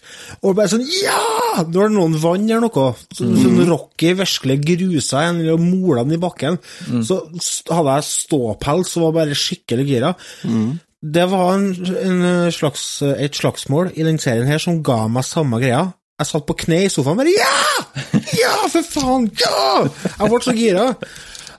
Og 0.45 0.59
bare 0.59 0.69
sånn 0.75 0.85
Ja! 1.01 1.65
Når 1.65 1.95
noen 1.95 2.19
vant 2.21 2.45
eller 2.51 2.67
noe, 2.67 2.87
så, 3.15 3.25
sånn 3.41 3.65
Rocky 3.71 4.13
virkelig 4.19 4.59
grusa 4.75 5.25
en 5.31 5.41
og 5.55 5.63
mola 5.65 6.05
den 6.05 6.19
i 6.19 6.21
bakken, 6.21 6.61
så 7.07 7.23
hadde 7.71 7.97
jeg 7.97 8.09
ståpels 8.11 8.97
og 8.99 9.07
var 9.09 9.17
bare 9.23 9.39
skikkelig 9.39 9.89
gira. 9.89 10.13
Det 11.05 11.27
var 11.33 11.53
en, 11.57 11.69
en 12.05 12.25
slags, 12.53 12.85
et 13.17 13.37
slagsmål 13.41 13.95
i 13.97 14.05
den 14.05 14.21
serien 14.21 14.49
her 14.49 14.61
som 14.61 14.83
ga 14.85 15.07
meg 15.09 15.25
samme 15.29 15.61
greia. 15.65 15.87
Jeg 16.21 16.29
satt 16.29 16.45
på 16.47 16.55
kne 16.61 16.85
i 16.85 16.91
sofaen 16.93 17.17
og 17.17 17.25
bare 17.25 17.33
Ja! 17.33 18.21
Ja, 18.37 18.53
for 18.69 18.85
faen! 18.85 19.31
Ja! 19.41 19.87
Jeg 20.19 20.29
ble 20.29 20.45
så 20.45 20.53
gira. 20.61 20.91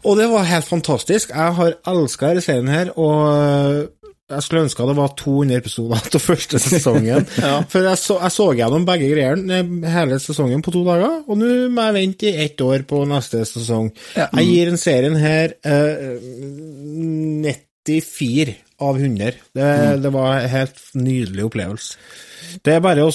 Og 0.06 0.18
det 0.20 0.30
var 0.30 0.46
helt 0.48 0.68
fantastisk. 0.70 1.34
Jeg 1.34 1.60
har 1.60 1.78
elska 1.90 2.32
denne 2.32 2.46
serien 2.46 2.70
her, 2.70 2.92
og 3.00 3.92
jeg 4.26 4.42
skulle 4.42 4.64
ønske 4.66 4.86
det 4.90 4.96
var 4.98 5.12
200 5.18 5.58
episoder 5.60 6.06
til 6.14 6.22
første 6.24 6.60
sesongen. 6.62 7.28
For 7.72 7.86
jeg 7.86 8.02
så, 8.02 8.18
jeg 8.24 8.34
så 8.34 8.48
gjennom 8.58 8.86
begge 8.88 9.10
greiene 9.12 9.60
eh, 9.62 9.90
hele 9.94 10.20
sesongen 10.22 10.64
på 10.66 10.74
to 10.74 10.82
dager, 10.88 11.20
og 11.28 11.40
nå 11.42 11.52
må 11.74 11.88
jeg 11.88 11.98
vente 12.00 12.30
i 12.32 12.46
ett 12.48 12.62
år 12.66 12.88
på 12.90 13.04
neste 13.10 13.44
sesong. 13.50 13.92
Jeg 14.18 14.48
gir 14.50 14.72
den 14.72 14.82
serien 14.82 15.18
her 15.22 15.58
eh, 15.66 16.18
94 17.86 18.56
av 18.82 18.98
100. 18.98 19.44
Det, 19.56 19.68
det 20.04 20.14
var 20.14 20.40
en 20.40 20.50
helt 20.52 20.82
nydelig 20.98 21.46
opplevelse. 21.46 22.00
Det 22.66 22.74
er 22.76 22.82
bare 22.84 23.06
å 23.06 23.12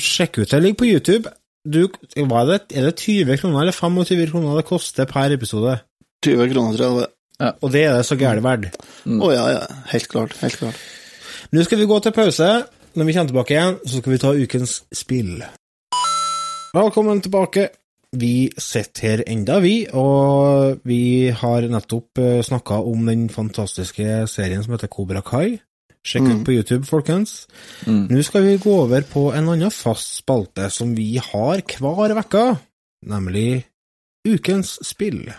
sjekke 0.00 0.44
ut. 0.44 0.50
Det 0.50 0.60
ligger 0.60 0.80
på 0.80 0.90
YouTube. 0.90 1.32
Du, 1.64 1.86
hva 1.88 2.42
er, 2.42 2.48
det, 2.50 2.76
er 2.76 2.90
det 2.90 2.98
20 3.00 3.38
kroner 3.40 3.62
eller 3.62 3.72
25 3.72 4.26
kroner 4.28 4.58
det 4.60 4.66
koster 4.68 5.08
per 5.08 5.32
episode? 5.32 5.78
20 6.26 6.50
kroner, 6.52 6.76
tror 6.76 6.84
jeg 6.84 6.98
det 7.00 7.10
ja. 7.40 7.50
Og 7.64 7.72
det 7.72 7.80
er 7.82 7.96
det 7.96 8.04
så 8.06 8.16
gærent 8.20 8.44
verdt. 8.44 8.76
Å 9.08 9.30
ja, 9.32 9.44
ja. 9.56 9.62
Helt 9.90 10.06
klart. 10.12 10.36
Helt 10.38 10.58
klart. 10.60 10.82
Nå 11.50 11.64
skal 11.66 11.80
vi 11.80 11.88
gå 11.90 11.96
til 12.04 12.14
pause. 12.14 12.50
Når 12.94 13.08
vi 13.08 13.14
kommer 13.16 13.32
tilbake 13.32 13.56
igjen, 13.56 13.78
så 13.82 14.02
skal 14.02 14.14
vi 14.14 14.20
ta 14.22 14.30
ukens 14.36 14.76
spill. 14.94 15.32
Velkommen 16.76 17.24
tilbake. 17.24 17.66
Vi 18.14 18.52
sitter 18.60 19.08
her 19.08 19.24
enda, 19.26 19.56
vi, 19.58 19.88
og 19.90 20.84
vi 20.86 21.32
har 21.34 21.66
nettopp 21.66 22.20
snakka 22.46 22.78
om 22.86 23.08
den 23.10 23.26
fantastiske 23.32 24.28
serien 24.30 24.62
som 24.62 24.76
heter 24.76 24.92
Kobra 24.92 25.24
Kai. 25.26 25.56
Sjekk 26.04 26.26
ut 26.28 26.42
på 26.44 26.52
YouTube, 26.52 26.84
folkens. 26.84 27.46
Nå 27.88 28.22
skal 28.26 28.44
vi 28.44 28.58
gå 28.60 28.74
over 28.82 29.06
på 29.08 29.30
en 29.32 29.48
annen 29.54 29.72
fast 29.72 30.18
spalte 30.20 30.68
som 30.70 30.92
vi 30.96 31.14
har 31.16 31.62
hver 31.80 32.18
uke, 32.20 32.44
nemlig 33.08 33.64
Ukens 34.28 34.78
spill. 34.84 35.32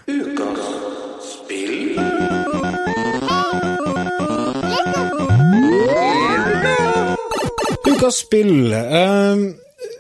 Ukas 7.86 8.18
spill. 8.26 8.74
Eh, 8.74 9.38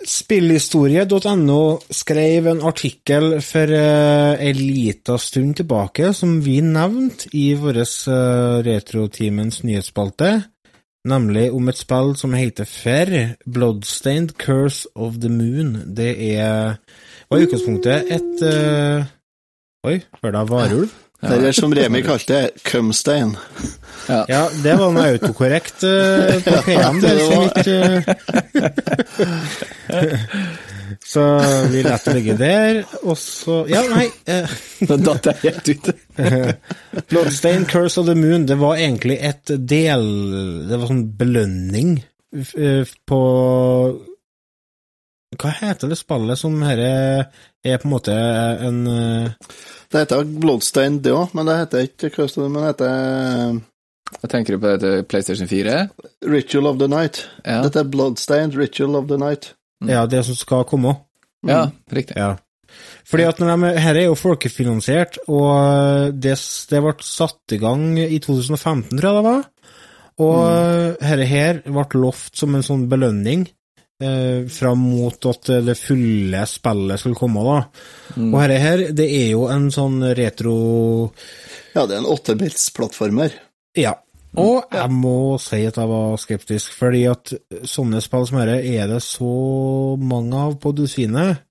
Spillhistorie.no 0.06 1.62
skrev 1.90 2.48
en 2.48 2.62
artikkel 2.62 3.40
for 3.42 3.72
uh, 3.74 4.38
en 4.38 4.60
liten 4.60 5.18
stund 5.20 5.56
tilbake 5.58 6.12
som 6.14 6.36
vi 6.46 6.60
nevnte 6.62 7.32
i 7.34 7.48
vår 7.58 7.82
uh, 7.82 8.62
Retroteamens 8.66 9.64
nyhetsspalte, 9.66 10.30
nemlig 11.06 11.50
om 11.54 11.70
et 11.70 11.80
spill 11.80 12.14
som 12.20 12.34
heter 12.34 12.68
FER, 12.70 13.36
Bloodstained 13.46 14.36
Curse 14.42 14.88
of 14.96 15.20
the 15.22 15.30
Moon. 15.30 15.78
Det 15.98 16.12
er 16.36 16.76
var 17.30 17.38
i 17.38 17.44
utgangspunktet 17.48 18.12
et 18.12 18.44
uh, 18.46 19.06
Oi, 19.86 20.00
hørte 20.22 20.38
jeg 20.38 20.50
varulv? 20.50 20.90
Det 21.26 21.48
er 21.48 21.52
som 21.58 21.74
Remi 21.74 22.02
kalte 22.06 22.34
det, 22.34 22.50
Cumstein. 22.66 23.36
Ja, 24.10 24.46
det 24.64 24.76
var 24.78 24.92
noe 24.94 25.08
autokorrekt 25.16 25.84
uh, 25.88 26.36
på 26.46 26.62
PM, 26.68 27.00
det. 27.02 27.14
Så, 27.22 27.40
vidt, 27.42 27.68
eh. 29.90 30.16
Så 31.06 31.24
vi 31.72 31.84
lar 31.86 32.02
det 32.06 32.14
ligge 32.18 32.36
der, 32.40 32.82
og 33.04 33.18
så 33.20 33.62
Ja, 33.70 33.82
nei. 33.92 34.08
Nå 34.88 34.98
Da 34.98 34.98
datt 35.12 35.30
jeg 35.30 35.42
helt 35.44 35.70
ut. 35.70 35.92
Bloodstain 37.12 37.66
Curse 37.70 38.02
of 38.02 38.10
the 38.10 38.16
Moon, 38.16 38.46
det 38.50 38.58
var 38.62 38.78
egentlig 38.80 39.18
et 39.22 39.52
del 39.68 40.06
Det 40.70 40.78
var 40.80 40.90
sånn 40.92 41.06
belønning 41.20 41.98
eh, 42.36 42.96
på 43.08 43.22
Hva 45.36 45.52
heter 45.60 45.92
det 45.92 45.98
spillet 46.00 46.40
som 46.40 46.56
herre 46.64 46.92
er 47.66 47.80
på 47.82 47.90
en 47.90 47.94
måte 47.96 48.16
en 48.16 48.82
eh, 48.88 49.54
Det 49.92 50.04
heter 50.06 50.28
Bloodstained, 50.40 51.02
det 51.04 51.16
òg, 51.16 51.34
men 51.36 51.50
det 51.50 51.58
heter 51.64 51.88
ikke 51.90 52.14
Custom, 52.20 52.52
men 52.54 52.64
det 52.64 52.74
heter 52.76 53.60
Hva 54.22 54.30
tenker 54.32 54.56
du 54.56 54.62
på 54.62 54.76
dette 54.76 55.04
PlayStation 55.10 55.50
4? 55.50 55.78
Ritual 56.30 56.70
of 56.70 56.78
the 56.80 56.88
Night. 56.88 57.26
Ja, 57.44 57.64
Dette 57.66 57.82
er 57.84 57.90
Bloodstained 57.92 58.56
Ritual 58.56 58.96
of 59.00 59.10
the 59.10 59.18
Night. 59.20 59.55
Ja, 59.84 60.06
det 60.10 60.24
som 60.28 60.38
skal 60.38 60.66
komme. 60.70 60.96
ja 61.46 61.70
riktig. 61.92 62.18
Ja. 62.18 62.36
Fordi 63.08 63.26
at 63.28 63.40
når 63.40 63.52
de, 63.54 63.74
her 63.80 63.96
er 63.96 64.08
jo 64.08 64.18
folkefinansiert, 64.18 65.20
og 65.32 66.16
det, 66.18 66.38
det 66.72 66.82
ble 66.84 66.96
satt 67.06 67.56
i 67.56 67.60
gang 67.62 67.94
i 68.02 68.20
2015, 68.20 68.96
tror 68.98 69.10
jeg 69.10 69.20
det 69.20 69.28
var. 69.28 69.44
Og 70.26 70.40
dette 71.02 71.28
her 71.28 71.62
ble 71.66 71.86
lovt 72.00 72.40
som 72.40 72.56
en 72.56 72.66
sånn 72.66 72.86
belønning 72.92 73.46
eh, 74.04 74.48
fram 74.52 74.86
mot 74.88 75.28
at 75.32 75.52
det 75.68 75.76
fulle 75.80 76.46
spillet 76.50 77.02
skulle 77.02 77.20
komme, 77.20 77.44
da. 77.44 77.58
Og 78.24 78.38
dette 78.40 78.62
her, 78.64 78.86
det 78.96 79.10
er 79.12 79.30
jo 79.34 79.46
en 79.52 79.70
sånn 79.76 80.00
retro 80.18 80.56
Ja, 81.76 81.84
det 81.84 81.98
er 81.98 82.02
en 82.02 82.12
åttebits-plattformer. 82.16 83.36
Ja. 83.76 83.98
Og 84.42 84.72
jeg 84.74 84.92
må 84.92 85.38
si 85.42 85.62
at 85.68 85.78
jeg 85.80 85.90
var 85.90 86.16
skeptisk, 86.22 86.76
fordi 86.76 87.04
at 87.12 87.34
sånne 87.68 88.02
spill 88.04 88.28
som 88.28 88.40
dette 88.42 88.62
er 88.76 88.90
det 88.92 89.02
så 89.06 89.34
mange 90.00 90.46
av 90.48 90.58
på 90.62 90.74
dusinet. 90.76 91.44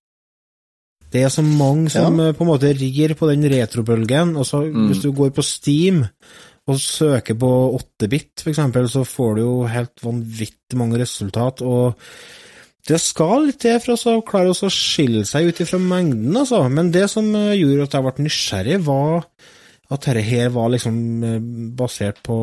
Det 1.14 1.22
er 1.22 1.30
så 1.30 1.44
mange 1.46 1.92
som 1.94 2.18
ja. 2.18 2.32
på 2.34 2.42
en 2.42 2.50
måte 2.50 2.72
rir 2.74 3.14
på 3.14 3.28
den 3.30 3.46
retrobølgen, 3.52 4.34
og 4.36 4.48
så 4.48 4.64
hvis 4.66 5.04
du 5.04 5.12
går 5.14 5.30
på 5.36 5.44
Steam 5.46 6.02
og 6.64 6.80
søker 6.80 7.36
på 7.38 7.50
8-bit, 7.76 8.40
for 8.40 8.50
eksempel, 8.50 8.88
så 8.90 9.04
får 9.06 9.36
du 9.36 9.42
jo 9.44 9.58
helt 9.68 10.00
vanvittig 10.02 10.80
mange 10.80 10.98
resultat, 11.02 11.62
og 11.62 12.00
det 12.88 12.98
skal 13.00 13.46
litt 13.48 13.62
til 13.62 13.78
for 13.80 13.96
å 14.10 14.24
klare 14.26 14.52
å 14.52 14.72
skille 14.72 15.22
seg 15.28 15.48
ut 15.48 15.60
ifra 15.64 15.80
mengden, 15.80 16.34
altså. 16.36 16.60
Men 16.68 16.90
det 16.92 17.06
som 17.12 17.30
eh, 17.38 17.54
gjorde 17.56 17.86
at 17.86 17.96
jeg 17.96 18.04
ble 18.04 18.26
nysgjerrig, 18.26 18.80
var 18.84 19.24
at 19.94 20.06
dette 20.08 20.24
her 20.26 20.52
var 20.54 20.70
liksom 20.74 20.96
eh, 21.24 21.40
basert 21.78 22.20
på 22.26 22.36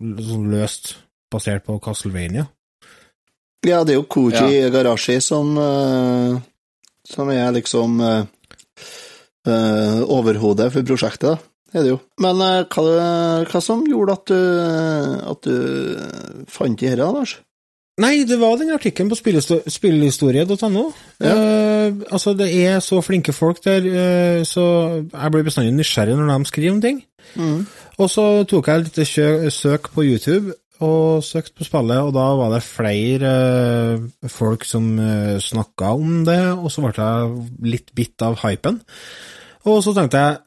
sånn 0.00 0.50
løst 0.52 0.94
basert 1.32 1.64
på 1.66 1.78
Castlevania. 1.82 2.46
Ja, 3.66 3.82
det 3.86 3.94
er 3.94 4.00
jo 4.00 4.08
Koji 4.10 4.70
Garashi 4.74 5.20
som 5.22 5.54
eh, 5.58 6.40
Som 7.06 7.30
er 7.30 7.52
liksom 7.54 8.00
eh, 8.02 8.24
overhodet 10.06 10.70
for 10.72 10.86
prosjektet, 10.86 11.32
da. 11.32 11.36
Det 11.72 11.80
er 11.80 11.86
det 11.86 11.90
jo. 11.94 11.98
Men 12.20 12.38
hva, 12.38 12.82
hva 13.48 13.60
som 13.64 13.82
gjorde 13.88 14.14
at 14.14 14.30
du, 14.30 14.40
at 15.32 15.48
du 15.48 16.44
fant 16.52 16.78
de 16.78 16.90
dette, 16.92 17.08
Lars? 17.16 17.32
Nei, 18.02 18.24
det 18.26 18.38
var 18.40 18.56
den 18.58 18.72
artikkelen 18.74 19.10
på 19.12 19.18
spillhistorie.no. 19.70 20.84
Uh, 21.22 22.02
altså, 22.10 22.32
det 22.34 22.48
er 22.64 22.80
så 22.82 22.98
flinke 23.04 23.34
folk 23.36 23.60
der, 23.64 23.86
uh, 23.86 24.40
så 24.48 24.64
jeg 25.04 25.32
blir 25.34 25.46
bestandig 25.46 25.74
nysgjerrig 25.76 26.16
når 26.18 26.32
de 26.32 26.50
skriver 26.50 26.74
om 26.74 26.82
ting. 26.82 27.02
Og 28.00 28.10
så 28.10 28.26
tok 28.48 28.70
jeg 28.72 28.86
litt 28.88 29.52
søk 29.54 29.92
på 29.94 30.06
YouTube 30.08 30.56
og 30.82 31.22
søkte 31.22 31.54
på 31.60 31.66
spillet, 31.68 32.00
og 32.02 32.14
da 32.16 32.24
var 32.40 32.54
det 32.56 32.62
flere 32.66 33.32
uh, 34.00 34.30
folk 34.30 34.64
som 34.66 34.94
uh, 34.98 35.38
snakka 35.38 35.92
om 35.94 36.22
det, 36.26 36.40
og 36.56 36.72
så 36.72 36.82
ble 36.82 36.94
jeg 36.96 37.74
litt 37.76 37.92
bitt 37.94 38.24
av 38.26 38.40
hypen. 38.42 38.80
Og 39.70 39.82
så 39.84 39.94
tenkte 39.94 40.22
jeg 40.24 40.40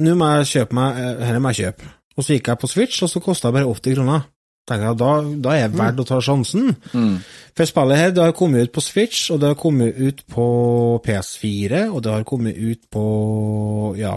nå 0.00 0.14
må 0.16 0.28
jeg 0.38 0.52
kjøpe 0.54 0.76
meg 0.78 1.00
Dette 1.18 1.40
må 1.42 1.50
jeg 1.52 1.66
kjøpe. 1.66 1.88
Og 2.16 2.24
så 2.24 2.36
gikk 2.36 2.48
jeg 2.52 2.60
på 2.60 2.70
Switch, 2.70 3.02
og 3.04 3.10
så 3.10 3.20
kosta 3.24 3.50
det 3.50 3.58
bare 3.58 3.72
80 3.72 3.98
kroner. 3.98 4.28
Tenkte 4.70 4.86
jeg, 4.86 4.98
da, 5.00 5.12
da 5.42 5.54
er 5.58 5.70
det 5.70 5.78
verdt 5.80 6.00
å 6.04 6.06
ta 6.06 6.20
sjansen. 6.22 6.68
For 7.58 7.66
spillet 7.66 7.98
her 7.98 8.12
det 8.14 8.22
har 8.22 8.36
kommet 8.38 8.68
ut 8.68 8.74
på 8.76 8.84
Switch, 8.86 9.24
og 9.34 9.40
det 9.42 9.50
har 9.50 9.58
kommet 9.58 9.98
ut 9.98 10.22
på 10.30 10.44
PS4, 11.02 11.88
og 11.90 12.04
det 12.06 12.12
har 12.14 12.26
kommet 12.28 12.54
ut 12.54 12.84
på 12.94 13.06
ja, 13.98 14.14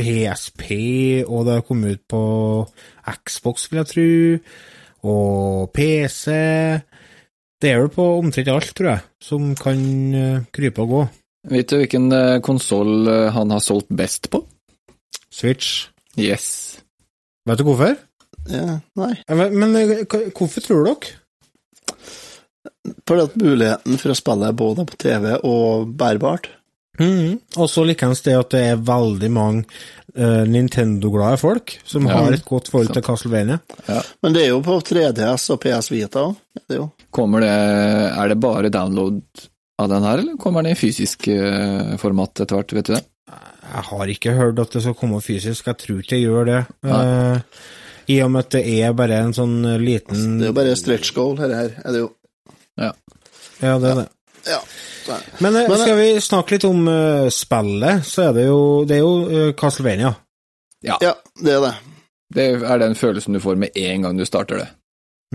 PSP, 0.00 0.64
og 1.26 1.44
det 1.44 1.58
har 1.58 1.66
kommet 1.68 1.98
ut 1.98 2.04
på 2.08 2.22
Xbox, 3.28 3.68
vil 3.68 3.82
jeg 3.82 3.90
tro, 3.92 4.08
og 5.12 5.70
PC. 5.76 6.40
Det 7.60 7.74
er 7.74 7.82
vel 7.82 7.92
på 7.92 8.10
omtrent 8.22 8.48
alt, 8.56 8.72
tror 8.72 8.94
jeg, 8.94 9.06
som 9.20 9.52
kan 9.60 9.80
eh, 10.16 10.44
krype 10.48 10.86
og 10.86 10.94
gå. 10.94 11.06
Vet 11.52 11.68
du 11.68 11.76
hvilken 11.82 12.08
konsoll 12.44 13.08
han 13.36 13.52
har 13.52 13.60
solgt 13.64 13.92
best 13.92 14.32
på? 14.32 14.46
Switch. 15.32 15.90
Yes. 16.16 16.80
Vet 17.48 17.60
du 17.60 17.68
hvorfor? 17.68 18.00
Ja, 18.48 18.78
nei. 18.96 19.12
Men, 19.28 19.58
men 19.58 19.76
eh, 19.76 20.06
hvorfor 20.36 20.64
tror 20.64 20.88
dere? 20.88 21.16
Fordi 23.06 23.26
at 23.26 23.36
muligheten 23.36 23.98
for 24.00 24.12
å 24.12 24.18
spille 24.18 24.52
både 24.56 24.86
på 24.88 24.96
TV 25.00 25.34
og 25.44 25.92
bærbart 26.00 26.48
Mm. 27.00 27.38
Og 27.56 27.70
så 27.70 27.84
likeens 27.88 28.20
det 28.26 28.34
at 28.36 28.50
det 28.52 28.60
er 28.74 28.82
veldig 28.84 29.30
mange 29.32 29.62
uh, 30.18 30.42
Nintendo-glade 30.48 31.38
folk 31.40 31.78
som 31.88 32.04
Ja. 32.06 32.18
har 32.18 32.34
et 32.36 32.44
godt 32.44 32.68
forhold 32.68 32.92
til 32.92 33.02
Castlevania. 33.02 33.60
Men 34.22 34.34
det 34.36 34.42
er 34.44 34.50
jo 34.50 34.60
på 34.60 34.76
3DS 34.84 35.46
og 35.54 35.60
PS 35.62 35.90
Vita 35.94 36.26
òg. 36.26 36.36
Er. 36.68 36.88
Kommer 37.10 37.40
det 37.40 37.48
Er 37.48 38.28
det 38.28 38.40
bare 38.40 38.68
download 38.68 39.22
av 39.80 39.88
den 39.88 40.02
her, 40.02 40.18
eller 40.18 40.36
kommer 40.36 40.62
den 40.62 40.72
i 40.72 40.78
fysisk 40.78 41.28
uh, 41.28 41.96
format 41.96 42.40
etter 42.40 42.58
hvert, 42.58 42.72
vet 42.76 42.90
du 42.90 42.94
det? 42.94 43.04
Jeg 43.70 43.84
har 43.86 44.06
ikke 44.10 44.34
hørt 44.34 44.58
at 44.58 44.70
det 44.74 44.82
skal 44.82 44.94
komme 44.98 45.22
fysisk, 45.22 45.66
jeg 45.66 45.78
tror 45.78 46.00
ikke 46.02 46.18
jeg 46.18 46.26
gjør 46.26 46.44
det. 46.50 46.60
Nei. 46.82 47.44
Eh, 48.06 48.14
I 48.16 48.20
og 48.24 48.32
med 48.34 48.46
at 48.46 48.56
det 48.56 48.62
er 48.80 48.96
bare 48.96 49.20
en 49.24 49.34
sånn 49.36 49.58
eh, 49.64 49.80
liten 49.82 50.38
Det 50.40 50.48
er 50.48 50.52
jo 50.52 50.56
bare 50.56 50.78
stretch 50.78 51.12
goal, 51.16 51.36
her, 51.40 51.54
her 51.54 51.76
er 51.84 51.94
det 51.96 52.02
jo. 52.02 52.08
Ja, 52.80 52.92
ja 53.60 53.76
det 53.82 53.92
er 53.92 54.02
det. 54.02 54.08
Ja. 54.46 54.58
ja. 55.08 55.20
Men, 55.38 55.56
eh, 55.56 55.68
Men, 55.68 55.78
skal 55.78 56.00
vi 56.00 56.08
snakke 56.24 56.56
litt 56.56 56.66
om 56.68 56.88
uh, 56.88 57.28
spillet, 57.34 58.06
så 58.08 58.30
er 58.30 58.36
det 58.38 58.48
jo, 58.48 58.60
det 58.88 58.98
er 58.98 59.04
jo 59.04 59.14
uh, 59.28 59.52
Castlevania. 59.58 60.14
Ja, 60.86 60.96
det 61.00 61.54
er 61.54 61.64
det. 61.66 61.74
Det 62.30 62.44
er 62.62 62.78
den 62.80 62.94
følelsen 62.96 63.34
du 63.36 63.40
får 63.42 63.58
med 63.58 63.74
en 63.76 64.06
gang 64.06 64.18
du 64.18 64.24
starter 64.24 64.62
det. 64.62 64.68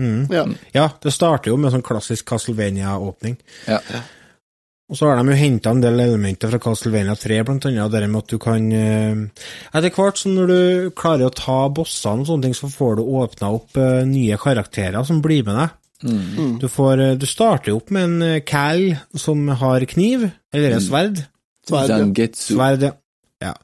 Mm. 0.00 0.26
Ja. 0.32 0.46
Ja, 0.72 0.90
det 1.02 1.12
starter 1.14 1.52
jo 1.52 1.58
med 1.60 1.72
sånn 1.72 1.84
klassisk 1.84 2.26
Castlevania-åpning. 2.28 3.36
Ja. 3.68 3.78
Og 4.86 4.94
så 4.94 5.08
har 5.08 5.18
de 5.18 5.32
jo 5.32 5.38
henta 5.38 5.72
en 5.74 5.80
del 5.82 5.98
elementer 5.98 6.52
fra 6.52 6.60
Castlevania 6.62 7.16
3, 7.18 7.40
blant 7.48 7.64
annet 7.66 7.94
det 7.94 8.06
med 8.06 8.20
at 8.20 8.30
du 8.30 8.38
kan 8.42 8.66
eh, 8.70 9.22
Etter 9.74 9.90
hvert 9.90 10.20
som 10.20 10.36
når 10.36 10.52
du 10.52 10.60
klarer 10.98 11.26
å 11.26 11.34
ta 11.34 11.64
bossene 11.74 12.22
og 12.22 12.28
sånne 12.28 12.46
ting, 12.46 12.54
så 12.54 12.70
får 12.70 13.00
du 13.00 13.02
åpna 13.02 13.50
opp 13.56 13.80
eh, 13.82 14.04
nye 14.06 14.38
karakterer 14.38 15.02
som 15.08 15.18
blir 15.24 15.42
med 15.46 15.58
deg. 15.58 15.74
Mm. 16.06 16.52
Du, 16.62 16.68
får, 16.70 17.02
eh, 17.02 17.16
du 17.18 17.26
starter 17.26 17.74
opp 17.74 17.90
med 17.90 18.06
en 18.06 18.44
Cal 18.46 18.92
som 19.18 19.42
har 19.58 19.88
kniv, 19.90 20.28
eller 20.54 20.78
et 20.78 20.86
sverd. 20.86 21.24
Sverd, 21.66 21.90
ja. 21.90 22.30
Sverd, 22.38 22.86
ja. 22.86 22.92
ja. 23.42 23.54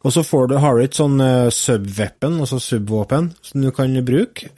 Og 0.00 0.16
så 0.16 0.24
får 0.24 0.48
du, 0.48 0.56
har 0.64 0.78
du 0.78 0.86
et 0.86 0.96
sånn 0.96 1.20
uh, 1.20 1.52
sub-weapon, 1.52 2.40
altså 2.40 2.56
subvåpen, 2.56 3.34
som 3.44 3.60
du 3.60 3.68
kan 3.76 3.92
bruke, 4.00 4.48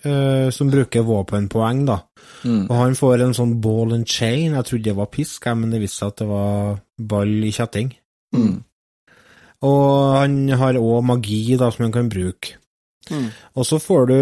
som 0.54 0.70
bruker 0.70 1.02
våpenpoeng, 1.08 1.82
da. 1.90 1.98
Mm. 2.42 2.64
Og 2.66 2.74
han 2.74 2.96
får 2.98 3.22
en 3.22 3.34
sånn 3.36 3.54
ball 3.62 3.94
and 3.94 4.08
chain, 4.10 4.56
jeg 4.56 4.66
trodde 4.66 4.88
det 4.88 4.96
var 4.98 5.10
pisk, 5.12 5.46
men 5.54 5.70
det 5.70 5.80
viste 5.82 6.00
seg 6.02 6.12
at 6.12 6.22
det 6.22 6.28
var 6.30 6.80
ball 7.12 7.34
i 7.46 7.52
kjetting. 7.54 7.92
Mm. 8.34 8.56
Og 9.62 10.16
han 10.16 10.36
har 10.58 10.78
òg 10.80 11.04
magi, 11.06 11.44
da, 11.58 11.70
som 11.70 11.86
han 11.86 11.94
kan 11.94 12.10
bruke. 12.10 12.56
Mm. 13.10 13.28
Og 13.58 13.66
så 13.66 13.78
får 13.82 14.06
du 14.10 14.18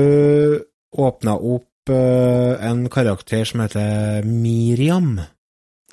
åpna 1.00 1.36
opp 1.36 1.92
uh, 1.92 2.56
en 2.60 2.84
karakter 2.92 3.44
som 3.48 3.62
heter 3.64 4.26
Miriam. 4.26 5.14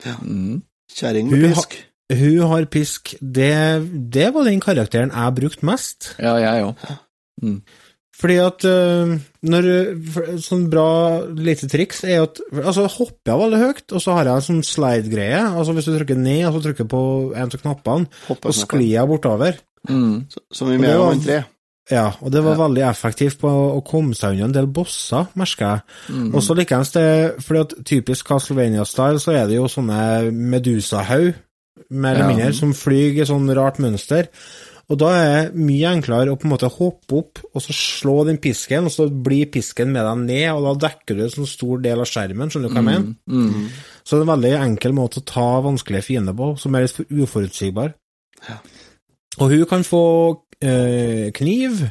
Mm. 0.04 0.64
Kjerring 0.94 1.32
med 1.32 1.48
har- 1.48 1.56
pisk. 1.56 1.78
Hun 2.08 2.40
har 2.48 2.66
pisk. 2.72 3.16
Det, 3.20 3.52
det 4.12 4.30
var 4.34 4.46
den 4.48 4.62
karakteren 4.64 5.12
jeg 5.12 5.36
brukte 5.36 5.68
mest. 5.68 6.14
Ja, 6.20 6.38
jeg 6.40 6.64
òg. 6.70 6.86
Fordi 8.18 8.38
at 8.42 8.64
øh, 8.66 9.12
når 9.46 9.68
Sånn 10.42 10.64
bra 10.72 10.88
lite 11.38 11.68
triks 11.70 12.00
er 12.04 12.24
at 12.26 12.40
Altså, 12.52 12.88
hopper 12.90 13.30
jeg 13.34 13.42
veldig 13.44 13.60
høyt, 13.62 13.94
og 13.94 14.02
så 14.02 14.16
har 14.18 14.26
jeg 14.32 14.34
en 14.42 14.48
sånn 14.48 14.64
slide-greie. 14.66 15.44
Altså, 15.52 15.76
hvis 15.78 15.86
du 15.86 15.94
trykker 16.00 16.18
ned, 16.18 16.48
og 16.50 16.58
så 16.58 16.64
trykker 16.66 16.90
på 16.90 17.02
en 17.36 17.52
av 17.52 17.62
knappene, 17.62 18.10
Hopper 18.28 18.56
så 18.58 18.66
sklir 18.66 18.90
jeg 18.96 19.08
bortover. 19.12 19.60
Mm. 19.88 20.26
Som 20.52 20.72
i 20.74 20.80
Og 20.80 20.82
det 20.82 20.98
var- 20.98 21.22
3. 21.28 21.44
Ja, 21.90 22.08
og 22.20 22.32
det 22.34 22.42
var 22.44 22.58
veldig 22.60 22.82
effektivt 22.84 23.38
på 23.40 23.48
å 23.48 23.80
komme 23.86 24.14
seg 24.18 24.34
unna 24.34 24.46
en 24.50 24.52
del 24.52 24.66
bosser, 24.68 25.30
merker 25.40 25.70
jeg. 25.70 25.82
Mm. 26.12 26.34
Og 26.36 26.42
så 26.44 26.56
likeens 26.58 26.92
det, 26.92 27.38
fordi 27.40 27.60
at 27.62 27.76
typisk 27.86 28.28
Castlevania-style, 28.28 29.22
så 29.24 29.32
er 29.38 29.48
det 29.48 29.56
jo 29.56 29.70
sånne 29.72 30.32
Medusa-haug, 30.34 31.34
mer 31.90 32.16
eller 32.16 32.26
Ja. 32.26 32.36
mindre, 32.36 32.54
som 32.54 32.74
flyr 32.74 33.22
i 33.22 33.26
sånn 33.30 33.48
rart 33.56 33.78
mønster. 33.80 34.28
Og 34.88 35.00
da 35.02 35.10
er 35.20 35.26
det 35.28 35.60
mye 35.60 35.90
enklere 35.98 36.32
å 36.32 36.38
på 36.40 36.48
en 36.48 36.54
måte 36.54 36.70
hoppe 36.72 37.18
opp 37.20 37.42
og 37.50 37.64
så 37.64 37.76
slå 37.76 38.22
den 38.30 38.40
pisken, 38.40 38.88
og 38.88 38.94
så 38.94 39.10
blir 39.12 39.50
pisken 39.52 39.92
med 39.92 40.06
deg 40.08 40.22
ned, 40.24 40.48
og 40.54 40.64
da 40.70 40.88
dekker 40.88 41.18
du 41.18 41.26
en 41.26 41.34
sånn 41.34 41.50
stor 41.50 41.84
del 41.84 42.04
av 42.04 42.08
skjermen, 42.08 42.54
skjønner 42.54 42.72
du 42.72 42.78
hva 42.78 42.84
jeg 42.84 42.88
mener? 42.88 43.18
Mm. 43.28 43.68
Så 44.00 44.16
det 44.16 44.22
er 44.22 44.26
en 44.26 44.32
veldig 44.32 44.54
enkel 44.62 44.96
måte 44.96 45.20
å 45.20 45.28
ta 45.28 45.48
vanskelige 45.66 46.08
fiender 46.08 46.38
på, 46.40 46.54
som 46.62 46.78
er 46.78 46.88
litt 46.88 47.04
uforutsigbar. 47.04 47.94
Og 49.38 49.54
hun 49.54 49.68
kan 49.70 49.84
få 49.86 50.04
eh, 50.64 51.28
kniv 51.36 51.84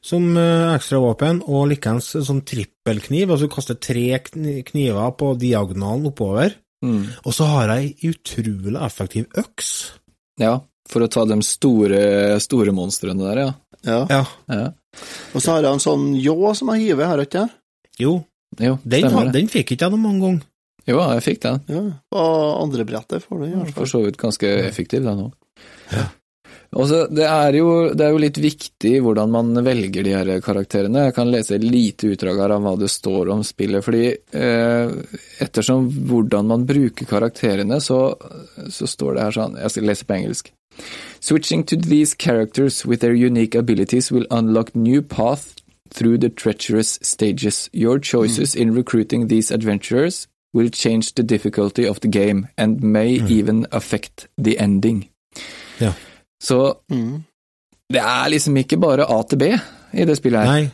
som 0.00 0.30
eh, 0.38 0.70
ekstra 0.76 1.02
våpen, 1.02 1.42
og 1.50 1.66
likeens 1.74 2.14
en 2.20 2.30
sånn 2.30 2.44
trippelkniv, 2.46 3.26
altså 3.26 3.50
hun 3.50 3.54
kaster 3.58 3.82
tre 3.82 4.06
kniver 4.22 5.14
på 5.18 5.34
diagonalen 5.40 6.12
oppover. 6.12 6.54
Mm. 6.86 7.02
Og 7.26 7.34
så 7.36 7.50
har 7.50 7.74
jeg 7.74 7.90
ei 7.90 8.14
utrolig 8.14 8.78
effektiv 8.80 9.26
øks. 9.42 9.72
Ja, 10.40 10.60
for 10.90 11.06
å 11.06 11.10
ta 11.12 11.24
de 11.28 11.38
store, 11.46 12.02
store 12.42 12.74
monstrene 12.76 13.24
der, 13.24 13.42
ja. 13.44 13.50
Ja. 13.86 14.00
Ja. 14.10 14.22
ja. 14.52 14.68
Og 15.32 15.42
så 15.42 15.54
har 15.54 15.64
jeg 15.64 15.72
en 15.72 15.82
sånn 15.82 16.12
ljå 16.20 16.54
som 16.58 16.72
jeg 16.74 16.90
hiver, 16.90 17.08
har 17.08 17.22
jeg 17.22 17.30
ikke? 17.30 17.48
Jo, 18.00 18.14
Jo, 18.58 18.76
den, 18.82 19.04
stemmer 19.06 19.28
den 19.32 19.50
fikk 19.52 19.76
ikke 19.76 19.86
jeg 19.86 19.94
noen 19.94 20.02
mange 20.04 20.24
ganger. 20.24 20.46
Jo, 20.88 21.02
jeg 21.14 21.22
fikk 21.22 21.42
den. 21.44 21.60
Ja. 21.70 21.82
Og 22.18 22.38
andre 22.64 22.86
brettet 22.88 23.26
får 23.26 23.42
du 23.42 23.44
i 23.46 23.52
hvert 23.52 23.68
fall. 23.70 23.76
For 23.76 23.92
så 23.92 24.00
vidt 24.02 24.18
ganske 24.20 24.48
effektiv, 24.64 25.04
den 25.06 25.28
òg. 25.28 25.36
Og 26.70 26.86
så, 26.86 27.00
det, 27.10 27.24
er 27.26 27.56
jo, 27.58 27.70
det 27.98 28.04
er 28.06 28.12
jo 28.14 28.20
litt 28.22 28.38
viktig 28.38 28.92
hvordan 29.02 29.32
man 29.34 29.62
velger 29.66 30.06
de 30.06 30.12
her 30.14 30.28
karakterene. 30.44 31.08
Jeg 31.08 31.16
kan 31.16 31.30
lese 31.30 31.56
et 31.56 31.66
lite 31.66 32.12
utdrag 32.12 32.38
her 32.44 32.54
av 32.54 32.62
hva 32.62 32.76
det 32.78 32.90
står 32.92 33.32
om 33.34 33.42
spillet. 33.46 33.82
fordi 33.82 34.04
eh, 34.38 34.92
ettersom 35.42 35.88
hvordan 36.10 36.46
man 36.52 36.66
bruker 36.68 37.10
karakterene, 37.10 37.80
så, 37.82 38.14
så 38.70 38.86
står 38.86 39.16
det 39.16 39.26
her 39.26 39.38
sånn 39.40 39.58
Jeg 39.58 39.74
skal 39.74 39.90
lese 39.90 40.06
på 40.06 40.18
engelsk. 40.20 40.52
Switching 41.20 41.64
to 41.64 41.76
these 41.76 42.14
characters 42.14 42.84
with 42.86 43.00
their 43.00 43.14
unique 43.14 43.54
abilities 43.58 44.10
will 44.12 44.26
unlock 44.30 44.74
new 44.74 45.02
paths 45.02 45.54
through 45.94 46.18
the 46.20 46.28
treacherous 46.30 46.98
stages. 47.02 47.68
Your 47.74 47.98
choices 47.98 48.54
in 48.54 48.74
recruiting 48.74 49.28
these 49.28 49.50
adventurers 49.54 50.26
will 50.54 50.68
change 50.70 51.14
the 51.14 51.22
difficulty 51.22 51.86
of 51.88 52.00
the 52.00 52.08
game 52.08 52.46
and 52.58 52.82
may 52.82 53.10
even 53.28 53.66
affect 53.72 54.26
the 54.44 54.58
ending. 54.58 55.08
Ja. 55.80 55.92
Så 56.42 56.74
Mm. 56.90 57.22
det 57.92 58.00
er 58.00 58.28
liksom 58.28 58.56
ikke 58.56 58.76
bare 58.80 59.04
A 59.18 59.22
til 59.28 59.38
B 59.38 59.42
i 59.94 60.04
det 60.04 60.16
spillet 60.16 60.40
her. 60.40 60.52
Nei, 60.52 60.68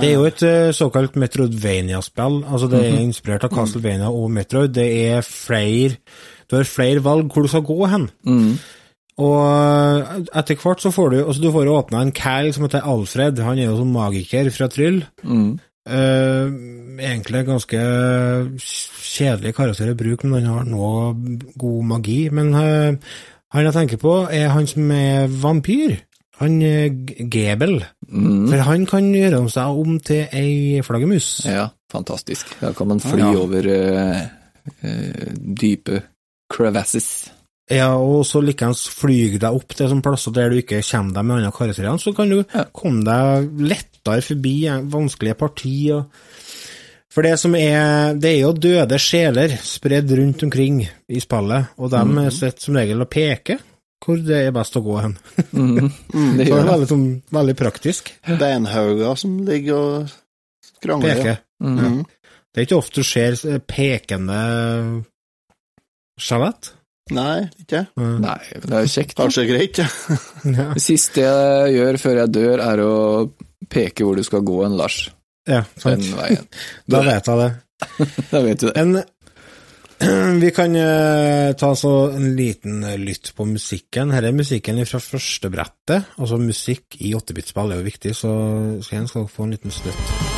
det 0.00 0.08
er 0.08 0.14
jo 0.14 0.24
et 0.24 0.42
eh, 0.42 0.72
såkalt 0.72 1.16
Metroidvania-spill. 1.16 2.44
Altså 2.52 2.66
det 2.70 2.80
er 2.86 2.98
inspirert 2.98 3.44
av 3.44 3.50
Castlevania 3.54 4.08
og 4.10 4.30
Metroid. 4.30 4.68
Det 4.74 5.06
er 5.06 5.20
flere 5.20 5.96
Du 6.50 6.56
har 6.56 6.64
flere 6.64 7.02
valg 7.04 7.32
hvor 7.32 7.42
du 7.42 7.48
skal 7.48 7.60
gå 7.62 7.86
hen. 7.86 8.10
Mm. 8.24 8.58
Og 9.18 9.38
eh, 9.42 10.18
etter 10.38 10.58
hvert 10.62 10.82
så 10.84 10.92
får 10.94 11.10
du 11.10 11.16
altså 11.24 11.42
du 11.42 11.48
får 11.54 11.70
åpna 11.72 12.02
en 12.04 12.12
cal 12.14 12.52
som 12.54 12.66
heter 12.68 12.86
Alfred. 12.86 13.40
Han 13.42 13.58
er 13.58 13.66
jo 13.70 13.78
sånn 13.80 13.94
magiker 13.94 14.50
fra 14.54 14.68
Tryll. 14.70 15.00
Mm. 15.24 15.56
Uh, 15.88 16.50
egentlig 17.00 17.46
ganske 17.48 17.78
kjedelig 18.60 19.54
karakter 19.56 19.94
å 19.94 19.96
bruke, 19.96 20.28
men 20.28 20.44
han 20.44 20.58
har 20.58 20.66
nå 20.68 20.90
god 21.58 21.86
magi. 21.94 22.18
Men 22.34 22.52
uh, 22.52 23.14
han 23.54 23.68
jeg 23.68 23.76
tenker 23.76 24.00
på, 24.02 24.12
er 24.28 24.52
han 24.52 24.68
som 24.68 24.90
er 24.92 25.32
vampyr. 25.32 25.96
Han 26.42 26.60
er 26.62 26.92
Gebel. 27.32 27.80
Mm. 28.06 28.44
For 28.50 28.62
han 28.68 28.84
kan 28.86 29.08
gjøre 29.16 29.40
om 29.42 29.48
seg 29.50 29.80
om 29.80 29.96
til 30.04 30.28
ei 30.36 30.84
flaggermus. 30.86 31.30
Ja, 31.48 31.70
fantastisk. 31.90 32.52
Da 32.60 32.74
kan 32.76 32.92
man 32.92 33.00
fly 33.02 33.24
Ja. 33.24 33.32
over 33.40 33.66
uh, 33.72 34.20
dype 35.58 36.02
crevasses. 36.52 37.30
Ja, 37.70 37.90
og 38.00 38.22
så 38.24 38.40
likeens 38.40 38.86
flyg 38.88 39.38
deg 39.42 39.52
opp 39.54 39.74
til 39.76 39.90
sånne 39.90 40.02
plasser 40.02 40.32
der 40.32 40.48
du 40.50 40.56
ikke 40.62 40.80
kommer 40.86 41.12
deg 41.18 41.24
med 41.28 41.36
andre 41.36 41.52
karakterer, 41.52 41.98
så 42.00 42.14
kan 42.16 42.28
du 42.32 42.38
Ja. 42.54 42.64
komme 42.72 43.04
deg 43.04 43.50
lettere 43.60 44.22
forbi 44.24 44.54
vanskelige 44.88 45.36
partier. 45.36 46.06
For 47.10 47.22
det 47.22 47.38
som 47.38 47.54
er 47.54 48.14
Det 48.14 48.30
er 48.36 48.40
jo 48.40 48.52
døde 48.52 48.98
sjeler 48.98 49.48
spredd 49.60 50.10
rundt 50.16 50.42
omkring 50.42 50.88
i 51.08 51.20
spillet, 51.20 51.68
og 51.78 51.90
de 51.90 52.04
Mhm. 52.04 52.30
sitter 52.32 52.60
som 52.60 52.74
regel 52.74 53.00
og 53.02 53.10
peker 53.10 53.58
hvor 54.04 54.16
det 54.24 54.46
er 54.46 54.52
best 54.52 54.74
å 54.76 54.82
gå 54.84 55.00
hen. 55.02 55.18
Mm. 55.52 55.92
Det 56.38 56.46
Så 56.48 56.54
det 56.54 56.64
er 56.64 56.70
veldig, 56.70 56.86
sånn, 56.88 57.22
veldig 57.32 57.56
praktisk. 57.56 58.12
Beinhauger 58.38 59.16
som 59.18 59.38
ligger 59.44 59.74
og 59.74 60.10
krangler. 60.80 61.16
Peke. 61.16 61.38
Ja. 61.60 61.66
Mm. 61.66 61.78
Mm. 61.78 62.04
Det 62.54 62.60
er 62.62 62.66
ikke 62.66 62.78
ofte 62.78 62.94
du 62.94 63.02
ser 63.02 63.58
pekende 63.66 65.04
skjelett. 66.18 66.72
Nei, 67.16 67.48
ikke? 67.62 67.84
Nei, 67.98 68.38
det 68.62 68.72
er 68.72 68.86
jo 68.86 68.92
kjekt. 68.92 69.14
da. 69.16 69.26
Kanskje 69.26 69.46
greit, 69.48 69.78
ja. 69.82 69.88
Det 70.74 70.82
siste 70.82 71.24
jeg 71.24 71.76
gjør 71.78 72.00
før 72.02 72.22
jeg 72.22 72.34
dør, 72.36 72.64
er 72.64 72.82
å 72.84 72.96
peke 73.68 74.06
hvor 74.06 74.18
du 74.18 74.24
skal 74.26 74.44
gå 74.46 74.62
en 74.66 74.76
Lars. 74.78 75.06
Ja, 75.48 75.62
sant. 75.80 76.04
Den 76.04 76.18
veien. 76.18 76.50
Da 76.92 77.04
vet 77.06 77.30
jeg 77.30 77.44
det. 77.44 77.52
Da 78.32 78.42
vet 78.44 78.60
du 78.60 78.66
det. 78.68 78.74
En, 78.82 78.98
vi 80.42 80.50
kan 80.54 80.76
eh, 80.78 81.52
ta 81.58 81.72
så 81.76 81.94
en 82.14 82.32
liten 82.38 82.82
eh, 82.84 82.98
lytt 83.00 83.32
på 83.36 83.48
musikken. 83.48 84.12
Her 84.14 84.28
er 84.28 84.36
musikken 84.36 84.82
fra 84.86 85.00
første 85.02 85.50
brettet. 85.52 86.12
Altså 86.18 86.40
musikk 86.42 87.00
i 87.00 87.14
8-bit-spill 87.18 87.74
er 87.74 87.82
jo 87.82 87.88
viktig, 87.88 88.14
så 88.16 88.34
skal 88.82 89.00
jeg 89.00 89.14
skal 89.14 89.24
dere 89.24 89.34
få 89.38 89.48
en 89.48 89.56
liten 89.56 89.74
støtt. 89.74 90.37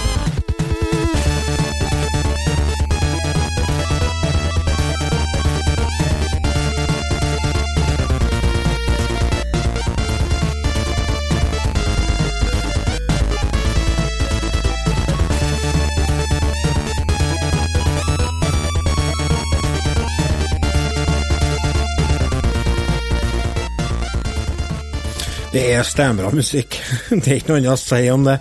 Det 25.51 25.63
er 25.75 25.87
steinbra 25.87 26.31
musikk. 26.35 26.77
Det 27.11 27.27
er 27.27 27.41
ikke 27.41 27.55
noe 27.55 27.61
annet 27.61 27.75
å 27.75 27.81
si 27.81 28.05
om 28.13 28.27
det. 28.27 28.37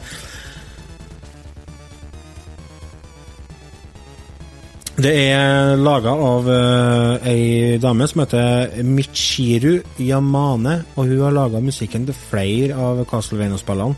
Det 4.99 5.11
er 5.31 5.77
laga 5.79 6.11
av 6.11 6.47
uh, 6.51 7.27
ei 7.31 7.77
dame 7.79 8.03
som 8.11 8.19
heter 8.25 8.81
Michiru 8.83 9.77
Yamane, 10.03 10.73
og 10.99 11.07
hun 11.07 11.21
har 11.23 11.37
laga 11.37 11.61
musikken 11.63 12.03
til 12.09 12.17
flere 12.19 12.75
av 12.75 12.99
Castlevania-spillene. 13.07 13.95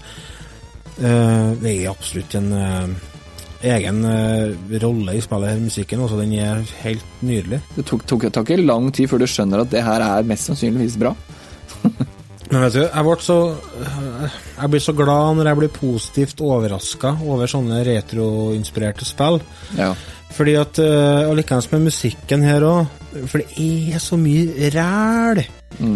Uh, 1.01 1.57
det 1.57 1.73
er 1.73 1.89
absolutt 1.89 2.37
en 2.37 2.53
uh, 2.53 3.09
egen 3.65 4.05
uh, 4.05 4.77
rolle 4.85 5.17
i 5.17 5.25
spillet, 5.25 5.55
her, 5.55 5.65
musikken. 5.65 6.05
Også, 6.05 6.21
den 6.21 6.37
er 6.37 6.61
helt 6.83 7.19
nydelig. 7.25 7.63
Det 7.73 7.87
tok, 7.89 8.05
tok, 8.05 8.29
tok 8.29 8.53
ikke 8.53 8.69
lang 8.69 8.91
tid 8.93 9.09
før 9.09 9.25
du 9.25 9.29
skjønner 9.33 9.65
at 9.65 9.73
det 9.73 9.81
her 9.83 10.05
er 10.05 10.31
mest 10.31 10.51
sannsynligvis 10.51 11.01
bra. 11.01 11.15
Men 12.51 12.65
vet 12.65 12.75
du, 12.75 12.81
jeg 12.83 13.07
ble 13.07 13.15
så 13.23 13.37
Jeg 14.59 14.71
blir 14.73 14.83
så 14.83 14.95
glad 14.95 15.37
når 15.37 15.49
jeg 15.49 15.59
blir 15.61 15.75
positivt 15.75 16.43
overraska 16.43 17.13
over 17.23 17.49
sånne 17.51 17.79
retroinspirerte 17.87 19.07
spill. 19.07 19.39
Ja. 19.77 19.93
Fordi 20.35 20.57
at 20.59 20.81
uh, 20.83 21.29
Og 21.29 21.37
likeens 21.39 21.71
med 21.71 21.87
musikken 21.87 22.43
her 22.47 22.67
òg. 22.67 22.99
For 23.31 23.41
det 23.41 23.95
er 23.95 24.03
så 24.03 24.19
mye 24.19 24.69
ræl. 24.75 25.43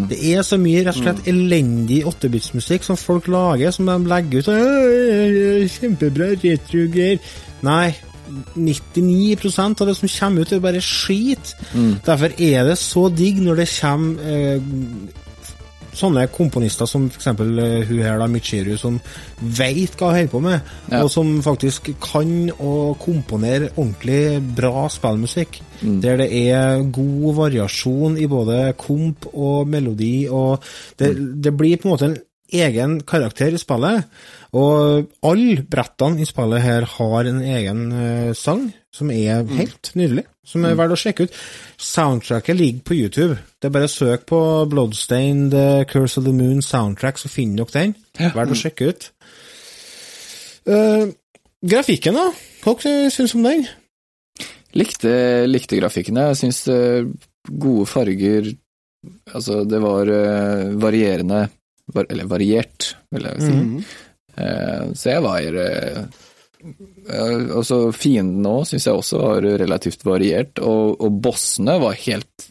Det 0.09 0.17
er 0.31 0.41
så 0.47 0.57
mye 0.59 0.85
rett 0.85 0.97
og 0.97 1.03
slett 1.03 1.27
elendig 1.29 2.01
8-bits-musikk 2.07 2.87
som 2.87 2.97
folk 2.99 3.27
lager, 3.31 3.71
som 3.75 3.87
de 3.87 4.09
legger 4.09 4.41
ut. 4.41 4.49
«Øh, 4.51 5.67
Kjempebra 5.69 6.31
retrogreier. 6.41 7.19
Nei. 7.67 7.93
99% 8.55 9.83
av 9.83 9.87
det 9.87 9.95
som 9.99 10.09
kommer 10.09 10.41
ut, 10.41 10.51
er 10.51 10.63
bare 10.63 10.81
skit. 10.81 11.53
Derfor 12.07 12.33
er 12.41 12.65
det 12.65 12.77
så 12.81 13.05
digg 13.13 13.37
når 13.43 13.61
det 13.61 13.67
kommer 13.75 14.31
eh, 14.31 15.21
sånne 15.97 16.27
komponister 16.33 16.89
som 16.89 17.07
f.eks. 17.09 17.27
Uh, 17.39 17.81
hun 17.89 18.01
her, 18.03 18.19
da, 18.21 18.27
Michiru, 18.31 18.75
som 18.79 18.99
veit 19.41 19.95
hva 19.99 20.11
hun 20.11 20.17
holder 20.19 20.31
på 20.33 20.41
med, 20.43 20.69
Ja. 20.91 21.03
og 21.03 21.09
som 21.13 21.41
faktisk 21.45 21.93
kan 22.03 22.51
å 22.59 22.95
komponere 23.01 23.71
ordentlig 23.75 24.41
bra 24.55 24.87
spillmusikk. 24.91 25.61
Der 25.81 26.17
det 26.21 26.29
er 26.31 26.83
god 26.91 27.35
variasjon 27.35 28.15
i 28.17 28.27
både 28.31 28.73
komp 28.79 29.27
og 29.33 29.67
melodi, 29.67 30.27
og 30.31 30.63
det, 30.97 31.13
det 31.43 31.51
blir 31.57 31.77
på 31.77 31.89
en 31.89 31.93
måte 31.95 32.09
en 32.11 32.17
egen 32.55 32.99
karakter 33.01 33.53
i 33.53 33.59
spillet. 33.59 34.05
Og 34.55 35.09
alle 35.25 35.65
brettene 35.67 36.21
i 36.23 36.27
spillet 36.29 36.63
her 36.63 36.85
har 36.95 37.27
en 37.27 37.41
egen 37.43 37.81
eh, 37.91 38.33
sang, 38.37 38.69
som 38.95 39.11
er 39.11 39.43
helt 39.57 39.91
nydelig. 39.97 40.23
Som 40.45 40.65
er 40.67 40.75
verdt 40.77 40.93
å 40.95 40.99
sjekke 40.99 41.25
ut. 41.25 41.37
Soundtracket 41.81 42.55
ligger 42.55 42.83
på 42.85 42.95
YouTube. 42.95 43.37
Det 43.59 43.67
er 43.67 43.73
bare 43.73 43.89
å 43.89 43.91
søke 43.91 44.27
på 44.29 44.39
Bloodstained 44.71 45.55
eh, 45.57 45.83
Curse 45.89 46.21
of 46.21 46.27
the 46.27 46.33
Moon 46.35 46.61
soundtrack, 46.63 47.19
så 47.19 47.31
finner 47.31 47.65
dere 47.65 47.73
den. 47.75 47.95
Verdt 48.35 48.53
å 48.53 48.59
sjekke 48.59 48.91
ut. 48.91 49.07
Uh, 50.69 51.11
grafikken, 51.65 52.17
da? 52.17 52.29
Hva 52.63 52.75
syns 52.81 53.33
du 53.33 53.39
om 53.39 53.47
den? 53.49 53.65
Likte, 54.77 55.11
likte 55.49 55.79
grafikken. 55.81 56.21
Jeg 56.29 56.39
syns 56.43 56.63
eh, 56.71 57.09
gode 57.49 57.89
farger 57.89 58.53
Altså, 59.37 59.59
det 59.69 59.77
var 59.83 60.09
varierende 60.81 61.43
var, 61.93 62.07
Eller 62.09 62.25
variert, 62.25 62.95
vil 63.13 63.27
jeg 63.27 63.43
si. 63.43 63.51
Mhm. 63.51 63.83
uh, 64.39 64.87
så 64.97 65.11
jeg 65.11 65.21
var 65.21 65.43
Altså, 67.11 67.77
fiendene 67.95 68.49
òg 68.61 68.65
syns 68.69 68.87
jeg 68.87 68.97
også 68.97 69.19
var 69.21 69.45
relativt 69.61 70.05
variert, 70.07 70.59
og, 70.63 70.95
og 71.03 71.19
bossene 71.25 71.77
var 71.83 71.97
helt 72.05 72.47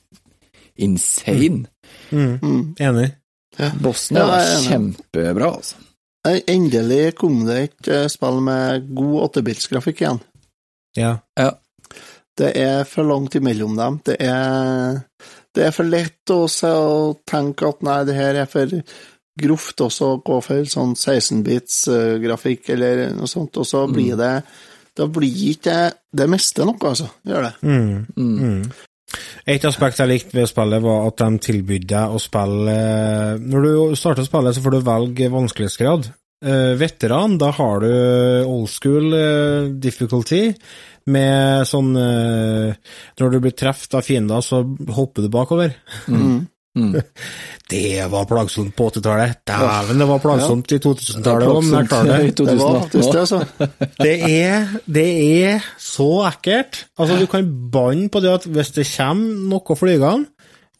insane. 0.76 1.66
Mm. 2.14 2.74
Enig. 2.80 3.08
Bossene 3.82 4.22
Ja, 4.22 4.26
var 4.30 4.46
enig. 4.46 4.68
kjempebra, 4.68 5.50
altså. 5.58 5.82
Endelig 6.48 7.14
kom 7.20 7.42
det 7.44 7.58
et 7.66 7.88
eh, 7.92 8.06
spill 8.08 8.38
med 8.46 8.86
god 8.96 9.18
8-bits-grafikk 9.28 10.00
igjen. 10.04 10.22
Ja. 10.96 11.18
Ja. 11.38 11.50
Det 12.38 12.48
er 12.58 12.84
for 12.88 13.06
langt 13.06 13.36
imellom 13.38 13.76
dem. 13.78 13.98
Det 14.08 14.16
er, 14.24 15.02
det 15.54 15.66
er 15.68 15.74
for 15.76 15.86
lett 15.86 16.32
å 16.34 16.40
tenke 17.28 17.68
at 17.68 17.84
nei, 17.86 17.98
det 18.08 18.16
her 18.16 18.40
er 18.42 18.48
for 18.50 18.72
grovt 19.40 19.82
også 19.84 20.10
gå 20.24 20.38
for 20.44 20.70
sånn 20.70 20.94
16-bits-grafikk 20.94 22.72
eller 22.74 23.04
noe 23.16 23.30
sånt, 23.30 23.58
og 23.58 23.66
så 23.68 23.84
blir 23.90 24.16
det 24.20 24.34
Da 24.94 25.08
blir 25.10 25.46
ikke 25.50 25.90
Det 26.14 26.28
mister 26.30 26.68
noe, 26.68 26.78
altså. 26.78 27.08
Gjør 27.26 27.48
det. 27.48 27.54
Mm. 27.66 28.06
Mm. 28.16 28.34
Mm. 28.38 29.14
Et 29.46 29.64
aspekt 29.66 30.00
jeg 30.00 30.10
likte 30.10 30.38
ved 30.38 30.48
spillet, 30.50 30.82
var 30.82 31.08
at 31.08 31.22
de 31.22 31.42
tilbød 31.48 31.88
deg 31.90 32.14
å 32.14 32.20
spille 32.22 32.76
Når 33.42 33.66
du 33.66 33.96
starter 33.98 34.26
spillet, 34.26 34.54
så 34.54 34.64
får 34.64 34.76
du 34.76 34.86
velge 34.86 35.32
vanskelighetsgrad. 35.34 36.10
Eh, 36.44 36.74
veteran, 36.76 37.38
da 37.40 37.50
har 37.56 37.80
du 37.80 37.92
old 38.44 38.68
school 38.68 39.14
eh, 39.16 39.70
difficulty, 39.80 40.50
med 41.08 41.68
sånn 41.68 41.92
eh, 42.00 42.74
Når 43.20 43.32
du 43.32 43.38
blir 43.44 43.54
truffet 43.56 43.96
av 43.96 44.04
fiender, 44.04 44.44
så 44.44 44.62
hopper 44.96 45.24
du 45.24 45.30
bakover. 45.32 45.76
Mm. 46.08 46.44
Mm. 46.74 46.94
Det 47.70 48.04
var 48.12 48.26
plagsomt 48.28 48.74
på 48.76 48.90
80-tallet. 48.90 49.38
Dæven, 49.48 50.00
det 50.02 50.06
var 50.08 50.18
plagsomt 50.20 50.72
i 50.74 50.78
2000-tallet 50.84 51.48
òg, 51.48 51.62
men 51.64 51.78
jeg 51.78 51.88
Plagsomt 51.88 51.88
klarer 51.88 52.20
i 52.20 52.26
det. 52.28 52.36
Det 52.36 52.56
var 52.58 52.74
2018 52.76 52.84
faktisk 52.84 53.12
det, 53.12 53.20
altså. 53.20 53.38
Det 54.04 54.16
er, 54.28 54.74
det 54.98 55.06
er 55.46 55.70
så 55.80 56.10
ekkelt. 56.28 56.82
Altså, 56.98 57.16
du 57.22 57.26
kan 57.30 57.48
banne 57.72 58.10
på 58.12 58.20
det 58.20 58.34
at 58.34 58.46
hvis 58.50 58.74
det 58.76 58.84
kommer 58.90 59.48
noe 59.54 59.78
flygende 59.80 60.28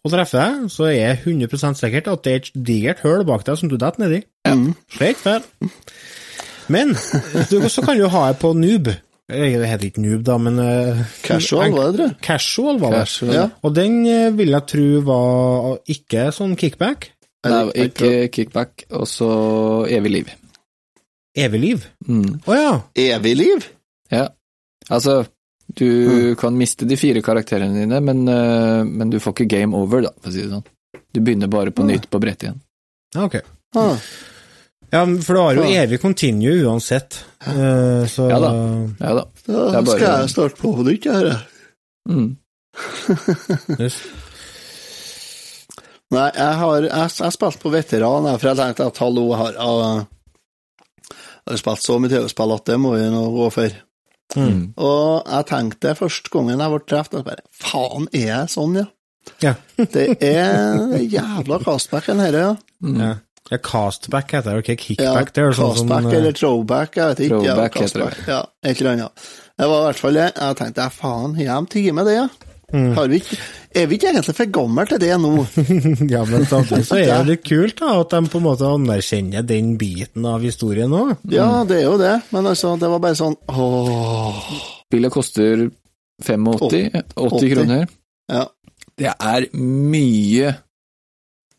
og 0.05 0.13
treffer 0.13 0.43
deg, 0.43 0.69
så 0.75 0.91
er 0.91 0.99
jeg 0.99 1.23
100 1.25 1.79
sikkert 1.81 2.13
at 2.13 2.25
det 2.27 2.33
er 2.35 2.43
et 2.43 2.51
digert 2.69 3.01
høl 3.07 3.25
bak 3.25 3.47
deg 3.47 3.57
som 3.57 3.73
du 3.73 3.79
detter 3.81 4.05
nedi. 4.05 4.21
Slik 4.93 5.23
feil. 5.23 5.47
Men 6.69 6.93
du, 7.51 7.57
så 7.69 7.85
kan 7.85 7.97
du 7.97 8.05
ha 8.13 8.27
det 8.29 8.39
på 8.43 8.53
noob. 8.57 8.93
Eh, 9.33 9.57
Det 9.59 9.69
heter 9.71 9.87
ikke 9.89 10.03
noob, 10.05 10.23
da, 10.27 10.37
men 10.39 10.59
Casual, 11.25 11.71
Casual, 11.71 11.73
var 11.73 11.85
det, 11.87 11.97
tror 11.97 12.09
jeg. 12.09 12.17
Casual 12.27 12.79
var 12.83 12.91
det. 12.93 13.03
Casual. 13.05 13.35
Ja. 13.35 13.45
Og 13.65 13.75
den 13.77 13.95
eh, 14.07 14.31
vil 14.37 14.53
jeg 14.53 14.67
tro 14.75 14.89
var 15.07 15.79
ikke 15.95 16.27
sånn 16.37 16.57
kickback. 16.61 17.11
Nei, 17.45 17.61
ikke 17.89 18.11
kickback, 18.33 18.87
og 18.97 19.05
så 19.09 19.29
evig 19.93 20.13
liv. 20.15 20.33
Evig 21.37 21.61
liv. 21.61 21.87
Mm. 22.09 22.39
oh, 22.47 22.55
ja. 22.57 22.75
Evig 22.97 23.35
liv? 23.37 23.67
Ja. 24.13 24.29
Altså, 24.93 25.25
du 25.77 26.35
kan 26.41 26.57
miste 26.57 26.87
de 26.89 26.97
fire 27.01 27.21
karakterene 27.25 27.83
dine, 27.83 28.01
men, 28.05 28.23
eh, 28.29 28.85
men 28.85 29.11
du 29.13 29.19
får 29.21 29.35
ikke 29.39 29.49
game 29.57 29.77
over, 29.77 30.05
da, 30.07 30.13
for 30.21 30.31
å 30.31 30.37
si 30.37 30.45
det 30.45 30.53
sånn. 30.53 30.65
Du 31.15 31.21
begynner 31.25 31.49
bare 31.53 31.73
på 31.75 31.85
nytt 31.87 32.09
på 32.13 32.21
brettet 32.23 32.49
igjen. 32.51 32.61
Ja, 33.15 33.25
Ok. 33.29 33.41
Ah. 33.77 33.97
Ja, 34.95 35.03
for 35.27 35.35
du 35.35 35.41
har 35.43 35.57
jo 35.59 35.65
Ja. 35.67 35.83
evig 35.83 35.99
continue 36.03 36.55
uansett. 36.69 37.25
Eh, 37.47 38.05
så 38.11 38.29
Ja 38.31 38.39
da. 38.39 38.51
Ja 39.01 39.15
da. 39.19 39.25
Da 39.47 39.53
Det 39.53 39.75
er 39.75 39.83
bare- 39.83 39.99
skal 39.99 40.21
jeg 40.21 40.31
starte 40.31 40.61
på 40.61 40.75
på 40.77 40.85
nytt, 40.87 41.05
her. 41.11 41.47
Mm. 42.09 42.37
Yes. 43.81 43.97
Nei, 46.15 46.29
jeg 46.37 46.55
har 46.61 46.83
jeg, 46.87 47.11
jeg 47.19 47.33
spilte 47.35 47.59
på 47.63 47.71
veteran, 47.75 48.27
jeg, 48.29 48.41
for 48.41 48.49
jeg 48.53 48.59
tenkte 48.61 48.87
at 48.87 48.99
hallo, 49.03 49.25
jeg 49.33 49.39
har, 49.41 49.57
jeg, 49.59 50.07
har 51.49 51.57
spilt 51.59 51.83
så 51.83 51.97
mye 51.99 52.13
TV-spill 52.13 52.55
at 52.55 52.65
det 52.71 52.77
må 52.79 52.93
vi 52.95 53.09
nå 53.11 53.23
gå 53.35 53.49
for. 53.55 53.71
Mm. 54.39 54.61
Og 54.79 55.27
jeg 55.31 55.47
tenkte 55.51 55.95
første 55.99 56.31
gangen 56.33 56.61
jeg 56.63 56.71
ble 56.75 56.83
truffet, 56.87 57.19
at 57.19 57.25
bare 57.25 57.43
faen, 57.51 58.07
er 58.15 58.27
jeg 58.31 58.53
sånn, 58.55 58.79
ja? 58.79 58.87
Ja. 59.43 59.55
Det 59.81 60.07
er 60.23 60.99
jævla 61.01 61.59
castbacken 61.65 62.21
her, 62.23 62.39
ja. 62.39 62.51
Mm. 62.85 62.99
ja. 63.01 63.15
Ja. 63.51 63.59
Castback 63.59 64.33
heter 64.33 64.57
det, 64.57 64.65
ikke 64.65 64.75
ja 64.75 64.83
kickback. 64.87 65.35
det 65.37 65.43
er 65.45 65.57
sånn 65.59 65.77
som, 65.77 65.89
castback 65.89 66.13
eh, 66.13 66.19
eller 66.19 66.33
throwback, 66.39 66.97
jeg 66.97 67.11
vet 67.13 67.23
ikke. 67.27 67.43
Throwback 67.43 67.77
ja, 67.77 67.85
heter 67.85 68.05
det. 68.05 68.27
Ja, 68.31 68.41
et 68.65 68.81
eller 68.81 68.93
annet. 68.95 69.29
Det 69.55 69.69
var 69.71 69.83
i 69.83 69.87
hvert 69.91 70.01
fall 70.01 70.19
det. 70.19 70.27
Jeg 70.33 70.59
tenkte, 70.61 70.89
ja, 70.89 70.95
faen, 70.95 71.37
har 71.39 71.61
de 71.61 71.73
tatt 71.75 71.97
med 72.01 72.11
det, 72.11 72.19
ja? 72.23 72.27
Har 72.75 73.07
vi 73.07 73.21
ikke, 73.21 73.37
er 73.77 73.87
vi 73.87 73.99
ikke 73.99 74.09
egentlig 74.11 74.35
for 74.35 74.51
gamle 74.51 74.85
til 74.89 74.99
det 75.03 75.13
nå? 75.23 75.33
Ja, 76.15 76.25
men 76.27 76.47
samtidig 76.49 76.87
så 76.89 76.99
er 76.99 77.13
det 77.13 77.29
litt 77.29 77.45
kult 77.47 77.79
da, 77.79 77.93
at 78.01 78.17
de 78.17 78.33
på 78.33 78.41
en 78.41 78.47
måte 78.49 78.67
anerkjenner 78.67 79.47
den 79.47 79.75
biten 79.79 80.27
av 80.27 80.43
historien 80.43 80.95
òg. 80.97 81.15
Ja, 81.31 81.63
det 81.69 81.83
er 81.83 81.87
jo 81.87 82.01
det, 82.01 82.17
men 82.35 82.51
altså, 82.51 82.75
det 82.81 82.91
var 82.91 83.03
bare 83.05 83.19
sånn 83.19 83.37
åh. 83.53 84.43
Spillet 84.89 85.15
koster 85.15 85.69
85, 86.25 86.51
80 86.67 87.01
80. 87.15 87.55
kroner. 87.55 87.87
Ja. 88.33 88.45
Det 88.99 89.11
er 89.13 89.49
mye 89.55 90.55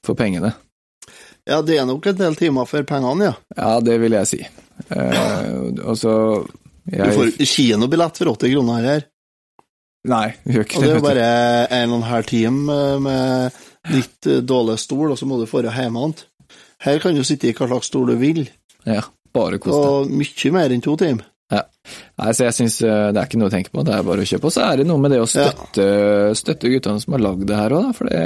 for 0.05 0.19
pengene. 0.19 0.51
Ja, 1.49 1.61
det 1.61 1.77
er 1.79 1.85
nok 1.89 2.05
en 2.09 2.17
del 2.19 2.37
timer 2.39 2.67
for 2.69 2.85
pengene, 2.87 3.31
ja. 3.31 3.33
Ja, 3.57 3.73
det 3.85 3.97
vil 4.01 4.15
jeg 4.17 4.29
si. 4.31 4.39
Eh, 4.89 5.51
altså 5.85 6.13
Du 6.85 6.95
jeg, 6.97 7.13
får 7.15 7.31
kinobillett 7.49 8.17
for 8.21 8.33
80 8.35 8.53
kroner 8.55 8.87
her. 8.89 9.05
Nei, 10.05 10.27
vi 10.43 10.57
gjør 10.57 10.65
ikke 10.67 10.81
det. 10.81 10.81
Og 10.81 10.85
det 10.89 10.95
er 10.99 11.05
bare 11.05 11.29
en 11.79 11.93
og 11.95 12.01
en 12.01 12.09
halv 12.11 12.27
time 12.29 12.75
eh, 12.75 12.97
med 13.01 13.61
litt 13.95 14.29
eh, 14.29 14.41
dårlig 14.45 14.77
stol, 14.81 15.11
og 15.13 15.17
så 15.19 15.29
må 15.29 15.39
du 15.41 15.45
det 15.45 15.73
hjemme 15.73 16.01
igjen. 16.03 16.17
Her 16.85 16.99
kan 17.01 17.15
du 17.17 17.23
sitte 17.25 17.49
i 17.49 17.55
hva 17.57 17.69
slags 17.71 17.89
stol 17.89 18.11
du 18.11 18.17
vil, 18.21 18.43
Ja, 18.85 19.01
bare 19.33 19.57
kos 19.57 19.73
deg. 19.73 19.85
og 19.89 20.11
mye 20.11 20.51
mer 20.53 20.73
enn 20.75 20.83
to 20.85 20.93
timer. 20.99 21.25
Nei, 22.17 22.31
så 22.33 22.45
jeg 22.47 22.53
synes 22.57 22.75
eh, 22.81 23.11
det 23.13 23.19
er 23.21 23.27
ikke 23.27 23.37
noe 23.37 23.49
å 23.51 23.53
tenke 23.53 23.69
på, 23.69 23.83
det 23.85 23.93
er 23.93 24.05
bare 24.07 24.23
å 24.23 24.25
kjøpe. 24.25 24.47
Og 24.49 24.53
så 24.55 24.63
er 24.65 24.79
det 24.79 24.85
noe 24.89 24.97
med 24.97 25.11
det 25.13 25.19
å 25.21 25.27
Ja. 25.27 25.51
støtte, 25.51 25.83
støtte 26.39 26.71
guttene 26.71 27.01
som 27.03 27.13
har 27.13 27.21
lagd 27.21 27.43
det 27.45 27.55
her 27.59 27.75
òg, 27.77 27.91
for 27.93 28.09
det, 28.09 28.21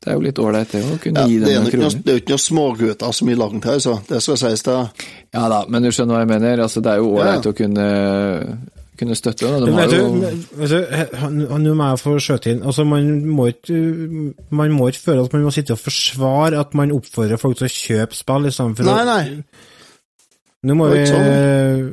det 0.00 0.08
er 0.08 0.14
jo 0.16 0.22
litt 0.24 0.38
ålreit 0.40 0.70
det 0.72 0.80
å 0.88 0.96
kunne 1.02 1.20
Ja, 1.20 1.26
gi 1.28 1.38
dem 1.42 1.50
noen 1.66 1.70
kroner. 1.74 1.98
det 2.00 2.08
er 2.14 2.16
jo 2.16 2.22
ikke 2.22 2.32
noen 2.32 2.44
smågutter 2.46 3.12
som 3.18 3.28
har 3.28 3.36
lagd 3.42 3.58
det 3.60 3.70
her, 3.74 3.82
så 3.84 3.98
det 4.08 4.22
skal 4.24 4.40
sies 4.40 4.62
det. 4.70 4.78
Ja 5.36 5.48
da, 5.52 5.58
men 5.68 5.82
du 5.84 5.90
skjønner 5.92 6.14
hva 6.16 6.22
jeg 6.24 6.32
mener. 6.32 6.62
Altså, 6.64 6.80
det 6.86 6.92
er 6.94 7.02
jo 7.02 7.12
ålreit 7.18 7.44
Ja. 7.44 7.52
å 7.52 7.58
kunne, 7.60 7.88
kunne 8.96 9.14
støtte. 9.20 9.44
Da. 9.44 9.60
De 9.66 9.72
har 9.72 9.84
vet 9.84 9.98
jo 9.98 11.58
nå 11.60 11.74
må 11.76 11.90
jeg 11.90 12.00
få 12.06 12.16
skjøte 12.22 12.50
inn. 12.54 12.62
Altså, 12.64 12.86
man 12.88 13.10
må 13.26 13.50
ikke 13.52 13.76
man 14.54 14.72
må 14.72 14.88
ikke 14.88 15.04
føle 15.10 15.24
at 15.26 15.32
man 15.36 15.44
må 15.44 15.52
sitte 15.52 15.76
og 15.76 15.82
forsvare 15.82 16.58
at 16.62 16.72
man 16.78 16.92
oppfordrer 16.94 17.36
folk 17.42 17.58
til 17.60 17.68
å 17.68 17.74
kjøpe 17.74 18.16
spill, 18.16 18.46
i 18.48 18.54
stedet 18.54 18.76
for 18.78 18.88
Nei, 18.88 19.02
å 19.02 19.04
nei, 19.04 19.44
Nå 20.64 20.74
må 20.78 20.86
Det 20.88 21.00
vi 21.02 21.08
sånn. 21.10 21.26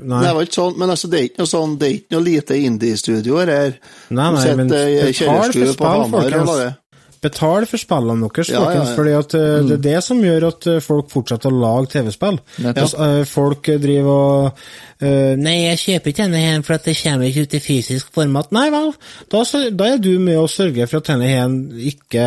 Nei, 0.07 0.19
det 0.24 0.36
var 0.38 0.45
ikke 0.47 0.57
sånn, 0.57 0.78
men 0.80 0.93
altså, 0.93 1.09
det 1.11 1.19
er 1.19 1.26
ikke 1.28 1.41
noe 1.41 1.51
sånn, 1.51 1.74
det 1.80 1.88
er 1.88 1.95
ikke 1.97 2.15
noe 2.15 2.24
lite 2.24 2.59
indie-studioer 2.69 3.51
her. 3.51 3.74
nei, 4.09 4.30
nei 4.32 4.43
Sett 4.45 4.59
men 4.61 4.72
betal 4.72 5.11
for 5.11 5.51
spill, 5.51 5.74
folkens. 6.13 6.80
Lager. 7.22 7.32
Betal 7.32 7.67
for 7.69 7.78
spillene 7.78 8.28
deres, 8.28 8.49
Ja, 8.49 8.53
ja, 8.53 8.61
folkens, 8.65 8.89
ja. 8.89 8.95
fordi 8.95 9.11
at 9.11 9.34
mm. 9.34 9.67
det 9.67 9.76
er 9.76 9.82
det 9.86 10.03
som 10.03 10.22
gjør 10.24 10.47
at 10.47 10.67
eh, 10.67 10.80
folk 10.82 11.09
fortsetter 11.11 11.51
å 11.51 11.59
lage 11.61 11.91
TV-spill. 11.93 12.39
Altså, 12.72 12.97
eh, 13.05 13.26
folk 13.30 13.69
driver 13.82 14.09
og 14.11 14.63
uh, 15.01 15.36
Nei, 15.38 15.55
jeg 15.67 15.80
kjøper 15.82 16.11
ikke 16.11 16.26
denne 16.26 16.41
her 16.41 16.61
for 16.65 16.78
at 16.78 16.86
det 16.86 16.97
kommer 16.97 17.30
ikke 17.30 17.45
ut 17.45 17.53
i 17.53 17.61
fysisk 17.61 18.11
format. 18.13 18.51
Nei 18.51 18.67
vel, 18.74 18.91
da, 19.32 19.43
da 19.78 19.89
er 19.93 20.01
du 20.01 20.11
med 20.19 20.39
å 20.41 20.47
sørge 20.49 20.88
for 20.89 21.01
at 21.01 21.11
denne 21.11 21.30
her 21.30 21.55
ikke 21.91 22.26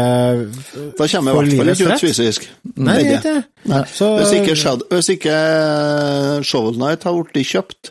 Da 0.98 1.08
kommer 1.10 1.34
i 1.34 1.38
hvert 1.38 1.54
fall 1.58 1.74
ikke 1.74 1.90
ut 1.90 2.04
fysisk. 2.06 2.48
Nei, 2.74 2.98
det 3.02 3.06
er 3.06 3.18
ikke 3.18 3.34
det. 3.34 3.84
Så- 3.94 4.12
hvis, 4.18 4.34
ikke 4.38 4.56
Shadow, 4.58 4.86
hvis 4.92 5.08
ikke 5.14 5.34
eh, 5.34 6.42
Shovel 6.44 6.78
Night 6.78 7.06
har 7.06 7.16
blitt 7.16 7.50
kjøpt 7.50 7.90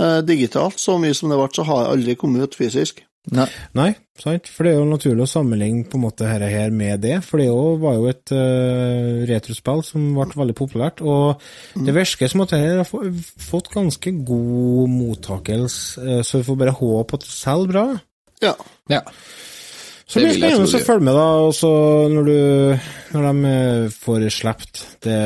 uh, 0.00 0.20
digitalt 0.26 0.80
så 0.80 0.96
mye 0.98 1.14
som 1.14 1.30
det 1.30 1.38
ble, 1.38 1.48
så 1.54 1.66
har 1.68 1.84
jeg 1.84 1.94
aldri 1.94 2.18
kommet 2.18 2.48
ut 2.48 2.58
fysisk. 2.58 3.04
Nei. 3.28 3.44
Nei, 3.76 3.90
sant? 4.16 4.48
For 4.48 4.64
det 4.64 4.72
er 4.72 4.78
jo 4.78 4.86
naturlig 4.88 5.26
å 5.26 5.28
sammenligne 5.28 5.84
på 5.90 5.98
en 5.98 6.04
måte 6.06 6.24
dette 6.24 6.48
her 6.48 6.72
med 6.72 7.02
det, 7.04 7.18
for 7.26 7.38
det 7.38 7.50
jo 7.50 7.76
var 7.82 7.98
jo 7.98 8.08
et 8.08 8.32
uh, 8.32 9.20
retrospill 9.28 9.84
som 9.86 10.06
ble 10.16 10.40
veldig 10.40 10.56
populært, 10.56 11.02
og 11.04 11.42
det 11.76 11.94
virker 11.94 12.32
som 12.32 12.46
at 12.46 12.54
det 12.54 12.62
her 12.62 12.80
har 12.80 12.88
fått 13.50 13.70
ganske 13.74 14.14
god 14.24 14.94
mottakelse, 14.94 16.00
eh, 16.00 16.22
så 16.24 16.40
vi 16.40 16.48
får 16.48 16.60
bare 16.64 16.76
håpe 16.80 17.20
at 17.20 17.28
det 17.28 17.36
selger 17.36 17.74
bra. 17.74 17.86
Ja. 18.40 18.56
Ja. 18.88 19.04
Så 20.10 20.18
Det 20.18 20.26
blir 20.32 20.40
spennende 20.40 20.80
å 20.80 20.84
følge 20.88 21.06
med, 21.06 21.14
da, 21.14 21.28
også 21.52 21.70
når, 22.10 22.30
du, 22.32 22.90
når 23.14 23.28
de 23.28 23.50
eh, 23.52 23.88
får 24.00 24.28
sluppet 24.34 24.86
det 25.06 25.20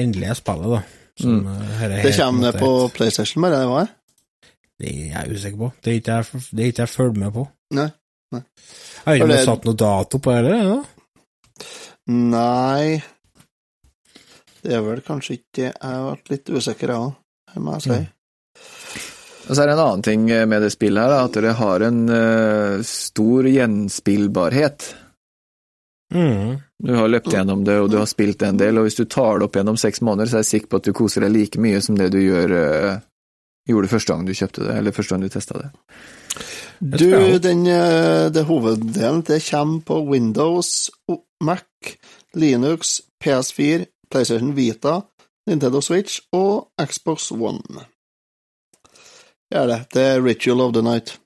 endelige 0.00 0.38
spillet, 0.38 0.78
da. 0.78 0.84
Som, 1.20 1.40
mm. 1.42 1.64
her 1.82 1.96
er 1.98 2.06
Det 2.06 2.14
kommer 2.16 2.62
på 2.62 2.70
PlayStation, 2.94 3.42
bare, 3.44 3.58
det 3.58 3.72
var 3.74 3.82
det? 3.84 3.96
Det 4.80 4.90
er 4.90 5.08
jeg 5.12 5.36
usikker 5.36 5.60
på. 5.60 5.72
Det 5.82 5.92
er 5.92 5.98
ikke 6.00 6.16
jeg, 6.16 6.42
det 6.50 6.64
er 6.64 6.72
ikke 6.72 6.84
jeg 6.86 6.92
følger 6.94 7.18
med 7.20 7.34
på. 7.36 7.46
Nei. 7.76 7.88
Jeg 8.32 8.42
har 9.04 9.18
ikke 9.18 9.26
det 9.26 9.36
det- 9.36 9.48
satt 9.48 9.64
noe 9.66 9.78
dato 9.82 10.18
på 10.22 10.30
det, 10.30 10.38
eller? 10.38 10.54
er 10.54 10.62
det 10.62 10.70
da? 10.70 10.84
Nei 12.10 13.02
Det 14.62 14.72
er 14.74 14.80
vel 14.82 15.00
kanskje 15.04 15.34
ikke 15.36 15.66
Jeg 15.66 15.74
har 15.82 16.06
vært 16.06 16.30
litt 16.32 16.48
usikker, 16.50 16.88
jeg 16.88 16.96
òg, 16.96 17.60
må 17.60 17.74
jeg 17.76 17.82
si. 17.82 17.98
Og 19.50 19.56
så 19.56 19.62
er 19.62 19.66
det 19.66 19.74
en 19.74 19.82
annen 19.82 20.02
ting 20.06 20.24
med 20.26 20.62
det 20.62 20.70
spillet 20.70 21.02
her, 21.02 21.24
at 21.24 21.32
det 21.42 21.54
har 21.58 21.82
en 21.82 22.00
uh, 22.06 22.82
stor 22.86 23.48
gjenspillbarhet. 23.50 24.84
Mm. 26.14 26.60
Du 26.78 26.94
har 26.94 27.08
løpt 27.10 27.32
gjennom 27.34 27.64
det, 27.66 27.80
og 27.82 27.90
du 27.90 27.98
har 27.98 28.06
spilt 28.06 28.42
en 28.46 28.60
del, 28.60 28.78
og 28.78 28.86
hvis 28.86 29.00
du 29.00 29.04
tar 29.10 29.40
det 29.40 29.48
opp 29.48 29.58
gjennom 29.58 29.78
seks 29.80 30.04
måneder, 30.06 30.30
så 30.30 30.38
er 30.38 30.44
jeg 30.44 30.50
sikker 30.52 30.70
på 30.70 30.80
at 30.80 30.86
du 30.86 30.92
koser 30.96 31.26
deg 31.26 31.34
like 31.34 31.62
mye 31.62 31.80
som 31.82 31.98
det 31.98 32.12
du 32.14 32.20
gjør, 32.22 32.54
eh, 32.60 33.00
gjorde 33.68 33.86
det 33.86 33.92
første 33.92 34.12
gang 34.14 34.26
du 34.26 34.32
kjøpte 34.34 34.64
det, 34.66 34.76
eller 34.78 34.92
første 34.96 35.14
gang 35.14 35.22
du 35.22 35.28
testa 35.32 35.58
det. 35.60 35.70
Du, 36.80 37.38
den, 37.44 37.66
eh, 37.68 38.30
det 38.32 38.46
hoveddelen 38.48 39.22
det 39.28 39.42
kommer 39.50 39.80
på 39.84 39.98
Windows, 40.08 40.90
Mac, 41.44 41.64
Linux, 42.34 43.00
PS4, 43.22 43.84
PlayStation 44.10 44.54
Vita, 44.56 45.00
Nintendo 45.46 45.80
Switch 45.84 46.20
og 46.32 46.70
Xbox 46.80 47.30
One. 47.32 47.84
Det 49.50 49.58
er 49.58 49.66
det. 49.66 49.80
Det 49.92 50.02
er 50.06 50.22
Ritual 50.22 50.60
of 50.62 50.72
the 50.76 50.82
Night. 50.82 51.16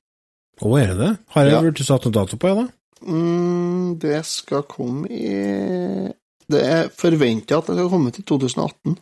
Å, 0.62 0.70
er 0.80 0.86
det 0.94 0.98
det? 1.00 1.12
Har 1.34 1.44
jeg 1.44 1.52
Ja. 1.52 1.60
blitt 1.60 1.84
satt 1.86 2.04
noe 2.06 2.14
dato 2.14 2.36
på 2.40 2.48
det, 2.48 2.64
da? 2.64 3.06
Mm, 3.10 3.98
det 4.00 4.24
skal 4.24 4.62
komme 4.62 5.06
i 5.10 6.12
Det 6.48 6.60
er 6.62 6.88
forventa 6.88 7.58
at 7.58 7.66
det 7.66 7.76
skal 7.76 7.88
komme 7.90 8.10
til 8.12 8.24
2018. 8.24 8.98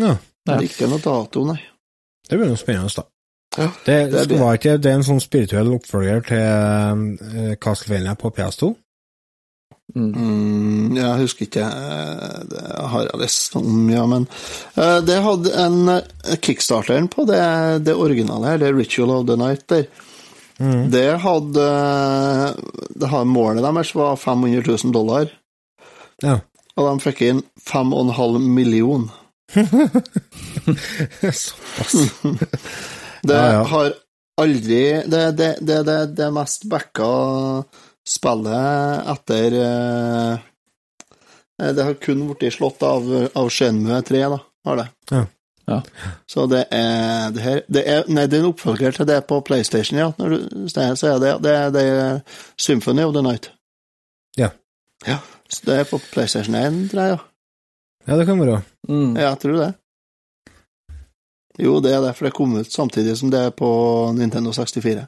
Ja. 0.00 0.16
Det 0.44 0.52
er 0.54 0.62
ikke 0.66 0.88
noe 0.88 0.98
dato, 1.04 1.44
nei. 1.44 1.58
Det 2.28 2.38
blir 2.38 2.48
noe 2.50 2.60
spennende, 2.60 2.92
da. 2.96 3.08
Ja, 3.52 3.66
det, 3.84 3.96
det 4.12 4.28
det, 4.30 4.38
var 4.40 4.56
ikke 4.56 4.78
det 4.80 4.88
er 4.88 4.94
en 4.96 5.04
sånn 5.04 5.20
spirituell 5.20 5.74
oppfølger 5.74 6.22
til 6.24 6.38
uh, 7.20 7.50
Castlevania 7.60 8.14
på 8.16 8.30
PS2? 8.32 8.70
Mm. 9.92 10.12
Mm, 10.16 10.96
jeg 10.96 11.18
husker 11.20 11.44
ikke 11.44 11.64
eh, 11.66 12.36
Det 12.48 12.60
har 12.88 13.02
jeg 13.04 13.18
lest 13.20 13.56
om, 13.58 13.90
ja, 13.92 14.06
men 14.08 14.24
uh, 14.78 15.02
Det 15.04 15.18
hadde 15.20 15.52
en 15.60 15.76
uh, 15.90 16.36
Kickstarteren 16.40 17.10
på 17.12 17.26
det, 17.28 17.42
det 17.84 17.92
originale 18.00 18.54
her, 18.54 18.62
det 18.62 18.70
Ritual 18.72 19.12
of 19.18 19.26
the 19.28 19.36
Night 19.36 19.66
der. 19.68 19.84
Mm. 20.62 20.86
Det 20.94 21.04
hadde 21.20 21.66
det 23.02 23.10
hadde 23.10 23.28
Målet 23.28 23.66
deres 23.66 23.92
var 23.98 24.16
500 24.16 24.62
000 24.64 24.94
dollar, 24.94 25.28
Ja. 26.22 26.38
og 26.78 26.88
de 26.88 27.04
fikk 27.04 27.24
inn 27.26 27.42
5,5 27.60 28.38
million. 28.40 29.10
Såpass. 31.32 31.92
Det 33.22 33.34
Ja, 33.34 33.52
ja. 33.52 33.62
har 33.62 33.92
aldri 34.40 35.02
Det 35.06 35.18
er 35.18 35.32
det, 35.36 35.50
det, 35.60 35.82
det, 35.86 35.98
det 36.16 36.30
mest 36.34 36.64
backa 36.70 37.10
spillet 38.08 39.06
etter 39.12 39.58
eh, 39.60 40.38
Det 41.76 41.84
har 41.86 41.94
kun 42.02 42.24
blitt 42.32 42.54
slått 42.56 42.82
av, 42.82 43.06
av 43.38 43.50
Shenmue 43.52 44.00
3, 44.02 44.22
da, 44.32 44.38
har 44.66 44.76
det. 44.80 44.88
Ja. 45.12 45.26
Ja. 45.70 45.76
Så 46.26 46.48
det 46.50 46.64
er 46.74 47.30
det 47.30 47.42
her 47.44 47.60
det 47.70 47.82
er, 47.86 48.08
Nei, 48.10 48.24
det 48.26 48.40
er 48.40 48.42
en 48.42 48.50
oppfølger 48.50 48.96
til 48.96 49.06
det 49.06 49.20
på 49.30 49.38
PlayStation, 49.46 49.98
ja. 50.00 50.08
Når 50.18 50.32
du 50.34 50.38
sier 50.72 50.96
så 50.98 51.12
er 51.12 51.20
det 51.22 51.36
det, 51.44 51.54
det 51.76 51.84
er 51.86 52.18
Symphony 52.58 53.04
of 53.06 53.14
the 53.14 53.22
Night. 53.22 53.52
Ja. 54.38 54.48
Ja, 55.06 55.20
så 55.46 55.68
det 55.68 55.76
er 55.78 55.86
på 55.92 56.00
PlayStation 56.10 56.54
1, 56.58 56.88
tror 56.90 57.02
jeg. 57.02 57.14
Ja. 57.14 57.20
Ja, 58.06 58.16
det 58.18 58.26
kan 58.26 58.40
være. 58.40 58.62
Mm. 58.88 59.16
Ja, 59.16 59.28
jeg 59.30 59.40
tror 59.42 59.58
det. 59.60 59.70
Jo, 61.60 61.76
det 61.84 61.92
er 61.92 62.00
derfor 62.04 62.28
det 62.28 62.34
kom 62.36 62.54
ut 62.56 62.72
samtidig 62.72 63.16
som 63.18 63.30
det 63.32 63.42
er 63.48 63.52
på 63.54 63.68
Nintendo 64.16 64.54
64. 64.56 65.04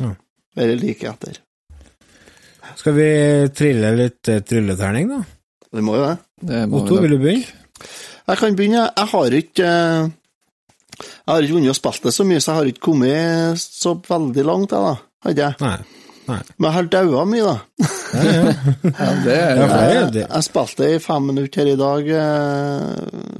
Ja. 0.00 0.12
Eller 0.56 0.78
like 0.80 1.08
etter. 1.10 1.40
Skal 2.76 2.94
vi 2.96 3.08
trille 3.56 3.92
litt 3.96 4.28
eh, 4.30 4.42
trylleterning, 4.46 5.10
da? 5.10 5.20
Vi 5.76 5.84
må 5.84 5.96
jo 5.98 6.06
det. 6.06 6.16
Det 6.46 6.62
må 6.70 6.80
Otto, 6.82 6.96
vi 6.96 7.06
vil 7.06 7.16
du 7.16 7.22
begynne? 7.24 7.64
Jeg 8.26 8.40
kan 8.40 8.56
begynne. 8.58 8.86
Jeg 8.96 9.10
har 9.12 9.36
ikke 9.40 9.66
eh, 9.66 10.08
Jeg 10.96 11.28
har 11.30 11.44
ikke 11.44 11.58
vunnet 11.58 11.74
og 11.74 11.78
spilt 11.78 12.08
det 12.08 12.14
så 12.16 12.24
mye, 12.26 12.40
så 12.40 12.52
jeg 12.52 12.58
har 12.60 12.70
ikke 12.72 12.86
kommet 12.88 13.60
så 13.60 13.94
veldig 14.08 14.46
langt, 14.48 14.72
jeg, 14.72 14.80
da. 14.80 14.94
Hadde 15.26 15.46
jeg. 15.48 15.60
Nei. 15.60 16.05
Nei. 16.26 16.40
Men 16.58 16.72
har 16.74 16.88
daua 16.90 17.24
mi, 17.28 17.42
da. 17.44 17.58
Ja, 18.14 18.22
ja. 18.24 18.54
Ja, 18.98 19.10
det 19.24 19.36
er, 19.36 19.60
Ja, 19.60 19.66
for 19.68 19.92
Jeg, 19.92 20.24
jeg 20.24 20.46
spilte 20.46 20.88
i 20.94 20.98
fem 21.02 21.28
minutter 21.30 21.62
her 21.62 21.72
i 21.72 21.78
dag 21.80 22.10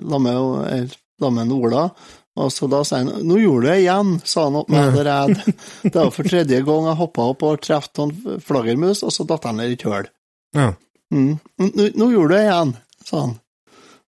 sammen 0.07 0.23
med, 0.27 0.73
eh, 0.73 0.97
la 1.21 1.31
med 1.31 1.53
Ola, 1.53 1.89
og 2.37 2.53
så 2.53 2.69
da 2.69 2.83
sier 2.85 3.05
han 3.05 3.25
'nå 3.25 3.39
gjorde 3.41 3.65
du 3.65 3.69
det 3.71 3.77
igjen', 3.81 4.21
sa 4.25 4.45
han 4.45 4.59
opp 4.61 4.69
med 4.69 4.93
det 4.95 5.07
ræd. 5.07 5.55
Det 5.93 5.95
var 5.95 6.11
for 6.13 6.29
tredje 6.29 6.61
gang 6.63 6.87
jeg 6.91 7.01
hoppa 7.01 7.31
opp 7.33 7.43
og 7.43 7.61
traff 7.65 7.89
en 7.99 8.13
flaggermus, 8.45 9.03
og 9.03 9.13
så 9.13 9.25
datt 9.25 9.45
han 9.49 9.57
ned 9.57 9.73
i 9.73 9.79
et 9.79 9.83
hull. 9.89 10.09
Ja. 10.55 10.75
Mm. 11.11 11.39
Nå, 11.59 12.11
gjorde 12.13 12.29
du 12.29 12.35
det 12.35 12.43
igjen, 12.45 12.77
sa 13.07 13.21
han. 13.21 13.35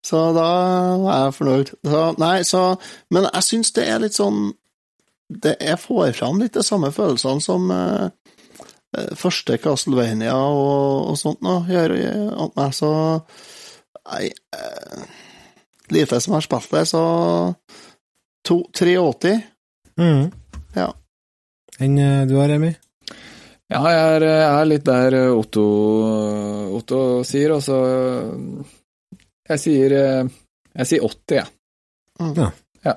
Så 0.04 0.20
da 0.36 0.48
var 1.00 1.24
jeg 1.24 1.34
fornøyd. 1.38 1.72
Så, 1.84 2.02
nei, 2.18 2.42
så 2.44 2.62
Men 3.10 3.26
jeg 3.32 3.42
syns 3.42 3.72
det 3.72 3.88
er 3.88 3.98
litt 3.98 4.14
sånn 4.14 4.52
det 5.28 5.56
Jeg 5.60 5.76
får 5.82 6.12
fram 6.16 6.38
litt 6.40 6.54
de 6.54 6.62
samme 6.62 6.88
følelsene 6.94 7.42
som, 7.42 7.70
eh, 7.70 8.08
første 9.18 9.58
Castlevania 9.60 10.34
og, 10.34 11.10
og 11.12 11.16
sånt 11.20 11.42
nå 11.44 11.60
gjør 11.68 11.94
at 12.44 12.54
meg 12.56 12.76
så 12.76 12.92
Nei 14.08 14.28
eh, 14.56 15.02
Lite 15.92 16.20
som 16.20 16.36
har 16.36 16.44
spilt 16.44 16.70
det, 16.72 16.82
så 16.88 17.02
to, 18.44 18.58
83. 18.76 19.34
Mm. 20.00 20.26
Ja. 20.76 20.90
Enn 21.80 21.98
eh, 22.00 22.26
du 22.28 22.34
har, 22.36 22.48
Remi? 22.52 22.74
Ja, 23.68 23.80
jeg 23.92 24.02
er, 24.16 24.26
jeg 24.28 24.50
er 24.50 24.68
litt 24.68 24.84
der 24.84 25.16
Otto, 25.32 25.64
Otto 26.76 27.00
sier, 27.28 27.56
og 27.56 27.64
så 27.64 27.78
Jeg 29.48 29.62
sier 29.64 29.96
Jeg 29.96 30.88
sier 30.88 31.04
80, 31.08 31.38
jeg. 31.40 31.48
Mm. 32.20 32.52
Ja. 32.84 32.96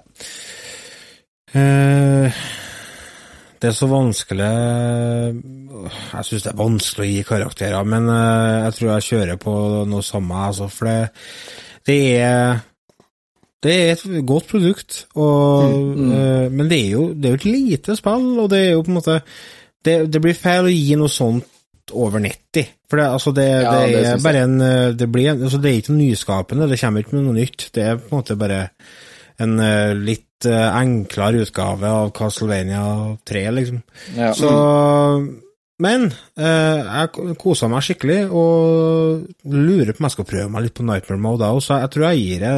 Eh, 1.51 2.43
det 3.61 3.69
er 3.69 3.77
så 3.77 3.87
vanskelig 3.89 4.49
Jeg 4.49 6.25
syns 6.27 6.45
det 6.47 6.49
er 6.51 6.57
vanskelig 6.57 7.05
å 7.05 7.11
gi 7.11 7.23
karakterer, 7.27 7.87
men 7.87 8.09
eh, 8.09 8.57
jeg 8.65 8.75
tror 8.77 8.91
jeg 8.91 9.07
kjører 9.11 9.39
på 9.41 9.55
noe 9.89 10.05
samme, 10.05 10.43
altså, 10.49 10.67
for 10.71 10.89
det, 10.89 10.99
det 11.87 12.01
er 12.17 12.59
det 13.61 13.73
er 13.77 13.91
et 13.93 14.25
godt 14.25 14.47
produkt, 14.49 15.03
og, 15.13 15.69
mm. 15.69 16.49
men 16.49 16.69
det 16.69 16.79
er, 16.79 16.93
jo, 16.95 17.03
det 17.13 17.27
er 17.27 17.35
jo 17.35 17.39
et 17.43 17.45
lite 17.45 17.95
spill, 17.99 18.31
og 18.41 18.47
det 18.49 18.61
er 18.63 18.71
jo 18.71 18.81
på 18.81 18.89
en 18.89 18.97
måte 18.97 19.19
Det, 19.85 19.93
det 20.13 20.21
blir 20.21 20.37
feil 20.37 20.65
å 20.65 20.73
gi 20.73 20.97
noe 20.97 21.09
sånt 21.09 21.93
over 21.93 22.21
90, 22.21 22.67
for 22.89 23.01
det, 23.01 23.05
altså 23.05 23.31
det, 23.35 23.45
Ja, 23.63 23.75
er 23.85 24.23
bare 24.23 24.43
en 24.45 24.61
eh, 24.61 24.89
det, 24.97 25.07
blir, 25.11 25.31
altså 25.33 25.57
det 25.61 25.71
er 25.71 25.79
ikke 25.81 25.93
noe 25.93 26.01
nyskapende, 26.07 26.67
det 26.69 26.79
kommer 26.81 27.03
ikke 27.03 27.15
med 27.17 27.25
noe 27.25 27.37
nytt. 27.37 27.67
Det 27.75 27.83
er 27.85 27.97
på 27.99 28.09
en 28.09 28.17
måte 28.19 28.37
bare 28.39 28.59
en 29.41 29.57
eh, 29.59 29.93
litt 30.41 30.49
eh, 30.51 30.75
enklere 30.75 31.43
utgave 31.45 31.87
av 31.89 32.11
Castlevania 32.15 33.17
3, 33.25 33.51
liksom. 33.51 33.81
Ja. 34.17 34.33
Så 34.33 35.37
Men 35.81 36.11
eh, 36.37 36.81
jeg 36.85 37.37
kosa 37.41 37.67
meg 37.67 37.81
skikkelig, 37.81 38.29
og 38.29 39.23
lurer 39.49 39.93
på 39.93 40.01
om 40.03 40.05
jeg 40.05 40.11
skal 40.15 40.27
prøve 40.29 40.49
meg 40.53 40.63
litt 40.67 40.75
på 40.77 40.85
Nightmare 40.85 41.21
Mode 41.21 41.47
òg, 41.49 41.61
så 41.65 41.79
jeg 41.81 41.89
tror 41.93 42.05
jeg 42.11 42.19
gir 42.21 42.43
det 42.45 42.51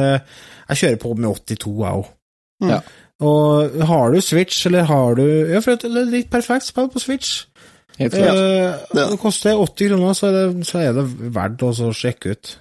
Jeg 0.68 0.76
kjører 0.80 1.00
på 1.00 1.14
med 1.16 1.30
82, 1.30 1.72
jeg 1.84 2.02
òg. 2.02 2.10
Ja. 2.68 2.80
Og 3.24 3.78
har 3.88 4.12
du 4.12 4.20
Switch, 4.20 4.66
eller 4.66 4.84
har 4.84 5.14
du 5.16 5.24
Ja, 5.24 5.60
for 5.64 5.76
det 5.80 5.88
er 5.88 6.10
litt 6.10 6.30
perfekt 6.30 6.66
spill 6.68 6.90
på 6.92 7.00
Switch. 7.00 7.46
Helt 7.98 8.12
klart. 8.12 8.36
Eh, 8.36 8.90
Ja. 8.94 9.06
Det 9.08 9.18
koster 9.22 9.56
80 9.56 9.88
kroner, 9.88 10.12
så 10.18 10.26
er 10.28 10.36
det, 10.36 10.66
så 10.66 10.78
er 10.82 10.92
det 10.92 11.06
verdt 11.34 11.62
å 11.62 11.72
sjekke 11.94 12.34
ut. 12.34 12.56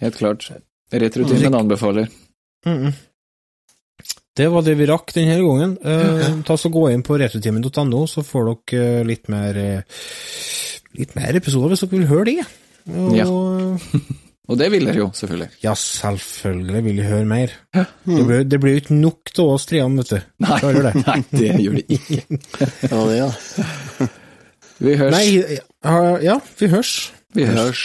Helt 0.00 0.16
klart. 0.18 0.50
Retrotimen 0.92 1.54
anbefaler. 1.54 2.08
Mhm. 2.66 2.92
Det 4.36 4.46
var 4.48 4.64
det 4.64 4.74
vi 4.78 4.86
rakk 4.88 5.12
denne 5.12 5.36
gangen. 5.42 5.74
Eh, 5.84 6.40
ta 6.48 6.56
så 6.56 6.70
Gå 6.72 6.86
inn 6.92 7.02
på 7.04 7.18
retrotimen.no, 7.20 8.06
så 8.08 8.24
får 8.24 8.46
dere 8.48 8.84
eh, 9.00 9.04
litt 9.04 9.28
mer 9.32 9.58
eh, 9.60 10.02
litt 10.96 11.12
mer 11.18 11.36
episoder 11.36 11.72
hvis 11.74 11.82
dere 11.84 11.98
vil 11.98 12.08
høre 12.10 12.28
det. 12.30 12.44
Og, 12.92 13.16
Ja. 13.18 13.26
Og 14.50 14.58
det 14.58 14.66
vil 14.72 14.82
dere 14.84 14.98
jo, 14.98 15.04
selvfølgelig. 15.14 15.46
ja, 15.62 15.72
selvfølgelig 15.78 16.80
vil 16.84 16.96
jeg 16.98 17.06
høre 17.08 17.26
mer. 17.30 17.52
Det 17.72 18.24
blir, 18.26 18.40
det 18.42 18.58
blir 18.60 18.74
jo 18.74 18.80
ikke 18.82 18.96
nok 18.98 19.30
til 19.32 19.52
oss 19.52 19.68
treene, 19.70 20.02
vet 20.02 20.10
du. 20.10 20.26
Nei, 20.42 20.58
det? 20.82 20.92
nei, 21.06 21.18
det 21.30 21.50
gjør 21.62 21.76
det 21.78 21.84
ikke. 21.94 22.40
Det 22.82 22.90
var 22.90 23.06
det, 23.06 23.18
ja. 23.20 24.08
Vi 24.82 24.96
hørs. 24.98 25.14
Nei, 25.14 25.60
ja, 26.26 26.36
vi 26.58 26.72
hørs. 26.74 26.92
Vi 27.38 27.46
hørs. 27.46 27.60
Hørs. 27.62 27.84